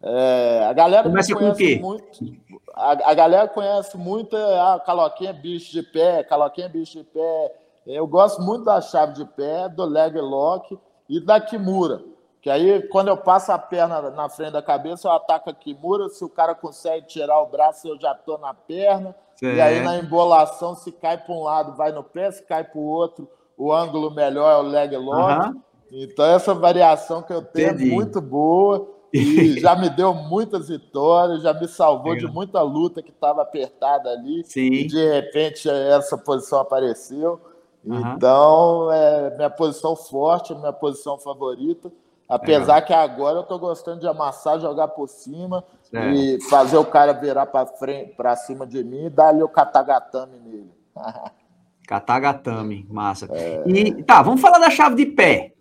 É, 0.00 0.66
a 0.68 0.72
galera 0.72 1.08
Começa 1.08 1.34
conhece 1.34 1.80
com 1.80 1.88
o 1.88 1.98
quê? 2.00 2.22
muito. 2.22 2.36
A, 2.74 3.10
a, 3.10 3.14
galera 3.14 3.48
conhece 3.48 3.96
muito 3.96 4.36
a 4.36 4.74
ah, 4.74 4.80
caloquinha 4.80 5.32
bicho 5.32 5.72
de 5.72 5.82
pé, 5.82 6.22
caloquinha 6.22 6.68
bicho 6.68 6.98
de 6.98 7.04
pé. 7.04 7.54
Eu 7.86 8.06
gosto 8.06 8.42
muito 8.42 8.64
da 8.64 8.80
chave 8.80 9.14
de 9.14 9.24
pé, 9.24 9.68
do 9.68 9.84
leg 9.84 10.14
lock 10.20 10.78
e 11.08 11.18
da 11.18 11.40
kimura. 11.40 12.02
Que 12.48 12.52
aí, 12.52 12.82
quando 12.88 13.08
eu 13.08 13.16
passo 13.18 13.52
a 13.52 13.58
perna 13.58 14.10
na 14.10 14.26
frente 14.30 14.52
da 14.52 14.62
cabeça, 14.62 15.06
eu 15.06 15.12
ataco 15.12 15.50
a 15.50 15.52
kimura. 15.52 16.08
Se 16.08 16.24
o 16.24 16.30
cara 16.30 16.54
consegue 16.54 17.06
tirar 17.06 17.42
o 17.42 17.46
braço, 17.46 17.86
eu 17.86 18.00
já 18.00 18.12
estou 18.12 18.38
na 18.38 18.54
perna. 18.54 19.14
E 19.42 19.60
aí, 19.60 19.82
na 19.82 19.98
embolação, 19.98 20.74
se 20.74 20.90
cai 20.90 21.18
para 21.18 21.34
um 21.34 21.42
lado, 21.42 21.76
vai 21.76 21.92
no 21.92 22.02
pé, 22.02 22.30
se 22.30 22.42
cai 22.42 22.64
para 22.64 22.78
o 22.80 22.84
outro, 22.84 23.28
o 23.54 23.70
ângulo 23.70 24.10
melhor 24.10 24.50
é 24.50 24.56
o 24.56 24.62
leg 24.62 24.96
lock. 24.96 25.46
Uhum. 25.46 25.60
Então, 25.92 26.24
essa 26.24 26.54
variação 26.54 27.20
que 27.20 27.34
eu 27.34 27.42
tenho 27.42 27.68
é 27.68 27.72
Entendi. 27.72 27.90
é 27.90 27.94
muito 27.94 28.18
boa 28.18 28.88
e 29.12 29.60
já 29.60 29.76
me 29.76 29.90
deu 29.90 30.14
muitas 30.14 30.68
vitórias, 30.68 31.42
já 31.42 31.52
me 31.52 31.68
salvou 31.68 32.12
Legal. 32.12 32.28
de 32.28 32.34
muita 32.34 32.62
luta 32.62 33.02
que 33.02 33.10
estava 33.10 33.42
apertada 33.42 34.08
ali. 34.08 34.42
Sim. 34.46 34.72
E 34.72 34.86
de 34.86 35.06
repente 35.06 35.68
essa 35.68 36.16
posição 36.16 36.60
apareceu. 36.60 37.38
Uhum. 37.84 38.14
Então, 38.14 38.90
é 38.90 39.36
minha 39.36 39.50
posição 39.50 39.94
forte, 39.94 40.54
minha 40.54 40.72
posição 40.72 41.18
favorita. 41.18 41.92
Apesar 42.28 42.82
que 42.82 42.92
agora 42.92 43.38
eu 43.38 43.42
estou 43.42 43.58
gostando 43.58 44.00
de 44.00 44.06
amassar, 44.06 44.60
jogar 44.60 44.88
por 44.88 45.08
cima 45.08 45.64
é. 45.94 46.12
e 46.12 46.42
fazer 46.42 46.76
o 46.76 46.84
cara 46.84 47.14
virar 47.14 47.46
para 47.46 47.66
frente, 47.66 48.14
para 48.14 48.36
cima 48.36 48.66
de 48.66 48.84
mim 48.84 49.06
e 49.06 49.10
dar 49.10 49.28
ali 49.28 49.42
o 49.42 49.48
katagatame 49.48 50.38
nele. 50.44 50.70
katagatame, 51.88 52.86
massa. 52.90 53.26
É... 53.32 53.62
E 53.66 54.02
tá, 54.02 54.20
vamos 54.20 54.42
falar 54.42 54.58
da 54.58 54.68
chave 54.68 54.96
de 54.96 55.06
pé. 55.06 55.54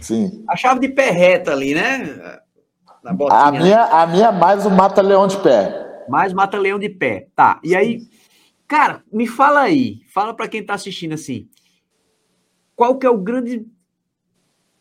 Sim. 0.00 0.44
A 0.48 0.56
chave 0.56 0.80
de 0.80 0.88
pé 0.88 1.10
reta 1.10 1.52
ali, 1.52 1.74
né? 1.74 2.40
Na 3.04 3.12
botinha, 3.12 3.40
a 3.40 3.52
minha, 3.52 3.84
a 3.84 4.06
minha 4.06 4.26
é 4.26 4.32
mais 4.32 4.66
o 4.66 4.70
mata-leão 4.70 5.28
de 5.28 5.36
pé. 5.38 6.04
Mais 6.08 6.32
mata-leão 6.32 6.78
de 6.78 6.88
pé. 6.88 7.28
Tá. 7.36 7.60
E 7.62 7.76
aí, 7.76 8.00
cara, 8.66 9.02
me 9.12 9.28
fala 9.28 9.60
aí, 9.60 10.00
fala 10.12 10.34
para 10.34 10.48
quem 10.48 10.60
está 10.60 10.74
assistindo 10.74 11.12
assim, 11.12 11.48
qual 12.74 12.98
que 12.98 13.06
é 13.06 13.10
o 13.10 13.16
grande 13.16 13.64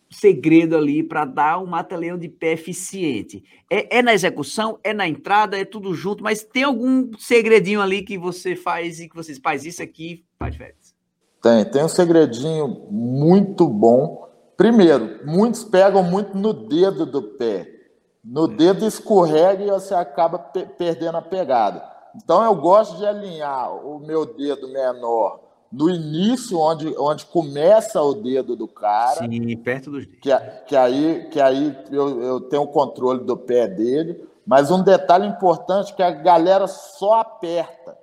segredo 0.10 0.76
ali 0.76 1.04
para 1.04 1.26
dar 1.26 1.60
um 1.60 1.66
mata-leão 1.66 2.18
de 2.18 2.28
pé 2.28 2.54
eficiente? 2.54 3.44
É, 3.70 4.00
é, 4.00 4.02
na 4.02 4.14
execução, 4.14 4.80
é 4.84 4.94
na 4.94 5.08
entrada, 5.08 5.58
é 5.58 5.64
tudo 5.64 5.94
junto, 5.94 6.24
mas 6.24 6.44
tem 6.44 6.64
algum 6.64 7.12
segredinho 7.18 7.82
ali 7.82 8.02
que 8.02 8.18
você 8.18 8.56
faz 8.56 9.00
e 9.00 9.08
que 9.08 9.16
você 9.16 9.36
faz 9.36 9.66
isso 9.66 9.82
aqui, 9.84 10.26
faz 10.38 10.54
diferença? 10.54 10.94
Tem, 11.42 11.66
tem 11.66 11.84
um 11.84 11.90
segredinho 11.90 12.68
muito 12.92 13.68
bom. 13.68 14.28
Primeiro, 14.58 15.26
muitos 15.26 15.64
pegam 15.64 16.04
muito 16.04 16.38
no 16.38 16.54
dedo 16.54 17.06
do 17.06 17.22
pé. 17.22 17.70
No 18.24 18.46
hum. 18.46 18.56
dedo 18.56 18.86
escorrega 18.86 19.64
e 19.64 19.70
você 19.70 19.94
acaba 19.94 20.38
pe 20.38 20.66
perdendo 20.78 21.18
a 21.18 21.22
pegada. 21.22 21.82
Então 22.16 22.44
eu 22.44 22.56
gosto 22.56 22.98
de 22.98 23.06
alinhar 23.06 23.74
o 23.86 24.00
meu 24.00 24.26
dedo 24.26 24.68
menor 24.68 25.49
no 25.72 25.90
início, 25.90 26.58
onde, 26.60 26.96
onde 26.98 27.26
começa 27.26 28.02
o 28.02 28.14
dedo 28.14 28.56
do 28.56 28.68
cara. 28.68 29.20
Sim, 29.20 29.56
perto 29.58 29.92
dos 29.92 30.06
dedos. 30.06 30.20
Que, 30.22 30.36
que 30.68 30.76
aí, 30.76 31.28
que 31.30 31.40
aí 31.40 31.78
eu, 31.92 32.22
eu 32.22 32.42
tenho 32.42 32.64
o 32.64 32.68
controle 32.68 33.24
do 33.24 33.38
pé 33.38 33.68
dele. 33.68 34.28
Mas 34.46 34.72
um 34.72 34.82
detalhe 34.82 35.28
importante 35.28 35.94
que 35.94 36.02
a 36.02 36.10
galera 36.10 36.66
só 36.66 37.20
aperta. 37.20 37.98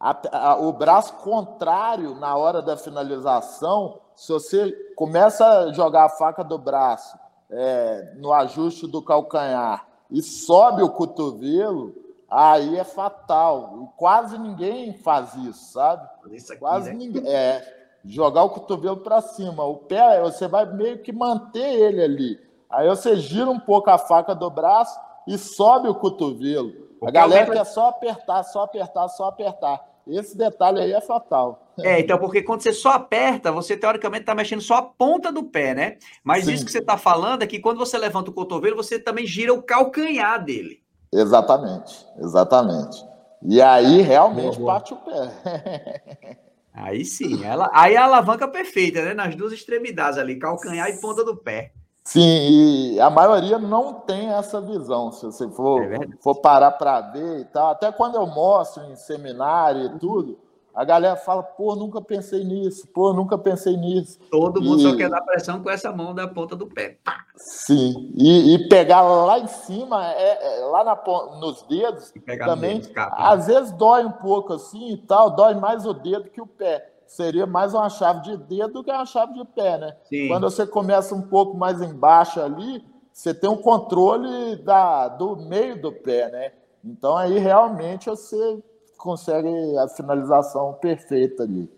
A, 0.00 0.16
a, 0.32 0.56
o 0.56 0.72
braço 0.72 1.12
contrário 1.16 2.14
na 2.14 2.34
hora 2.34 2.62
da 2.62 2.76
finalização, 2.76 4.00
se 4.16 4.32
você 4.32 4.72
começa 4.96 5.46
a 5.46 5.72
jogar 5.72 6.06
a 6.06 6.08
faca 6.08 6.42
do 6.42 6.56
braço 6.58 7.16
é, 7.50 8.14
no 8.16 8.32
ajuste 8.32 8.86
do 8.86 9.02
calcanhar 9.02 9.86
e 10.10 10.22
sobe 10.22 10.82
o 10.82 10.90
cotovelo, 10.90 11.94
aí 12.32 12.78
é 12.78 12.84
fatal. 12.84 13.92
Quase 13.96 14.38
ninguém 14.38 14.94
faz 14.94 15.34
isso, 15.34 15.72
sabe? 15.72 16.08
Isso 16.30 16.52
aqui, 16.52 16.60
Quase 16.60 16.90
né? 16.90 16.96
ninguém. 16.96 17.26
É, 17.26 17.62
jogar 18.04 18.44
o 18.44 18.50
cotovelo 18.50 18.96
para 18.98 19.20
cima. 19.20 19.64
O 19.64 19.76
pé, 19.76 20.20
você 20.22 20.48
vai 20.48 20.64
meio 20.64 20.98
que 20.98 21.12
manter 21.12 21.60
ele 21.60 22.02
ali. 22.02 22.40
Aí 22.70 22.88
você 22.88 23.16
gira 23.16 23.50
um 23.50 23.60
pouco 23.60 23.90
a 23.90 23.98
faca 23.98 24.34
do 24.34 24.48
braço 24.50 24.98
e 25.26 25.36
sobe 25.36 25.88
o 25.88 25.94
cotovelo. 25.94 26.72
a 27.02 27.10
galera 27.10 27.52
quer 27.52 27.64
só 27.64 27.88
apertar, 27.88 28.42
só 28.44 28.62
apertar, 28.62 29.08
só 29.08 29.26
apertar. 29.26 29.92
Esse 30.06 30.36
detalhe 30.36 30.80
aí 30.80 30.92
é 30.92 31.00
fatal. 31.00 31.68
É, 31.78 32.00
então, 32.00 32.18
porque 32.18 32.42
quando 32.42 32.60
você 32.60 32.72
só 32.72 32.90
aperta, 32.90 33.52
você 33.52 33.76
teoricamente 33.76 34.22
está 34.22 34.34
mexendo 34.34 34.60
só 34.60 34.74
a 34.74 34.82
ponta 34.82 35.30
do 35.30 35.44
pé, 35.44 35.74
né? 35.74 35.98
Mas 36.24 36.44
Sim. 36.44 36.54
isso 36.54 36.64
que 36.64 36.72
você 36.72 36.80
está 36.80 36.96
falando 36.96 37.42
é 37.42 37.46
que 37.46 37.60
quando 37.60 37.78
você 37.78 37.96
levanta 37.96 38.30
o 38.30 38.34
cotovelo, 38.34 38.76
você 38.76 38.98
também 38.98 39.26
gira 39.26 39.54
o 39.54 39.62
calcanhar 39.62 40.44
dele. 40.44 40.81
Exatamente, 41.12 42.06
exatamente. 42.18 43.04
E 43.42 43.60
aí 43.60 44.00
realmente 44.00 44.58
boa, 44.58 44.58
boa. 44.58 44.72
bate 44.74 44.94
o 44.94 44.96
pé. 44.96 46.38
Aí 46.74 47.04
sim, 47.04 47.44
ela, 47.44 47.70
aí 47.74 47.94
a 47.98 48.04
alavanca 48.04 48.48
perfeita, 48.48 49.04
né? 49.04 49.12
Nas 49.12 49.36
duas 49.36 49.52
extremidades 49.52 50.18
ali, 50.18 50.38
calcanhar 50.38 50.88
e 50.88 50.98
ponta 50.98 51.22
do 51.22 51.36
pé. 51.36 51.70
Sim, 52.02 52.94
e 52.94 53.00
a 53.00 53.10
maioria 53.10 53.58
não 53.58 53.92
tem 53.92 54.30
essa 54.30 54.58
visão. 54.58 55.12
Se 55.12 55.26
você 55.26 55.48
for, 55.50 55.82
é 55.82 55.98
for 56.20 56.36
parar 56.36 56.72
para 56.72 57.00
ver 57.00 57.40
e 57.40 57.44
tal, 57.44 57.68
até 57.68 57.92
quando 57.92 58.14
eu 58.14 58.26
mostro 58.26 58.82
em 58.84 58.96
seminário 58.96 59.84
e 59.84 59.98
tudo, 59.98 60.38
a 60.74 60.84
galera 60.84 61.16
fala, 61.16 61.42
pô, 61.42 61.76
nunca 61.76 62.00
pensei 62.00 62.42
nisso, 62.44 62.88
pô, 62.88 63.12
nunca 63.12 63.36
pensei 63.36 63.76
nisso. 63.76 64.18
Todo 64.30 64.62
mundo 64.62 64.80
e... 64.80 64.82
só 64.82 64.96
quer 64.96 65.10
dar 65.10 65.20
pressão 65.20 65.62
com 65.62 65.70
essa 65.70 65.92
mão 65.92 66.14
da 66.14 66.26
ponta 66.26 66.56
do 66.56 66.66
pé. 66.66 66.98
Sim, 67.36 68.10
e, 68.16 68.54
e 68.54 68.68
pegar 68.68 69.02
lá 69.02 69.38
em 69.38 69.46
cima, 69.46 70.10
é, 70.12 70.60
é 70.60 70.64
lá 70.66 70.82
na, 70.82 70.98
nos 71.38 71.62
dedos, 71.62 72.12
também, 72.44 72.80
dedos, 72.80 72.90
às 72.96 73.46
vezes 73.46 73.72
dói 73.72 74.04
um 74.04 74.12
pouco 74.12 74.54
assim 74.54 74.92
e 74.92 74.96
tal, 74.96 75.30
dói 75.30 75.54
mais 75.54 75.84
o 75.84 75.92
dedo 75.92 76.30
que 76.30 76.40
o 76.40 76.46
pé. 76.46 76.88
Seria 77.06 77.46
mais 77.46 77.74
uma 77.74 77.90
chave 77.90 78.22
de 78.22 78.36
dedo 78.38 78.72
do 78.72 78.84
que 78.84 78.90
uma 78.90 79.04
chave 79.04 79.34
de 79.34 79.44
pé, 79.44 79.76
né? 79.76 79.96
Sim. 80.08 80.28
Quando 80.28 80.50
você 80.50 80.66
começa 80.66 81.14
um 81.14 81.20
pouco 81.20 81.54
mais 81.54 81.82
embaixo 81.82 82.40
ali, 82.40 82.82
você 83.12 83.34
tem 83.34 83.50
um 83.50 83.58
controle 83.58 84.56
da, 84.56 85.08
do 85.08 85.36
meio 85.36 85.80
do 85.80 85.92
pé, 85.92 86.30
né? 86.30 86.52
Então 86.82 87.14
aí 87.14 87.38
realmente 87.38 88.08
você 88.08 88.62
consegue 89.02 89.48
a 89.78 89.88
finalização 89.88 90.74
perfeita 90.74 91.42
ali. 91.42 91.68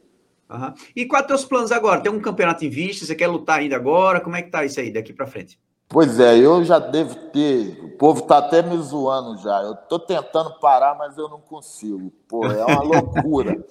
Uhum. 0.50 0.74
E 0.94 1.06
quais 1.06 1.26
teus 1.26 1.42
planos 1.42 1.72
agora? 1.72 2.02
Tem 2.02 2.12
um 2.12 2.20
campeonato 2.20 2.66
em 2.66 2.68
vista? 2.68 3.06
Você 3.06 3.14
quer 3.14 3.28
lutar 3.28 3.60
ainda 3.60 3.76
agora? 3.76 4.20
Como 4.20 4.36
é 4.36 4.42
que 4.42 4.50
tá 4.50 4.62
isso 4.62 4.78
aí 4.78 4.92
daqui 4.92 5.10
para 5.10 5.26
frente? 5.26 5.58
Pois 5.88 6.20
é, 6.20 6.36
eu 6.38 6.62
já 6.62 6.78
devo 6.78 7.14
ter. 7.30 7.82
O 7.82 7.96
povo 7.96 8.22
tá 8.22 8.38
até 8.38 8.60
me 8.60 8.76
zoando 8.76 9.38
já. 9.38 9.62
Eu 9.62 9.74
tô 9.74 9.98
tentando 9.98 10.58
parar, 10.60 10.94
mas 10.96 11.16
eu 11.16 11.26
não 11.30 11.40
consigo. 11.40 12.12
Pô, 12.28 12.44
é 12.44 12.62
uma 12.62 12.82
loucura. 13.00 13.64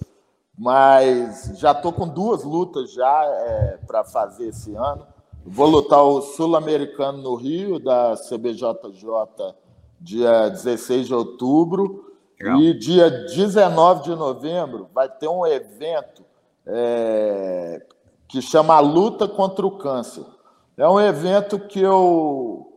mas 0.58 1.54
já 1.60 1.76
tô 1.76 1.94
com 1.94 2.08
duas 2.08 2.44
lutas 2.44 2.92
já 2.92 3.24
é, 3.24 3.80
para 3.86 4.04
fazer 4.04 4.48
esse 4.48 4.74
ano. 4.74 5.06
Vou 5.46 5.68
lutar 5.68 6.02
o 6.02 6.22
Sul-Americano 6.22 7.22
no 7.22 7.36
Rio, 7.36 7.78
da 7.78 8.16
CBJJ, 8.16 9.54
dia 10.02 10.50
16 10.50 11.06
de 11.06 11.14
outubro. 11.14 12.13
Legal. 12.44 12.60
E 12.60 12.74
dia 12.74 13.10
19 13.10 14.04
de 14.04 14.16
novembro 14.16 14.90
vai 14.94 15.08
ter 15.08 15.30
um 15.30 15.48
evento 15.48 16.26
é, 16.68 17.82
que 18.28 18.42
chama 18.42 18.80
Luta 18.82 19.28
contra 19.28 19.66
o 19.66 19.78
Câncer. 19.78 20.26
É 20.76 20.88
um 20.88 21.00
evento 21.00 21.58
que 21.58 21.80
eu, 21.80 22.68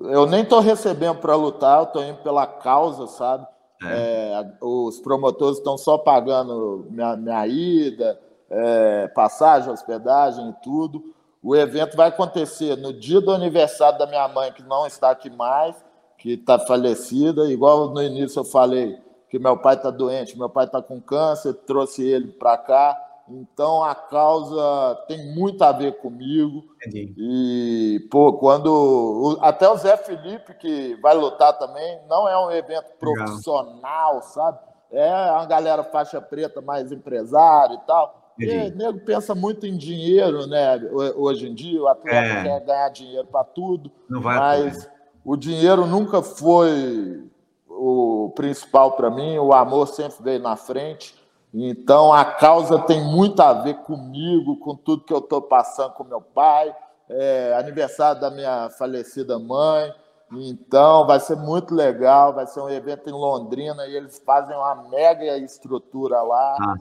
eu 0.00 0.26
nem 0.26 0.42
estou 0.42 0.60
recebendo 0.60 1.18
para 1.18 1.34
lutar, 1.34 1.78
eu 1.78 1.84
estou 1.84 2.04
indo 2.04 2.18
pela 2.18 2.46
causa, 2.46 3.06
sabe? 3.06 3.46
É. 3.82 3.86
É, 3.86 4.52
os 4.60 5.00
promotores 5.00 5.56
estão 5.56 5.78
só 5.78 5.96
pagando 5.96 6.86
minha, 6.90 7.16
minha 7.16 7.46
ida, 7.46 8.20
é, 8.50 9.08
passagem, 9.08 9.72
hospedagem 9.72 10.50
e 10.50 10.62
tudo. 10.62 11.14
O 11.42 11.56
evento 11.56 11.96
vai 11.96 12.08
acontecer 12.08 12.76
no 12.76 12.92
dia 12.92 13.20
do 13.20 13.32
aniversário 13.32 13.98
da 13.98 14.06
minha 14.06 14.28
mãe, 14.28 14.52
que 14.52 14.62
não 14.62 14.86
está 14.86 15.10
aqui 15.10 15.30
mais, 15.30 15.74
que 16.20 16.34
está 16.34 16.58
falecida, 16.58 17.50
igual 17.50 17.90
no 17.90 18.02
início 18.02 18.40
eu 18.40 18.44
falei 18.44 18.98
que 19.30 19.38
meu 19.38 19.56
pai 19.56 19.74
está 19.74 19.90
doente, 19.90 20.38
meu 20.38 20.50
pai 20.50 20.66
está 20.66 20.82
com 20.82 21.00
câncer, 21.00 21.54
trouxe 21.54 22.06
ele 22.06 22.28
para 22.28 22.58
cá. 22.58 22.96
Então 23.26 23.82
a 23.82 23.94
causa 23.94 24.96
tem 25.06 25.34
muito 25.34 25.62
a 25.62 25.72
ver 25.72 25.98
comigo. 25.98 26.64
Entendi. 26.84 27.14
E, 27.16 28.08
pô, 28.10 28.34
quando. 28.34 29.38
Até 29.40 29.68
o 29.70 29.76
Zé 29.76 29.96
Felipe, 29.96 30.52
que 30.54 30.96
vai 31.00 31.14
lutar 31.14 31.56
também, 31.56 32.00
não 32.08 32.28
é 32.28 32.36
um 32.38 32.50
evento 32.50 32.92
profissional, 32.98 34.14
Legal. 34.14 34.22
sabe? 34.22 34.58
É 34.90 35.30
uma 35.30 35.46
galera 35.46 35.84
faixa 35.84 36.20
preta 36.20 36.60
mais 36.60 36.90
empresário 36.90 37.76
e 37.76 37.86
tal. 37.86 38.34
Entendi. 38.36 38.68
E 38.68 38.72
o 38.72 38.76
nego 38.76 39.00
pensa 39.04 39.34
muito 39.34 39.64
em 39.64 39.76
dinheiro, 39.76 40.46
né? 40.48 40.76
Hoje 41.16 41.48
em 41.48 41.54
dia, 41.54 41.80
o 41.80 41.86
atleta 41.86 42.16
é. 42.16 42.42
quer 42.42 42.66
ganhar 42.66 42.88
dinheiro 42.88 43.28
para 43.28 43.44
tudo. 43.44 43.92
Não 44.08 44.20
vai 44.20 44.36
mas 44.36 44.90
o 45.24 45.36
dinheiro 45.36 45.86
nunca 45.86 46.22
foi 46.22 47.24
o 47.68 48.32
principal 48.34 48.92
para 48.92 49.10
mim, 49.10 49.38
o 49.38 49.52
amor 49.52 49.88
sempre 49.88 50.22
veio 50.22 50.40
na 50.40 50.56
frente. 50.56 51.14
Então 51.52 52.12
a 52.12 52.24
causa 52.24 52.78
tem 52.80 53.02
muito 53.02 53.40
a 53.40 53.52
ver 53.52 53.74
comigo, 53.82 54.56
com 54.58 54.76
tudo 54.76 55.04
que 55.04 55.12
eu 55.12 55.18
estou 55.18 55.42
passando 55.42 55.92
com 55.94 56.04
meu 56.04 56.20
pai, 56.20 56.74
é, 57.08 57.54
aniversário 57.58 58.20
da 58.20 58.30
minha 58.30 58.70
falecida 58.70 59.38
mãe. 59.38 59.92
Então 60.32 61.06
vai 61.06 61.18
ser 61.18 61.36
muito 61.36 61.74
legal, 61.74 62.32
vai 62.32 62.46
ser 62.46 62.60
um 62.60 62.70
evento 62.70 63.10
em 63.10 63.12
Londrina 63.12 63.84
e 63.86 63.96
eles 63.96 64.22
fazem 64.24 64.56
uma 64.56 64.88
mega 64.88 65.36
estrutura 65.38 66.22
lá. 66.22 66.56
Ah. 66.60 66.76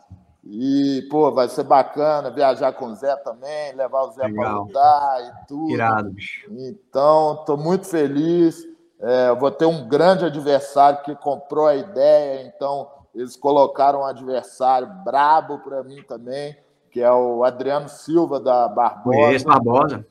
E, 0.51 1.07
pô, 1.11 1.31
vai 1.31 1.47
ser 1.47 1.63
bacana 1.63 2.31
viajar 2.31 2.71
com 2.73 2.87
o 2.87 2.95
Zé 2.95 3.15
também, 3.17 3.75
levar 3.75 4.01
o 4.03 4.11
Zé 4.11 4.27
para 4.27 4.51
lutar 4.57 5.21
e 5.21 5.47
tudo. 5.47 5.71
Irado, 5.71 6.09
bicho. 6.09 6.47
Então, 6.49 7.35
estou 7.39 7.55
muito 7.55 7.85
feliz. 7.85 8.65
É, 8.99 9.33
vou 9.35 9.51
ter 9.51 9.65
um 9.65 9.87
grande 9.87 10.25
adversário 10.25 11.03
que 11.03 11.15
comprou 11.15 11.67
a 11.67 11.75
ideia, 11.75 12.41
então 12.47 12.89
eles 13.13 13.35
colocaram 13.35 14.01
um 14.01 14.05
adversário 14.05 14.87
brabo 15.05 15.59
para 15.59 15.83
mim 15.83 16.01
também, 16.03 16.57
que 16.91 16.99
é 16.99 17.11
o 17.11 17.43
Adriano 17.43 17.87
Silva 17.87 18.39
da 18.39 18.67
Barbosa. 18.67 19.17
Conheço 19.17 19.45
Barbosa. 19.45 20.05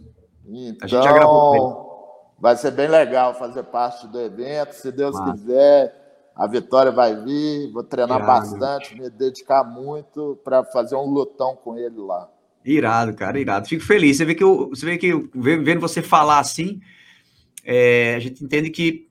Então, 0.47 0.87
a 0.87 0.87
gente 0.87 1.05
já 1.05 1.13
gravou 1.13 1.89
vai 2.39 2.57
ser 2.57 2.71
bem 2.71 2.89
legal 2.89 3.35
fazer 3.35 3.65
parte 3.65 4.07
do 4.07 4.21
evento. 4.21 4.73
Se 4.73 4.93
Deus 4.93 5.19
quiser, 5.21 6.08
a 6.39 6.47
vitória 6.47 6.93
vai 6.93 7.21
vir. 7.21 7.73
Vou 7.73 7.83
treinar 7.83 8.21
Irado. 8.21 8.27
bastante, 8.27 8.95
me 8.95 9.11
dedicar 9.11 9.65
muito 9.65 10.39
para 10.45 10.65
fazer 10.65 10.95
um 10.95 11.11
lutão 11.11 11.57
com 11.57 11.77
ele 11.77 11.97
lá. 11.97 12.31
Irado, 12.65 13.13
cara, 13.15 13.41
irado. 13.41 13.69
Fico 13.69 13.83
feliz. 13.83 14.17
Você 14.17 14.25
vê 14.25 14.35
que 14.37 14.45
eu, 14.45 14.69
você 14.69 14.87
vê 14.87 14.97
que 14.97 15.13
vendo 15.35 15.81
você 15.81 16.01
falar 16.01 16.39
assim, 16.39 16.81
é, 17.65 18.15
a 18.15 18.21
gente 18.21 18.45
entende 18.45 18.71
que 18.71 19.09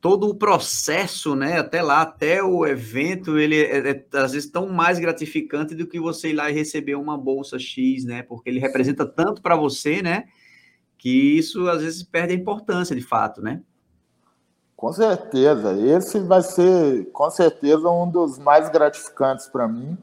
todo 0.00 0.28
o 0.28 0.34
processo, 0.34 1.36
né, 1.36 1.58
até 1.58 1.82
lá, 1.82 2.02
até 2.02 2.42
o 2.42 2.66
evento, 2.66 3.38
ele 3.38 3.60
é, 3.60 3.90
é, 3.90 4.06
às 4.14 4.32
vezes 4.32 4.50
tão 4.50 4.68
mais 4.68 4.98
gratificante 4.98 5.74
do 5.74 5.86
que 5.86 6.00
você 6.00 6.30
ir 6.30 6.34
lá 6.34 6.50
e 6.50 6.54
receber 6.54 6.94
uma 6.94 7.18
bolsa 7.18 7.58
X, 7.58 8.04
né, 8.04 8.22
porque 8.22 8.48
ele 8.48 8.60
representa 8.60 9.04
tanto 9.04 9.42
para 9.42 9.56
você, 9.56 10.00
né, 10.00 10.24
que 10.96 11.36
isso 11.36 11.68
às 11.68 11.82
vezes 11.82 12.02
perde 12.02 12.32
a 12.32 12.36
importância 12.36 12.94
de 12.94 13.02
fato, 13.02 13.42
né? 13.42 13.60
Com 14.78 14.92
certeza, 14.92 15.72
esse 15.72 16.20
vai 16.20 16.40
ser 16.40 17.10
com 17.10 17.28
certeza 17.28 17.90
um 17.90 18.08
dos 18.08 18.38
mais 18.38 18.68
gratificantes 18.68 19.48
para 19.48 19.66
mim 19.66 19.98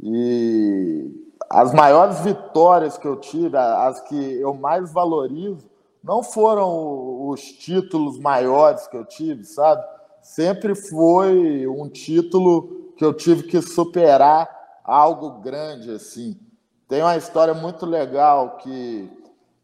e 0.00 1.10
as 1.50 1.74
maiores 1.74 2.20
vitórias 2.20 2.96
que 2.96 3.08
eu 3.08 3.16
tive, 3.16 3.56
as 3.56 3.98
que 4.02 4.34
eu 4.40 4.54
mais 4.54 4.92
valorizo, 4.92 5.68
não 6.00 6.22
foram 6.22 7.28
os 7.28 7.42
títulos 7.42 8.16
maiores 8.16 8.86
que 8.86 8.96
eu 8.96 9.04
tive, 9.04 9.42
sabe? 9.42 9.84
Sempre 10.22 10.76
foi 10.76 11.66
um 11.66 11.88
título 11.88 12.92
que 12.96 13.04
eu 13.04 13.12
tive 13.12 13.42
que 13.42 13.60
superar 13.60 14.48
algo 14.84 15.40
grande 15.40 15.90
assim. 15.90 16.38
Tem 16.86 17.02
uma 17.02 17.16
história 17.16 17.52
muito 17.52 17.84
legal 17.84 18.58
que 18.58 19.10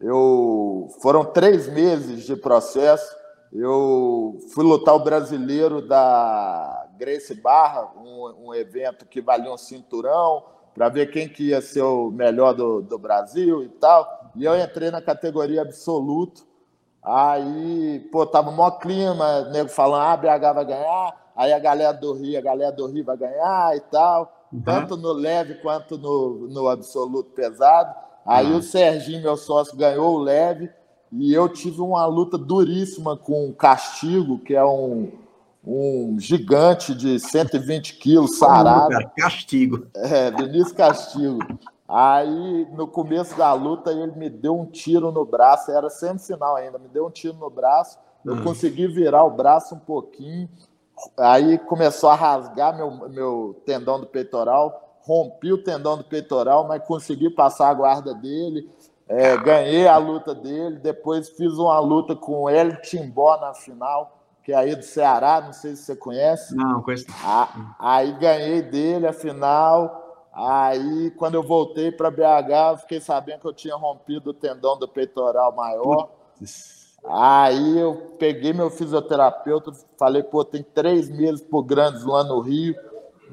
eu 0.00 0.88
foram 1.00 1.24
três 1.24 1.68
meses 1.68 2.24
de 2.24 2.34
processo. 2.34 3.19
Eu 3.52 4.38
fui 4.54 4.64
lutar 4.64 4.94
o 4.94 5.02
brasileiro 5.02 5.82
da 5.82 6.88
Grace 6.96 7.34
Barra, 7.34 7.90
um, 7.96 8.48
um 8.48 8.54
evento 8.54 9.04
que 9.06 9.20
valia 9.20 9.52
um 9.52 9.58
cinturão 9.58 10.44
para 10.74 10.88
ver 10.88 11.10
quem 11.10 11.28
que 11.28 11.48
ia 11.48 11.60
ser 11.60 11.82
o 11.82 12.10
melhor 12.10 12.54
do, 12.54 12.80
do 12.80 12.98
Brasil 12.98 13.62
e 13.64 13.68
tal. 13.68 14.30
E 14.36 14.44
eu 14.44 14.56
entrei 14.56 14.90
na 14.90 15.02
categoria 15.02 15.62
absoluto. 15.62 16.46
Aí, 17.02 18.08
pô, 18.12 18.24
tava 18.24 18.50
o 18.50 18.56
maior 18.56 18.72
clima, 18.72 19.42
nego 19.50 19.68
falando, 19.68 20.02
ah, 20.02 20.16
BH 20.16 20.54
vai 20.54 20.64
ganhar. 20.64 21.32
Aí 21.34 21.52
a 21.52 21.58
galera 21.58 21.92
do 21.92 22.12
Rio, 22.12 22.38
a 22.38 22.42
galera 22.42 22.70
do 22.70 22.86
Rio 22.86 23.04
vai 23.04 23.16
ganhar 23.16 23.76
e 23.76 23.80
tal. 23.80 24.48
Uhum. 24.52 24.62
Tanto 24.62 24.96
no 24.96 25.12
leve 25.12 25.54
quanto 25.56 25.98
no, 25.98 26.48
no 26.48 26.68
absoluto 26.68 27.30
pesado. 27.30 27.94
Aí 28.24 28.46
uhum. 28.46 28.58
o 28.58 28.62
Serginho, 28.62 29.22
meu 29.22 29.36
sócio, 29.36 29.76
ganhou 29.76 30.14
o 30.14 30.18
leve. 30.18 30.70
E 31.12 31.34
eu 31.34 31.48
tive 31.48 31.80
uma 31.80 32.06
luta 32.06 32.38
duríssima 32.38 33.16
com 33.16 33.48
o 33.48 33.54
Castigo, 33.54 34.38
que 34.38 34.54
é 34.54 34.64
um, 34.64 35.10
um 35.66 36.16
gigante 36.18 36.94
de 36.94 37.18
120 37.18 37.94
quilos, 37.98 38.38
sarado. 38.38 39.10
Castigo. 39.16 39.86
É, 39.94 40.30
Vinícius 40.30 40.72
Castigo. 40.72 41.40
Aí, 41.88 42.68
no 42.72 42.86
começo 42.86 43.36
da 43.36 43.52
luta, 43.52 43.90
ele 43.90 44.12
me 44.12 44.30
deu 44.30 44.56
um 44.56 44.64
tiro 44.64 45.10
no 45.10 45.24
braço, 45.24 45.72
era 45.72 45.90
semifinal 45.90 46.54
ainda, 46.54 46.78
me 46.78 46.86
deu 46.86 47.06
um 47.06 47.10
tiro 47.10 47.34
no 47.34 47.50
braço, 47.50 47.98
eu 48.24 48.34
hum. 48.34 48.44
consegui 48.44 48.86
virar 48.86 49.24
o 49.24 49.30
braço 49.30 49.74
um 49.74 49.78
pouquinho, 49.78 50.48
aí 51.18 51.58
começou 51.58 52.08
a 52.08 52.14
rasgar 52.14 52.76
meu, 52.76 53.08
meu 53.08 53.60
tendão 53.66 53.98
do 53.98 54.06
peitoral, 54.06 54.98
rompi 55.00 55.52
o 55.52 55.64
tendão 55.64 55.96
do 55.96 56.04
peitoral, 56.04 56.68
mas 56.68 56.86
consegui 56.86 57.28
passar 57.28 57.68
a 57.68 57.74
guarda 57.74 58.14
dele, 58.14 58.70
é, 59.12 59.36
ganhei 59.38 59.88
a 59.88 59.96
luta 59.96 60.32
dele, 60.32 60.78
depois 60.78 61.28
fiz 61.30 61.54
uma 61.54 61.80
luta 61.80 62.14
com 62.14 62.48
ele 62.48 62.76
Timbó 62.76 63.36
na 63.38 63.52
final, 63.52 64.20
que 64.44 64.52
é 64.52 64.54
aí 64.54 64.76
do 64.76 64.84
Ceará, 64.84 65.40
não 65.40 65.52
sei 65.52 65.74
se 65.74 65.82
você 65.82 65.96
conhece. 65.96 66.54
Não, 66.54 66.80
conheço. 66.80 67.06
Aí 67.80 68.12
ganhei 68.12 68.62
dele 68.62 69.08
a 69.08 69.12
final, 69.12 70.28
aí 70.32 71.10
quando 71.18 71.34
eu 71.34 71.42
voltei 71.42 71.90
para 71.90 72.08
BH, 72.08 72.82
fiquei 72.82 73.00
sabendo 73.00 73.40
que 73.40 73.48
eu 73.48 73.52
tinha 73.52 73.74
rompido 73.74 74.30
o 74.30 74.34
tendão 74.34 74.78
do 74.78 74.86
peitoral 74.86 75.56
maior. 75.56 76.08
Putz. 76.38 76.94
Aí 77.04 77.78
eu 77.80 78.14
peguei 78.16 78.52
meu 78.52 78.70
fisioterapeuta, 78.70 79.72
falei, 79.98 80.22
pô, 80.22 80.44
tem 80.44 80.62
três 80.62 81.10
meses 81.10 81.40
por 81.40 81.64
Grandes 81.64 82.04
lá 82.04 82.22
no 82.22 82.38
Rio, 82.38 82.76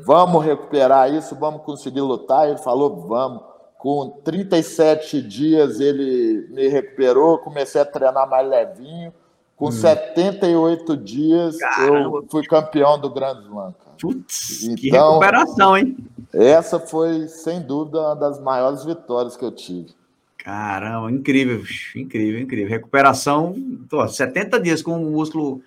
vamos 0.04 0.44
recuperar 0.44 1.14
isso, 1.14 1.36
vamos 1.36 1.62
conseguir 1.62 2.02
lutar. 2.02 2.50
Ele 2.50 2.58
falou, 2.58 3.08
vamos. 3.08 3.57
Com 3.78 4.10
37 4.24 5.22
dias 5.22 5.80
ele 5.80 6.48
me 6.50 6.68
recuperou, 6.68 7.38
comecei 7.38 7.80
a 7.80 7.86
treinar 7.86 8.30
mais 8.30 8.48
levinho. 8.48 9.14
Com 9.56 9.68
hum. 9.68 9.72
78 9.72 10.98
dias 10.98 11.58
Caramba. 11.58 12.18
eu 12.18 12.26
fui 12.30 12.44
campeão 12.46 13.00
do 13.00 13.10
Grand 13.10 13.42
Slam. 13.42 13.74
Putz, 14.00 14.64
então, 14.64 14.76
que 14.76 14.92
recuperação, 14.92 15.76
hein? 15.76 15.98
Essa 16.32 16.80
foi, 16.80 17.28
sem 17.28 17.62
dúvida, 17.62 18.00
uma 18.00 18.16
das 18.16 18.40
maiores 18.40 18.86
vitórias 18.86 19.36
que 19.36 19.44
eu 19.44 19.52
tive. 19.52 19.90
Caramba, 20.38 21.12
incrível, 21.12 21.64
incrível, 21.96 22.40
incrível. 22.40 22.70
Recuperação, 22.70 23.56
tô, 23.90 24.08
70 24.08 24.60
dias 24.60 24.82
com 24.82 24.94
o 24.94 25.12
músculo 25.12 25.62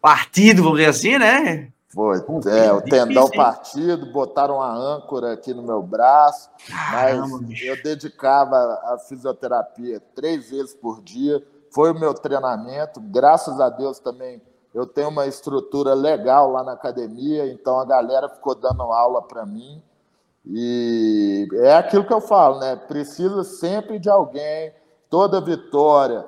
partido, 0.00 0.62
vamos 0.62 0.78
dizer 0.78 0.90
assim, 0.90 1.18
né? 1.18 1.68
Foi, 1.94 2.18
é, 2.46 2.72
o 2.72 2.80
tendão 2.80 3.28
partido, 3.28 4.06
botaram 4.06 4.62
a 4.62 4.74
âncora 4.74 5.32
aqui 5.32 5.52
no 5.52 5.62
meu 5.62 5.82
braço, 5.82 6.48
Caramba, 6.66 7.28
mas 7.28 7.40
bicho. 7.42 7.66
eu 7.66 7.82
dedicava 7.82 8.56
a 8.56 8.98
fisioterapia 8.98 10.00
três 10.14 10.50
vezes 10.50 10.74
por 10.74 11.02
dia, 11.02 11.44
foi 11.70 11.92
o 11.92 11.98
meu 11.98 12.14
treinamento, 12.14 12.98
graças 12.98 13.60
a 13.60 13.68
Deus 13.68 13.98
também 13.98 14.40
eu 14.74 14.86
tenho 14.86 15.10
uma 15.10 15.26
estrutura 15.26 15.92
legal 15.92 16.50
lá 16.50 16.64
na 16.64 16.72
academia, 16.72 17.46
então 17.52 17.78
a 17.78 17.84
galera 17.84 18.26
ficou 18.28 18.54
dando 18.54 18.82
aula 18.84 19.20
para 19.20 19.44
mim, 19.44 19.82
e 20.46 21.46
é 21.52 21.76
aquilo 21.76 22.06
que 22.06 22.12
eu 22.12 22.20
falo, 22.20 22.58
né? 22.58 22.74
Precisa 22.74 23.44
sempre 23.44 23.98
de 23.98 24.08
alguém, 24.08 24.72
toda 25.08 25.40
vitória. 25.40 26.24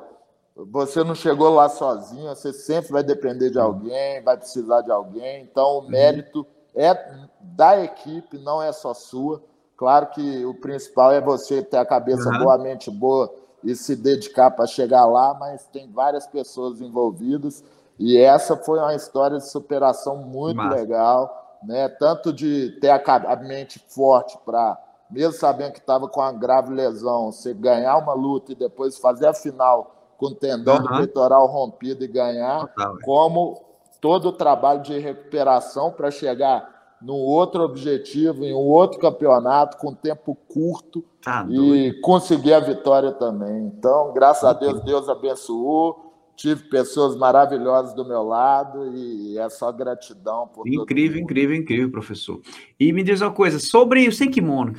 Você 0.56 1.02
não 1.02 1.14
chegou 1.14 1.50
lá 1.50 1.68
sozinho, 1.68 2.28
você 2.28 2.52
sempre 2.52 2.92
vai 2.92 3.02
depender 3.02 3.50
de 3.50 3.58
alguém, 3.58 4.22
vai 4.22 4.36
precisar 4.36 4.82
de 4.82 4.90
alguém. 4.90 5.42
Então, 5.42 5.64
o 5.64 5.80
uhum. 5.80 5.88
mérito 5.88 6.46
é 6.74 6.94
da 7.40 7.82
equipe, 7.82 8.38
não 8.38 8.62
é 8.62 8.72
só 8.72 8.94
sua. 8.94 9.42
Claro 9.76 10.06
que 10.08 10.44
o 10.44 10.54
principal 10.54 11.12
é 11.12 11.20
você 11.20 11.62
ter 11.62 11.78
a 11.78 11.86
cabeça 11.86 12.28
uhum. 12.30 12.38
boa, 12.38 12.54
a 12.54 12.58
mente 12.58 12.90
boa 12.90 13.34
e 13.64 13.74
se 13.74 13.96
dedicar 13.96 14.50
para 14.52 14.66
chegar 14.66 15.04
lá, 15.06 15.34
mas 15.34 15.66
tem 15.66 15.90
várias 15.90 16.26
pessoas 16.26 16.80
envolvidas. 16.80 17.64
E 17.98 18.16
essa 18.16 18.56
foi 18.56 18.78
uma 18.78 18.94
história 18.94 19.38
de 19.38 19.50
superação 19.50 20.16
muito 20.16 20.56
Massa. 20.56 20.76
legal 20.76 21.44
né? 21.64 21.88
Tanto 21.88 22.32
de 22.32 22.70
ter 22.80 22.90
a 22.90 23.36
mente 23.36 23.82
forte 23.88 24.38
para, 24.44 24.78
mesmo 25.10 25.32
sabendo 25.32 25.72
que 25.72 25.78
estava 25.78 26.08
com 26.08 26.20
uma 26.20 26.32
grave 26.32 26.72
lesão, 26.72 27.32
você 27.32 27.54
ganhar 27.54 27.96
uma 27.96 28.12
luta 28.12 28.52
e 28.52 28.54
depois 28.54 28.98
fazer 28.98 29.26
a 29.26 29.34
final 29.34 30.03
com 30.16 30.26
o 30.26 30.34
tendão 30.34 30.76
uhum. 30.76 30.82
do 30.82 30.88
peitoral 30.98 31.46
rompido 31.46 32.04
e 32.04 32.08
ganhar, 32.08 32.66
Total, 32.68 32.98
como 33.04 33.62
todo 34.00 34.28
o 34.28 34.32
trabalho 34.32 34.82
de 34.82 34.98
recuperação 34.98 35.90
para 35.90 36.10
chegar 36.10 36.72
num 37.00 37.14
outro 37.14 37.62
objetivo, 37.62 38.44
em 38.44 38.54
um 38.54 38.66
outro 38.68 38.98
campeonato, 38.98 39.76
com 39.76 39.94
tempo 39.94 40.36
curto 40.48 41.04
tá 41.22 41.46
e 41.50 41.92
conseguir 42.00 42.54
a 42.54 42.60
vitória 42.60 43.12
também. 43.12 43.66
Então, 43.66 44.12
graças 44.12 44.44
a 44.44 44.52
Deus, 44.52 44.80
Deus 44.82 45.08
abençoou 45.08 46.04
tive 46.36 46.64
pessoas 46.64 47.16
maravilhosas 47.16 47.94
do 47.94 48.04
meu 48.04 48.22
lado 48.22 48.94
e 48.94 49.38
é 49.38 49.48
só 49.48 49.70
gratidão 49.70 50.48
por 50.48 50.66
Incrível, 50.66 51.20
incrível, 51.20 51.56
incrível, 51.56 51.90
professor. 51.90 52.40
E 52.78 52.92
me 52.92 53.02
diz 53.02 53.20
uma 53.20 53.32
coisa, 53.32 53.58
sobre 53.58 54.06
o 54.08 54.12
sem 54.12 54.30
kimono, 54.30 54.74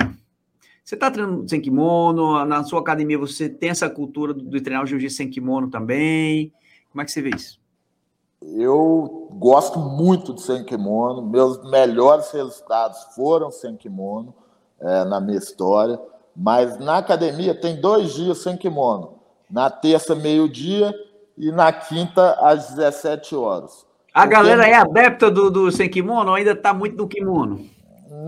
Você 0.85 0.93
está 0.93 1.09
treinando 1.09 1.49
sem 1.49 1.59
kimono, 1.59 2.45
na 2.45 2.63
sua 2.63 2.79
academia 2.79 3.17
você 3.17 3.49
tem 3.49 3.71
essa 3.71 3.89
cultura 3.89 4.35
de 4.35 4.61
treinar 4.61 4.83
o 4.83 4.87
jiu-jitsu 4.87 5.17
sem 5.17 5.27
kimono 5.31 5.67
também? 5.67 6.53
Como 6.91 7.01
é 7.01 7.05
que 7.05 7.11
você 7.11 7.23
vê 7.23 7.31
isso? 7.31 7.59
Eu 8.39 9.27
gosto 9.31 9.79
muito 9.79 10.31
de 10.31 10.43
sem 10.43 10.63
kimono, 10.63 11.23
meus 11.27 11.59
melhores 11.71 12.29
resultados 12.31 12.99
foram 13.15 13.49
sem 13.49 13.75
kimono 13.75 14.35
é, 14.79 15.03
na 15.05 15.19
minha 15.19 15.39
história, 15.39 15.99
mas 16.35 16.77
na 16.77 16.99
academia 16.99 17.59
tem 17.59 17.81
dois 17.81 18.13
dias 18.13 18.43
sem 18.43 18.55
kimono. 18.55 19.15
Na 19.49 19.71
terça, 19.71 20.13
meio-dia, 20.13 20.93
e 21.35 21.51
na 21.51 21.73
quinta, 21.73 22.33
às 22.33 22.75
17 22.75 23.35
horas. 23.35 23.87
A 24.13 24.21
Porque... 24.21 24.35
galera 24.35 24.67
é 24.67 24.75
adepta 24.75 25.31
do, 25.31 25.49
do 25.49 25.71
sem 25.71 25.89
kimono 25.89 26.29
ou 26.29 26.35
ainda 26.35 26.51
está 26.51 26.75
muito 26.75 26.95
no 26.95 27.07
kimono? 27.07 27.73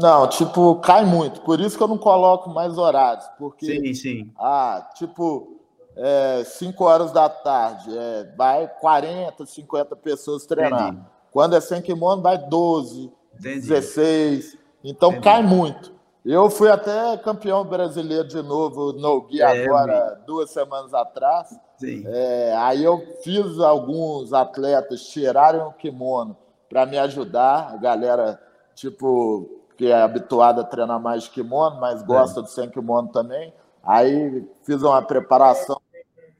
Não, 0.01 0.27
tipo, 0.27 0.75
cai 0.75 1.05
muito. 1.05 1.41
Por 1.41 1.59
isso 1.59 1.77
que 1.77 1.83
eu 1.83 1.87
não 1.87 1.97
coloco 1.97 2.49
mais 2.49 2.77
horários. 2.77 3.25
Porque, 3.37 3.65
sim, 3.65 3.93
sim. 3.93 4.31
Ah, 4.37 4.89
tipo, 4.95 5.57
é, 5.95 6.43
5 6.43 6.83
horas 6.83 7.11
da 7.11 7.27
tarde, 7.27 7.89
é, 7.97 8.31
vai 8.35 8.67
40, 8.79 9.45
50 9.45 9.95
pessoas 9.95 10.45
treinar. 10.45 10.89
Entendi. 10.89 11.05
Quando 11.31 11.55
é 11.55 11.61
sem 11.61 11.81
kimono, 11.81 12.21
vai 12.21 12.37
12, 12.37 13.11
Entendi. 13.39 13.67
16. 13.67 14.57
Então 14.83 15.09
Entendi. 15.09 15.23
cai 15.23 15.41
muito. 15.41 15.97
Eu 16.23 16.49
fui 16.49 16.69
até 16.69 17.15
campeão 17.17 17.63
brasileiro 17.63 18.27
de 18.27 18.41
novo 18.41 18.91
no 18.91 19.21
Gui 19.21 19.41
é, 19.41 19.63
agora, 19.63 20.21
duas 20.25 20.49
semanas 20.49 20.93
atrás. 20.93 21.57
É, 22.05 22.53
aí 22.57 22.83
eu 22.83 23.01
fiz 23.23 23.59
alguns 23.59 24.33
atletas 24.33 25.07
tirarem 25.07 25.61
o 25.61 25.71
kimono 25.71 26.35
para 26.69 26.85
me 26.85 26.97
ajudar. 26.97 27.71
A 27.73 27.77
galera, 27.77 28.41
tipo, 28.75 29.56
que 29.77 29.91
é 29.91 30.01
habituada 30.01 30.61
a 30.61 30.63
treinar 30.63 30.99
mais 30.99 31.23
de 31.23 31.29
kimono, 31.29 31.79
mas 31.79 32.01
gosta 32.01 32.39
é. 32.39 32.43
do 32.43 32.49
sem 32.49 32.69
kimono 32.69 33.09
também. 33.09 33.53
Aí 33.83 34.47
fiz 34.63 34.81
uma 34.81 35.01
preparação 35.01 35.79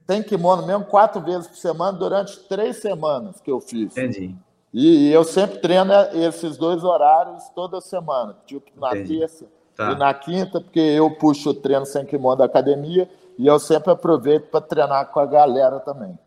sem 0.06 0.24
kimono 0.24 0.66
mesmo, 0.66 0.86
quatro 0.86 1.22
vezes 1.22 1.48
por 1.48 1.58
semana, 1.58 1.98
durante 1.98 2.40
três 2.48 2.78
semanas 2.78 3.40
que 3.42 3.52
eu 3.52 3.60
fiz. 3.60 3.96
Entendi. 3.96 4.36
E, 4.74 5.10
e 5.10 5.14
eu 5.14 5.24
sempre 5.24 5.60
treino 5.60 5.94
esses 6.14 6.58
dois 6.58 6.84
horários 6.84 7.50
toda 7.54 7.80
semana, 7.82 8.36
tipo 8.46 8.72
na 8.80 8.90
Entendi. 8.90 9.20
terça 9.20 9.46
Tá. 9.78 9.92
E 9.92 9.96
na 9.96 10.12
quinta, 10.12 10.60
porque 10.60 10.80
eu 10.80 11.12
puxo 11.12 11.52
o 11.52 11.54
treino 11.54 11.86
sem 11.86 12.04
kimono 12.04 12.38
da 12.38 12.46
academia 12.46 13.08
e 13.38 13.46
eu 13.46 13.60
sempre 13.60 13.92
aproveito 13.92 14.50
para 14.50 14.60
treinar 14.60 15.12
com 15.12 15.20
a 15.20 15.26
galera 15.28 15.80
também. 15.80 16.18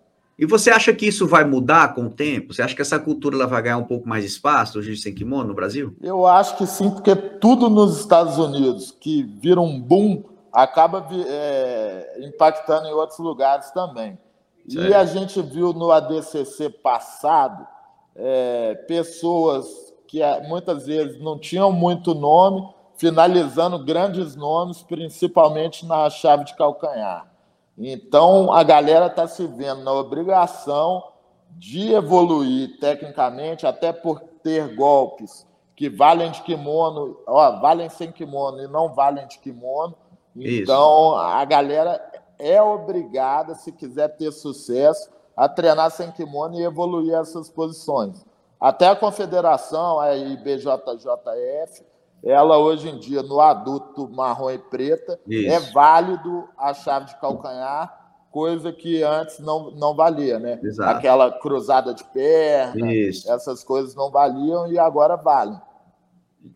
E 0.41 0.47
você 0.47 0.71
acha 0.71 0.91
que 0.95 1.07
isso 1.07 1.27
vai 1.27 1.45
mudar 1.45 1.95
com 1.95 2.07
o 2.07 2.11
tempo? 2.11 2.55
Você 2.55 2.63
acha 2.63 2.75
que 2.75 2.81
essa 2.81 2.99
cultura 2.99 3.37
ela 3.37 3.47
vai 3.47 3.61
ganhar 3.61 3.77
um 3.77 3.85
pouco 3.85 4.09
mais 4.09 4.25
de 4.25 4.31
espaço, 4.31 4.79
o 4.79 4.83
jiu 4.83 4.97
sem 4.97 5.15
kimono, 5.15 5.49
no 5.49 5.55
Brasil? 5.55 5.95
Eu 6.01 6.27
acho 6.27 6.57
que 6.57 6.67
sim, 6.67 6.89
porque 6.89 7.15
tudo 7.15 7.69
nos 7.69 8.01
Estados 8.01 8.39
Unidos 8.39 8.91
que 8.91 9.23
vira 9.23 9.61
um 9.61 9.79
boom 9.79 10.25
acaba 10.51 11.07
é, 11.29 12.21
impactando 12.23 12.89
em 12.89 12.93
outros 12.93 13.19
lugares 13.19 13.71
também. 13.73 14.19
Certo. 14.67 14.89
E 14.89 14.95
a 14.95 15.05
gente 15.05 15.43
viu 15.43 15.75
no 15.75 15.93
ADCC 15.93 16.71
passado 16.71 17.67
é, 18.17 18.77
pessoas 18.89 19.67
que 20.09 20.23
é, 20.23 20.49
muitas 20.49 20.87
vezes 20.87 21.21
não 21.21 21.39
tinham 21.39 21.71
muito 21.71 22.15
nome, 22.15 22.67
finalizando 22.97 23.79
grandes 23.79 24.35
nomes, 24.37 24.83
principalmente 24.83 25.85
na 25.85 26.09
chave 26.09 26.45
de 26.45 26.57
calcanhar. 26.57 27.30
Então, 27.83 28.53
a 28.53 28.63
galera 28.63 29.07
está 29.07 29.27
se 29.27 29.47
vendo 29.47 29.83
na 29.83 29.93
obrigação 29.93 31.03
de 31.53 31.93
evoluir 31.95 32.79
tecnicamente, 32.79 33.67
até 33.67 33.91
por 33.91 34.21
ter 34.43 34.75
golpes 34.77 35.47
que 35.75 35.89
valem 35.89 36.31
de 36.31 36.43
kimono, 36.43 37.19
ó, 37.27 37.59
valem 37.59 37.89
sem 37.89 38.13
kimono 38.13 38.63
e 38.63 38.69
não 38.69 38.95
valem 38.95 39.27
de 39.27 39.39
kimono. 39.39 39.95
Então, 40.37 41.13
Isso. 41.13 41.17
a 41.17 41.45
galera 41.47 42.11
é 42.39 42.61
obrigada, 42.61 43.55
se 43.55 43.73
quiser 43.73 44.09
ter 44.09 44.31
sucesso, 44.31 45.11
a 45.35 45.49
treinar 45.49 45.91
sem 45.91 46.11
kimono 46.13 46.61
e 46.61 46.63
evoluir 46.63 47.15
essas 47.15 47.49
posições. 47.49 48.27
Até 48.61 48.89
a 48.89 48.97
confederação, 48.97 49.99
a 49.99 50.15
IBJJF, 50.15 51.83
ela 52.23 52.59
hoje 52.59 52.89
em 52.89 52.99
dia, 52.99 53.23
no 53.23 53.41
adulto 53.41 54.09
marrom 54.09 54.51
e 54.51 54.59
preta, 54.59 55.19
é 55.29 55.35
Isso. 55.35 55.53
é 55.53 55.73
válido 55.73 56.49
a 56.57 56.75
chave 56.75 57.07
de 57.07 57.21
calcanhar, 57.21 57.99
coisa 58.31 58.73
que 58.73 59.03
antes 59.03 59.39
não, 59.39 59.71
não 59.73 59.95
valia, 59.95 60.39
né? 60.39 60.61
Exato. 60.63 60.99
Aquela 60.99 61.33
cruzada 61.33 61.95
de 61.95 62.05
perna, 62.05 62.93
Isso. 62.93 63.31
essas 63.31 63.65
coisas 63.65 63.95
não 63.95 64.11
valiam 64.11 64.71
e 64.71 64.79
agora 64.79 65.17
valem. 65.17 65.59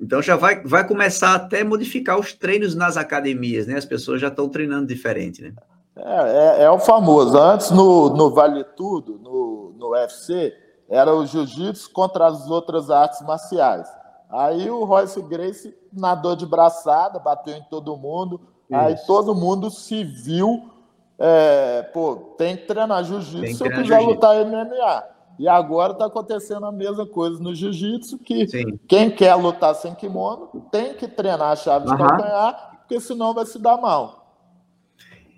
Então 0.01 0.23
já 0.23 0.37
vai, 0.37 0.63
vai 0.63 0.87
começar 0.87 1.35
até 1.35 1.61
a 1.61 1.65
modificar 1.65 2.19
os 2.19 2.33
treinos 2.33 2.75
nas 2.75 2.97
academias, 2.97 3.67
né? 3.67 3.77
As 3.77 3.85
pessoas 3.85 4.21
já 4.21 4.29
estão 4.29 4.49
treinando 4.49 4.87
diferente, 4.87 5.43
né? 5.43 5.53
É, 5.97 6.61
é, 6.61 6.63
é, 6.65 6.71
o 6.71 6.79
famoso. 6.79 7.39
Antes, 7.39 7.71
no, 7.71 8.11
no 8.11 8.31
Vale 8.31 8.65
Tudo, 8.77 9.19
no, 9.19 9.75
no 9.79 9.91
UFC, 9.91 10.53
era 10.89 11.15
o 11.15 11.25
jiu-jitsu 11.27 11.91
contra 11.93 12.27
as 12.27 12.49
outras 12.49 12.91
artes 12.91 13.21
marciais. 13.23 13.89
Aí 14.35 14.69
o 14.69 14.83
Royce 14.83 15.23
Grace 15.23 15.73
nadou 15.93 16.35
de 16.35 16.45
braçada, 16.45 17.21
bateu 17.21 17.55
em 17.55 17.63
todo 17.71 17.97
mundo. 17.97 18.41
Isso. 18.69 18.81
Aí 18.81 18.97
todo 19.07 19.33
mundo 19.33 19.71
se 19.71 20.03
viu. 20.03 20.69
É, 21.17 21.83
pô, 21.95 22.35
tem 22.37 22.57
que 22.57 22.67
treinar 22.67 23.05
jiu-jitsu 23.05 23.57
se 23.57 23.65
eu 23.65 23.71
quiser 23.71 24.01
lutar 24.01 24.45
MMA. 24.45 25.05
E 25.39 25.47
agora 25.47 25.93
está 25.93 26.07
acontecendo 26.07 26.67
a 26.67 26.73
mesma 26.73 27.07
coisa 27.07 27.41
no 27.41 27.55
jiu-jitsu, 27.55 28.19
que 28.19 28.49
Sim. 28.49 28.79
quem 28.89 29.09
quer 29.09 29.37
lutar 29.37 29.73
sem 29.77 29.95
kimono 29.95 30.49
tem 30.71 30.95
que 30.95 31.07
treinar 31.07 31.53
a 31.53 31.57
chave 31.57 31.87
uhum. 31.87 31.97
de 31.97 32.03
calcanhar, 32.03 32.79
porque 32.81 33.01
senão 33.01 33.35
vai 33.35 33.47
se 33.47 33.59
dar 33.61 33.77
mal. 33.77 34.25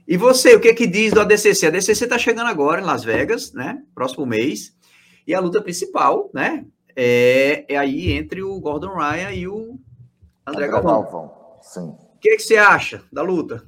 E 0.09 0.17
você, 0.17 0.55
o 0.55 0.61
que 0.61 0.73
que 0.73 0.87
diz 0.87 1.13
do 1.13 1.21
ADCC? 1.21 1.67
A 1.67 1.69
ADCC 1.69 2.05
está 2.05 2.17
chegando 2.17 2.47
agora 2.47 2.81
em 2.81 2.85
Las 2.85 3.05
Vegas, 3.05 3.53
né? 3.53 3.83
Próximo 3.95 4.25
mês. 4.25 4.75
E 5.27 5.35
a 5.35 5.41
luta 5.41 5.61
principal, 5.61 6.31
né? 6.33 6.65
É, 6.97 7.67
é 7.69 7.77
aí 7.77 8.13
entre 8.13 8.43
o 8.43 8.59
Gordon 8.59 8.95
Ryan 8.95 9.31
e 9.33 9.47
o 9.47 9.79
André, 10.47 10.65
André 10.65 10.69
Galvão. 10.69 11.03
Galvão. 11.03 11.33
Sim. 11.61 11.89
O 11.91 12.19
que, 12.19 12.37
que 12.37 12.43
você 12.43 12.57
acha 12.57 13.03
da 13.13 13.21
luta? 13.23 13.63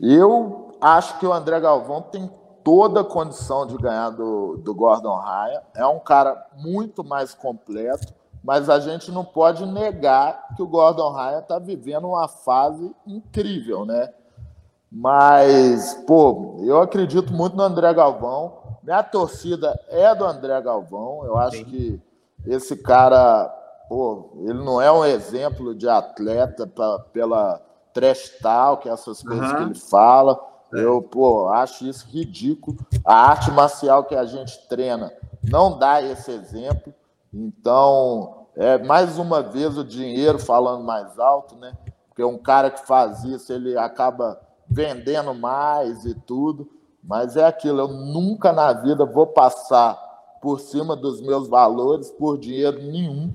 Eu 0.00 0.76
acho 0.80 1.18
que 1.20 1.26
o 1.26 1.32
André 1.32 1.60
Galvão 1.60 2.02
tem 2.02 2.28
toda 2.64 3.02
a 3.02 3.04
condição 3.04 3.66
de 3.66 3.76
ganhar 3.76 4.10
do, 4.10 4.56
do 4.56 4.74
Gordon 4.74 5.16
Ryan. 5.16 5.60
É 5.76 5.86
um 5.86 6.00
cara 6.00 6.46
muito 6.56 7.04
mais 7.04 7.34
completo, 7.34 8.12
mas 8.42 8.68
a 8.68 8.80
gente 8.80 9.12
não 9.12 9.24
pode 9.24 9.64
negar 9.64 10.48
que 10.56 10.62
o 10.62 10.66
Gordon 10.66 11.12
Ryan 11.12 11.38
está 11.38 11.58
vivendo 11.58 12.08
uma 12.08 12.26
fase 12.26 12.94
incrível, 13.06 13.84
né? 13.84 14.12
Mas, 14.90 15.94
pô, 16.06 16.58
eu 16.64 16.80
acredito 16.80 17.32
muito 17.32 17.56
no 17.56 17.62
André 17.62 17.94
Galvão. 17.94 18.76
Minha 18.82 19.02
torcida 19.02 19.78
é 19.88 20.14
do 20.14 20.24
André 20.24 20.60
Galvão. 20.60 21.24
Eu 21.24 21.38
acho 21.38 21.58
Sim. 21.58 21.64
que 21.64 22.02
esse 22.46 22.76
cara, 22.76 23.48
pô, 23.88 24.32
ele 24.40 24.62
não 24.62 24.80
é 24.80 24.90
um 24.90 25.04
exemplo 25.04 25.74
de 25.74 25.88
atleta 25.88 26.66
pra, 26.66 26.98
pela 27.12 27.60
trash 27.92 28.38
talk, 28.40 28.88
essas 28.88 29.22
coisas 29.22 29.50
uhum. 29.50 29.56
que 29.56 29.62
ele 29.62 29.74
fala. 29.74 30.40
É. 30.74 30.80
Eu, 30.80 31.02
pô, 31.02 31.48
acho 31.48 31.86
isso 31.86 32.06
ridículo. 32.08 32.78
A 33.04 33.30
arte 33.30 33.50
marcial 33.50 34.04
que 34.04 34.14
a 34.14 34.24
gente 34.24 34.66
treina 34.68 35.12
não 35.42 35.78
dá 35.78 36.02
esse 36.02 36.30
exemplo. 36.30 36.94
Então, 37.32 38.46
é 38.56 38.78
mais 38.78 39.18
uma 39.18 39.42
vez 39.42 39.76
o 39.76 39.84
dinheiro 39.84 40.38
falando 40.38 40.84
mais 40.84 41.18
alto, 41.18 41.56
né? 41.56 41.76
Porque 42.08 42.24
um 42.24 42.38
cara 42.38 42.70
que 42.70 42.86
faz 42.86 43.24
isso, 43.24 43.52
ele 43.52 43.76
acaba 43.76 44.40
vendendo 44.68 45.34
mais 45.34 46.04
e 46.04 46.14
tudo, 46.14 46.68
mas 47.02 47.36
é 47.36 47.44
aquilo, 47.44 47.80
eu 47.80 47.88
nunca 47.88 48.52
na 48.52 48.72
vida 48.72 49.04
vou 49.04 49.26
passar 49.26 49.98
por 50.42 50.60
cima 50.60 50.96
dos 50.96 51.20
meus 51.20 51.48
valores 51.48 52.10
por 52.10 52.36
dinheiro 52.36 52.82
nenhum. 52.82 53.32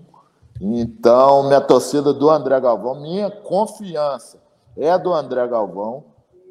Então, 0.60 1.48
minha 1.48 1.62
torcida 1.62 2.14
do 2.14 2.30
André 2.30 2.60
Galvão, 2.60 3.02
minha 3.02 3.32
confiança 3.32 4.40
é 4.76 4.98
do 5.00 5.14
André 5.14 5.48
Galvão. 5.48 6.04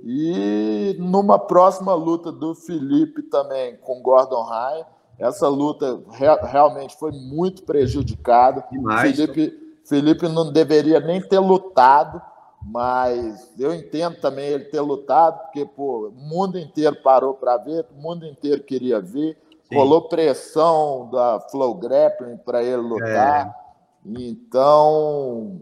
E 0.02 0.96
numa 0.98 1.38
próxima 1.38 1.94
luta 1.94 2.32
do 2.32 2.54
Felipe 2.54 3.22
também 3.22 3.76
com 3.76 4.00
Gordon 4.00 4.44
Ryan, 4.44 4.86
essa 5.18 5.48
luta 5.48 6.00
realmente 6.42 6.96
foi 6.96 7.12
muito 7.12 7.62
prejudicada. 7.62 8.64
Felipe, 9.00 9.78
Felipe 9.84 10.28
não 10.28 10.52
deveria 10.52 11.00
nem 11.00 11.20
ter 11.20 11.38
lutado 11.38 12.22
mas 12.68 13.52
eu 13.56 13.72
entendo 13.72 14.16
também 14.16 14.46
ele 14.48 14.64
ter 14.64 14.80
lutado, 14.80 15.40
porque 15.44 15.64
pô, 15.64 16.08
o 16.08 16.12
mundo 16.12 16.58
inteiro 16.58 16.96
parou 16.96 17.34
para 17.34 17.56
ver, 17.58 17.86
o 17.96 18.02
mundo 18.02 18.26
inteiro 18.26 18.62
queria 18.64 19.00
ver, 19.00 19.38
Sim. 19.68 19.76
rolou 19.76 20.08
pressão 20.08 21.08
da 21.10 21.40
Flow 21.50 21.74
Grappling 21.74 22.36
para 22.38 22.62
ele 22.62 22.76
lutar. 22.76 23.48
É. 23.48 23.66
Então, 24.04 25.60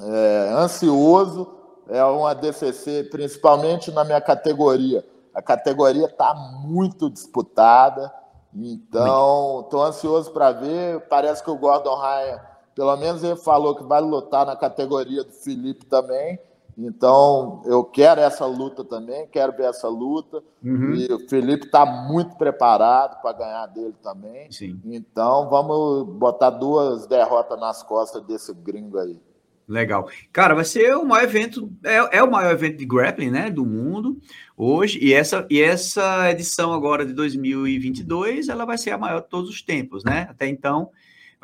é, 0.00 0.50
ansioso, 0.52 1.54
é 1.88 2.04
uma 2.04 2.34
DCC, 2.34 3.04
principalmente 3.04 3.90
na 3.90 4.04
minha 4.04 4.20
categoria. 4.20 5.04
A 5.34 5.42
categoria 5.42 6.06
está 6.06 6.34
muito 6.34 7.10
disputada, 7.10 8.12
então 8.54 9.62
estou 9.62 9.82
ansioso 9.82 10.30
para 10.30 10.52
ver. 10.52 11.00
Parece 11.08 11.42
que 11.42 11.50
o 11.50 11.56
Gordon 11.56 11.96
Ryan 11.96 12.40
pelo 12.74 12.96
menos 12.96 13.22
ele 13.22 13.36
falou 13.36 13.74
que 13.74 13.84
vai 13.84 14.00
lutar 14.00 14.44
na 14.44 14.56
categoria 14.56 15.22
do 15.22 15.32
Felipe 15.32 15.86
também. 15.86 16.38
Então, 16.76 17.62
eu 17.66 17.84
quero 17.84 18.20
essa 18.20 18.44
luta 18.46 18.84
também, 18.84 19.28
quero 19.28 19.56
ver 19.56 19.64
essa 19.64 19.88
luta. 19.88 20.42
Uhum. 20.62 20.94
E 20.94 21.12
o 21.12 21.28
Felipe 21.28 21.66
está 21.66 21.86
muito 21.86 22.36
preparado 22.36 23.20
para 23.22 23.32
ganhar 23.32 23.66
dele 23.66 23.94
também. 24.02 24.50
Sim. 24.50 24.80
Então, 24.84 25.48
vamos 25.48 26.08
botar 26.16 26.50
duas 26.50 27.06
derrotas 27.06 27.58
nas 27.58 27.82
costas 27.82 28.22
desse 28.24 28.52
gringo 28.52 28.98
aí. 28.98 29.20
Legal. 29.66 30.08
Cara, 30.30 30.54
vai 30.54 30.64
ser 30.64 30.94
o 30.94 31.06
maior 31.06 31.24
evento, 31.24 31.70
é, 31.82 32.18
é, 32.18 32.22
o 32.22 32.30
maior 32.30 32.52
evento 32.52 32.76
de 32.76 32.84
grappling, 32.84 33.30
né, 33.30 33.50
do 33.50 33.64
mundo 33.64 34.20
hoje. 34.56 34.98
E 35.02 35.14
essa, 35.14 35.46
e 35.48 35.62
essa 35.62 36.30
edição 36.30 36.72
agora 36.72 37.06
de 37.06 37.14
2022, 37.14 38.48
ela 38.48 38.66
vai 38.66 38.76
ser 38.76 38.90
a 38.90 38.98
maior 38.98 39.22
de 39.22 39.28
todos 39.28 39.48
os 39.48 39.62
tempos, 39.62 40.04
né? 40.04 40.26
Até 40.28 40.46
então, 40.48 40.90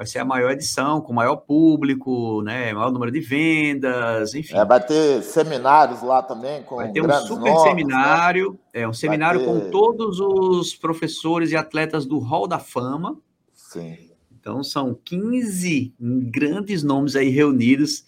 vai 0.01 0.07
ser 0.07 0.19
a 0.19 0.25
maior 0.25 0.51
edição, 0.53 0.99
com 0.99 1.13
maior 1.13 1.37
público, 1.37 2.41
né, 2.41 2.73
maior 2.73 2.91
número 2.91 3.13
de 3.13 3.21
vendas, 3.21 4.35
enfim. 4.35 4.57
É, 4.57 4.65
vai 4.65 4.81
ter 4.83 5.23
seminários 5.23 6.01
lá 6.01 6.23
também 6.23 6.63
com 6.63 6.77
Vai 6.77 6.91
ter 6.91 7.03
um 7.03 7.13
super 7.21 7.53
nomes, 7.53 7.65
né? 7.65 7.69
seminário, 7.69 8.53
né? 8.53 8.81
é 8.81 8.89
um 8.89 8.95
seminário 8.95 9.41
ter... 9.41 9.47
com 9.47 9.69
todos 9.69 10.19
os 10.19 10.75
professores 10.75 11.51
e 11.51 11.57
atletas 11.57 12.07
do 12.07 12.19
Hall 12.19 12.49
da 12.49 12.59
Fama. 12.59 13.19
Sim. 13.53 13.99
Então 14.33 14.65
são 14.65 14.99
15 15.05 15.93
grandes 16.01 16.83
nomes 16.83 17.15
aí 17.15 17.29
reunidos 17.29 18.03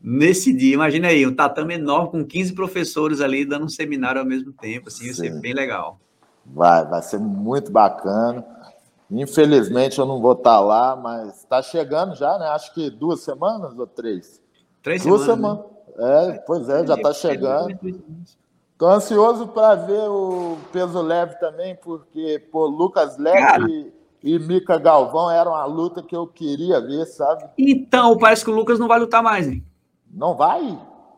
nesse 0.00 0.52
dia. 0.52 0.74
Imagina 0.74 1.08
aí, 1.08 1.26
um 1.26 1.34
tatame 1.34 1.74
enorme 1.74 2.10
com 2.12 2.24
15 2.24 2.52
professores 2.52 3.20
ali 3.20 3.44
dando 3.44 3.64
um 3.64 3.68
seminário 3.68 4.20
ao 4.20 4.26
mesmo 4.26 4.52
tempo, 4.52 4.86
assim, 4.86 5.06
vai 5.06 5.14
ser 5.14 5.40
bem 5.40 5.54
legal. 5.54 5.98
Vai, 6.46 6.86
vai 6.86 7.02
ser 7.02 7.18
muito 7.18 7.72
bacana. 7.72 8.44
Infelizmente 9.12 9.98
eu 9.98 10.06
não 10.06 10.20
vou 10.20 10.32
estar 10.32 10.58
lá, 10.60 10.96
mas 10.96 11.38
está 11.38 11.60
chegando 11.62 12.14
já, 12.14 12.38
né? 12.38 12.46
Acho 12.46 12.72
que 12.72 12.88
duas 12.88 13.20
semanas 13.20 13.78
ou 13.78 13.86
três? 13.86 14.40
Três 14.82 15.04
duas 15.04 15.22
semanas. 15.22 15.64
Né? 15.96 16.28
É, 16.28 16.32
pois 16.46 16.68
é, 16.68 16.86
já 16.86 16.94
está 16.94 17.12
chegando. 17.12 17.78
Estou 18.72 18.88
ansioso 18.88 19.46
para 19.48 19.74
ver 19.74 20.08
o 20.08 20.56
peso 20.72 21.00
leve 21.02 21.38
também, 21.38 21.76
porque 21.76 22.42
pô, 22.50 22.66
Lucas 22.66 23.18
Leve 23.18 23.92
e, 24.22 24.34
e 24.34 24.38
Mica 24.38 24.78
Galvão 24.78 25.30
era 25.30 25.48
uma 25.48 25.64
luta 25.66 26.02
que 26.02 26.16
eu 26.16 26.26
queria 26.26 26.80
ver, 26.80 27.04
sabe? 27.04 27.44
Então, 27.58 28.16
parece 28.16 28.44
que 28.44 28.50
o 28.50 28.54
Lucas 28.54 28.78
não 28.78 28.88
vai 28.88 28.98
lutar 28.98 29.22
mais, 29.22 29.46
hein? 29.46 29.62
Não 30.10 30.34
vai? 30.34 30.62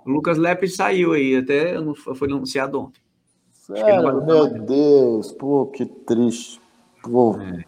O 0.04 0.10
Lucas 0.10 0.36
Lepe 0.36 0.68
saiu 0.68 1.12
aí, 1.12 1.36
até 1.36 1.76
foi 2.14 2.28
anunciado 2.28 2.80
ontem. 2.80 3.00
Sério, 3.50 4.22
meu 4.26 4.46
Deus, 4.46 5.32
pô, 5.32 5.66
que 5.66 5.86
triste. 5.86 6.60
Pô, 7.02 7.36
é. 7.40 7.64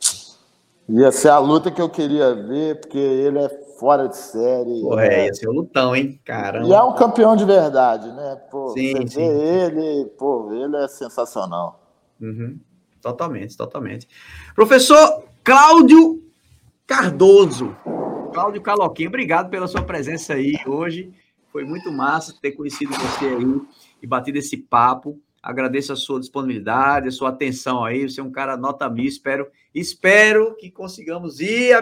Ia 0.88 1.10
ser 1.10 1.30
a 1.30 1.38
luta 1.38 1.70
que 1.70 1.82
eu 1.82 1.88
queria 1.88 2.34
ver, 2.34 2.80
porque 2.80 2.98
ele 2.98 3.38
é 3.38 3.48
fora 3.78 4.08
de 4.08 4.16
série. 4.16 4.80
Porra, 4.80 5.06
é, 5.06 5.26
ia 5.26 5.34
ser 5.34 5.48
um 5.48 5.52
lutão, 5.52 5.96
hein? 5.96 6.20
Caramba. 6.24 6.68
E 6.68 6.72
é 6.72 6.82
um 6.82 6.94
campeão 6.94 7.34
de 7.34 7.44
verdade, 7.44 8.10
né? 8.12 8.36
Pô, 8.50 8.68
sim, 8.70 8.92
você 8.92 9.08
sim. 9.08 9.16
vê 9.16 9.66
ele, 9.66 10.06
pô, 10.16 10.52
ele 10.52 10.76
é 10.76 10.88
sensacional. 10.88 11.80
Uhum. 12.20 12.58
Totalmente, 13.02 13.56
totalmente. 13.56 14.08
Professor 14.54 15.24
Cláudio 15.42 16.22
Cardoso. 16.86 17.76
Cláudio 18.32 18.62
Caloquinho, 18.62 19.08
obrigado 19.08 19.50
pela 19.50 19.66
sua 19.66 19.82
presença 19.82 20.34
aí 20.34 20.54
hoje. 20.66 21.12
Foi 21.52 21.64
muito 21.64 21.90
massa 21.90 22.34
ter 22.40 22.52
conhecido 22.52 22.92
você 22.92 23.26
aí 23.26 23.60
e 24.02 24.06
batido 24.06 24.38
esse 24.38 24.56
papo. 24.56 25.18
Agradeço 25.46 25.92
a 25.92 25.96
sua 25.96 26.18
disponibilidade, 26.18 27.06
a 27.06 27.12
sua 27.12 27.28
atenção 27.28 27.84
aí. 27.84 28.02
Você 28.02 28.20
é 28.20 28.24
um 28.24 28.32
cara 28.32 28.56
nota 28.56 28.90
mil. 28.90 29.04
Espero, 29.04 29.46
espero 29.72 30.56
que 30.56 30.72
consigamos 30.72 31.38
ir 31.38 31.72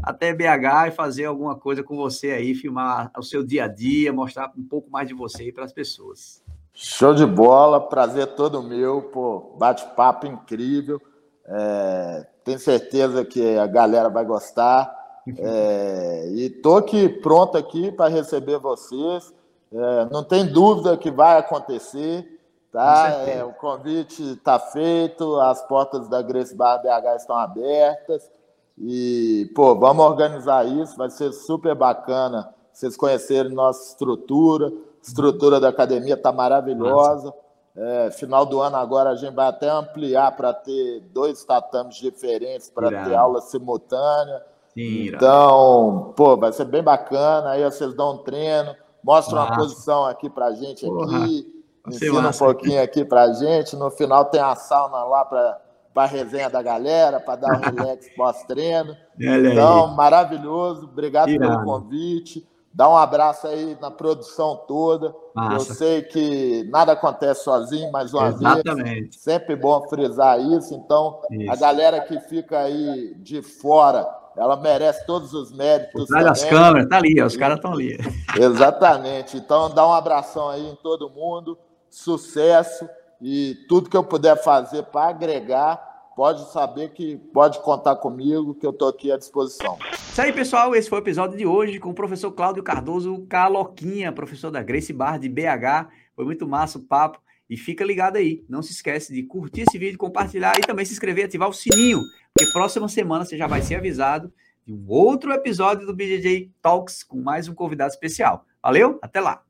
até 0.00 0.32
BH 0.32 0.86
e 0.86 0.90
fazer 0.92 1.24
alguma 1.24 1.56
coisa 1.56 1.82
com 1.82 1.96
você 1.96 2.30
aí, 2.30 2.54
filmar 2.54 3.10
o 3.18 3.22
seu 3.24 3.42
dia 3.42 3.64
a 3.64 3.66
dia, 3.66 4.12
mostrar 4.12 4.52
um 4.56 4.62
pouco 4.62 4.88
mais 4.88 5.08
de 5.08 5.14
você 5.14 5.50
para 5.50 5.64
as 5.64 5.72
pessoas. 5.72 6.44
Show 6.72 7.12
de 7.12 7.26
bola, 7.26 7.80
prazer 7.80 8.36
todo 8.36 8.62
meu, 8.62 9.02
pô, 9.02 9.56
bate-papo 9.58 10.24
incrível. 10.24 11.02
É, 11.44 12.24
tenho 12.44 12.60
certeza 12.60 13.24
que 13.24 13.58
a 13.58 13.66
galera 13.66 14.08
vai 14.08 14.24
gostar. 14.24 14.96
É, 15.36 16.30
e 16.36 16.48
tô 16.48 16.76
aqui 16.76 17.08
pronto 17.08 17.58
aqui 17.58 17.90
para 17.90 18.08
receber 18.08 18.60
vocês. 18.60 19.34
É, 19.72 20.08
não 20.12 20.22
tem 20.22 20.46
dúvida 20.46 20.96
que 20.96 21.10
vai 21.10 21.36
acontecer. 21.36 22.37
Tá, 22.78 23.10
é, 23.26 23.44
o 23.44 23.52
convite 23.52 24.22
está 24.34 24.58
feito, 24.58 25.36
as 25.40 25.62
portas 25.66 26.08
da 26.08 26.22
Grace 26.22 26.54
Bar 26.54 26.78
BH 26.78 27.16
estão 27.16 27.36
abertas. 27.36 28.30
E, 28.76 29.50
pô, 29.54 29.74
vamos 29.74 30.04
organizar 30.04 30.64
isso, 30.66 30.96
vai 30.96 31.10
ser 31.10 31.32
super 31.32 31.74
bacana 31.74 32.54
vocês 32.78 32.96
conhecerem 32.96 33.52
nossa 33.52 33.88
estrutura. 33.90 34.72
Estrutura 35.02 35.58
da 35.58 35.68
academia 35.68 36.14
está 36.14 36.30
maravilhosa. 36.30 37.34
É, 37.76 38.10
final 38.12 38.46
do 38.46 38.60
ano 38.60 38.76
agora 38.76 39.10
a 39.10 39.16
gente 39.16 39.34
vai 39.34 39.48
até 39.48 39.68
ampliar 39.68 40.36
para 40.36 40.52
ter 40.52 41.00
dois 41.12 41.44
tatames 41.44 41.96
diferentes 41.96 42.70
para 42.70 42.88
ter 43.04 43.16
aula 43.16 43.40
simultânea. 43.40 44.44
Sim, 44.74 45.08
então, 45.08 46.12
pô, 46.16 46.36
vai 46.36 46.52
ser 46.52 46.66
bem 46.66 46.82
bacana. 46.82 47.50
Aí 47.50 47.64
vocês 47.64 47.94
dão 47.94 48.14
um 48.14 48.18
treino, 48.18 48.76
mostram 49.02 49.42
uma 49.42 49.56
posição 49.56 50.04
aqui 50.04 50.30
para 50.30 50.46
a 50.46 50.52
gente 50.52 50.86
Porra. 50.86 51.24
aqui, 51.24 51.57
ensina 51.88 52.28
um 52.28 52.32
pouquinho 52.32 52.82
aqui 52.82 53.04
para 53.04 53.22
a 53.22 53.32
gente. 53.32 53.76
No 53.76 53.90
final 53.90 54.24
tem 54.26 54.40
a 54.40 54.54
sauna 54.54 55.04
lá 55.04 55.24
para 55.24 55.60
para 55.98 56.04
a 56.04 56.06
resenha 56.06 56.48
da 56.48 56.62
galera, 56.62 57.18
para 57.18 57.34
dar 57.34 57.58
um 57.58 57.60
relax 57.74 58.08
pós-treino. 58.14 58.96
Então, 59.18 59.88
maravilhoso. 59.88 60.84
Obrigado 60.84 61.28
Irado. 61.28 61.52
pelo 61.52 61.64
convite. 61.64 62.46
Dá 62.72 62.88
um 62.88 62.96
abraço 62.96 63.48
aí 63.48 63.76
na 63.80 63.90
produção 63.90 64.54
toda. 64.68 65.12
Massa. 65.34 65.72
Eu 65.72 65.74
sei 65.74 66.02
que 66.02 66.68
nada 66.70 66.92
acontece 66.92 67.42
sozinho, 67.42 67.90
mas 67.90 68.14
uma 68.14 68.28
Exatamente. 68.28 69.00
vez. 69.00 69.16
Sempre 69.16 69.56
bom 69.56 69.88
frisar 69.88 70.38
isso. 70.40 70.72
Então, 70.74 71.20
isso. 71.32 71.50
a 71.50 71.56
galera 71.56 72.00
que 72.00 72.20
fica 72.20 72.60
aí 72.60 73.16
de 73.16 73.42
fora, 73.42 74.06
ela 74.36 74.56
merece 74.56 75.04
todos 75.04 75.34
os 75.34 75.50
méritos. 75.50 76.08
Olha 76.12 76.30
as 76.30 76.44
câmeras, 76.44 76.88
tá 76.88 76.98
ali, 76.98 77.20
os 77.20 77.36
caras 77.36 77.56
estão 77.56 77.72
ali. 77.72 77.98
Exatamente. 78.38 79.36
Então, 79.36 79.68
dá 79.68 79.84
um 79.84 79.92
abração 79.92 80.48
aí 80.48 80.64
em 80.64 80.76
todo 80.76 81.10
mundo. 81.10 81.58
Sucesso 81.90 82.88
e 83.20 83.56
tudo 83.68 83.90
que 83.90 83.96
eu 83.96 84.04
puder 84.04 84.42
fazer 84.42 84.84
para 84.84 85.10
agregar 85.10 85.88
pode 86.14 86.50
saber 86.50 86.90
que 86.90 87.16
pode 87.16 87.60
contar 87.60 87.94
comigo, 87.96 88.54
que 88.54 88.66
eu 88.66 88.70
estou 88.70 88.88
aqui 88.88 89.12
à 89.12 89.16
disposição. 89.16 89.78
Isso 89.92 90.20
aí, 90.20 90.32
pessoal. 90.32 90.74
Esse 90.74 90.88
foi 90.88 90.98
o 90.98 91.02
episódio 91.02 91.38
de 91.38 91.46
hoje 91.46 91.78
com 91.78 91.90
o 91.90 91.94
professor 91.94 92.32
Cláudio 92.32 92.62
Cardoso 92.62 93.24
Caloquinha, 93.28 94.10
professor 94.10 94.50
da 94.50 94.60
Grace 94.60 94.92
Bar 94.92 95.18
de 95.18 95.28
BH. 95.28 95.88
Foi 96.16 96.24
muito 96.24 96.46
massa 96.46 96.78
o 96.78 96.82
papo. 96.82 97.20
E 97.48 97.56
fica 97.56 97.84
ligado 97.84 98.16
aí. 98.16 98.44
Não 98.48 98.62
se 98.62 98.72
esquece 98.72 99.12
de 99.12 99.22
curtir 99.22 99.62
esse 99.62 99.78
vídeo, 99.78 99.96
compartilhar 99.96 100.58
e 100.58 100.60
também 100.60 100.84
se 100.84 100.92
inscrever 100.92 101.24
e 101.24 101.26
ativar 101.26 101.48
o 101.48 101.52
sininho, 101.52 102.02
porque 102.34 102.52
próxima 102.52 102.88
semana 102.88 103.24
você 103.24 103.38
já 103.38 103.46
vai 103.46 103.62
ser 103.62 103.76
avisado 103.76 104.30
de 104.66 104.72
um 104.72 104.84
outro 104.86 105.32
episódio 105.32 105.86
do 105.86 105.94
BJJ 105.94 106.52
Talks 106.60 107.02
com 107.02 107.22
mais 107.22 107.48
um 107.48 107.54
convidado 107.54 107.90
especial. 107.90 108.44
Valeu? 108.62 108.98
Até 109.00 109.20
lá! 109.20 109.42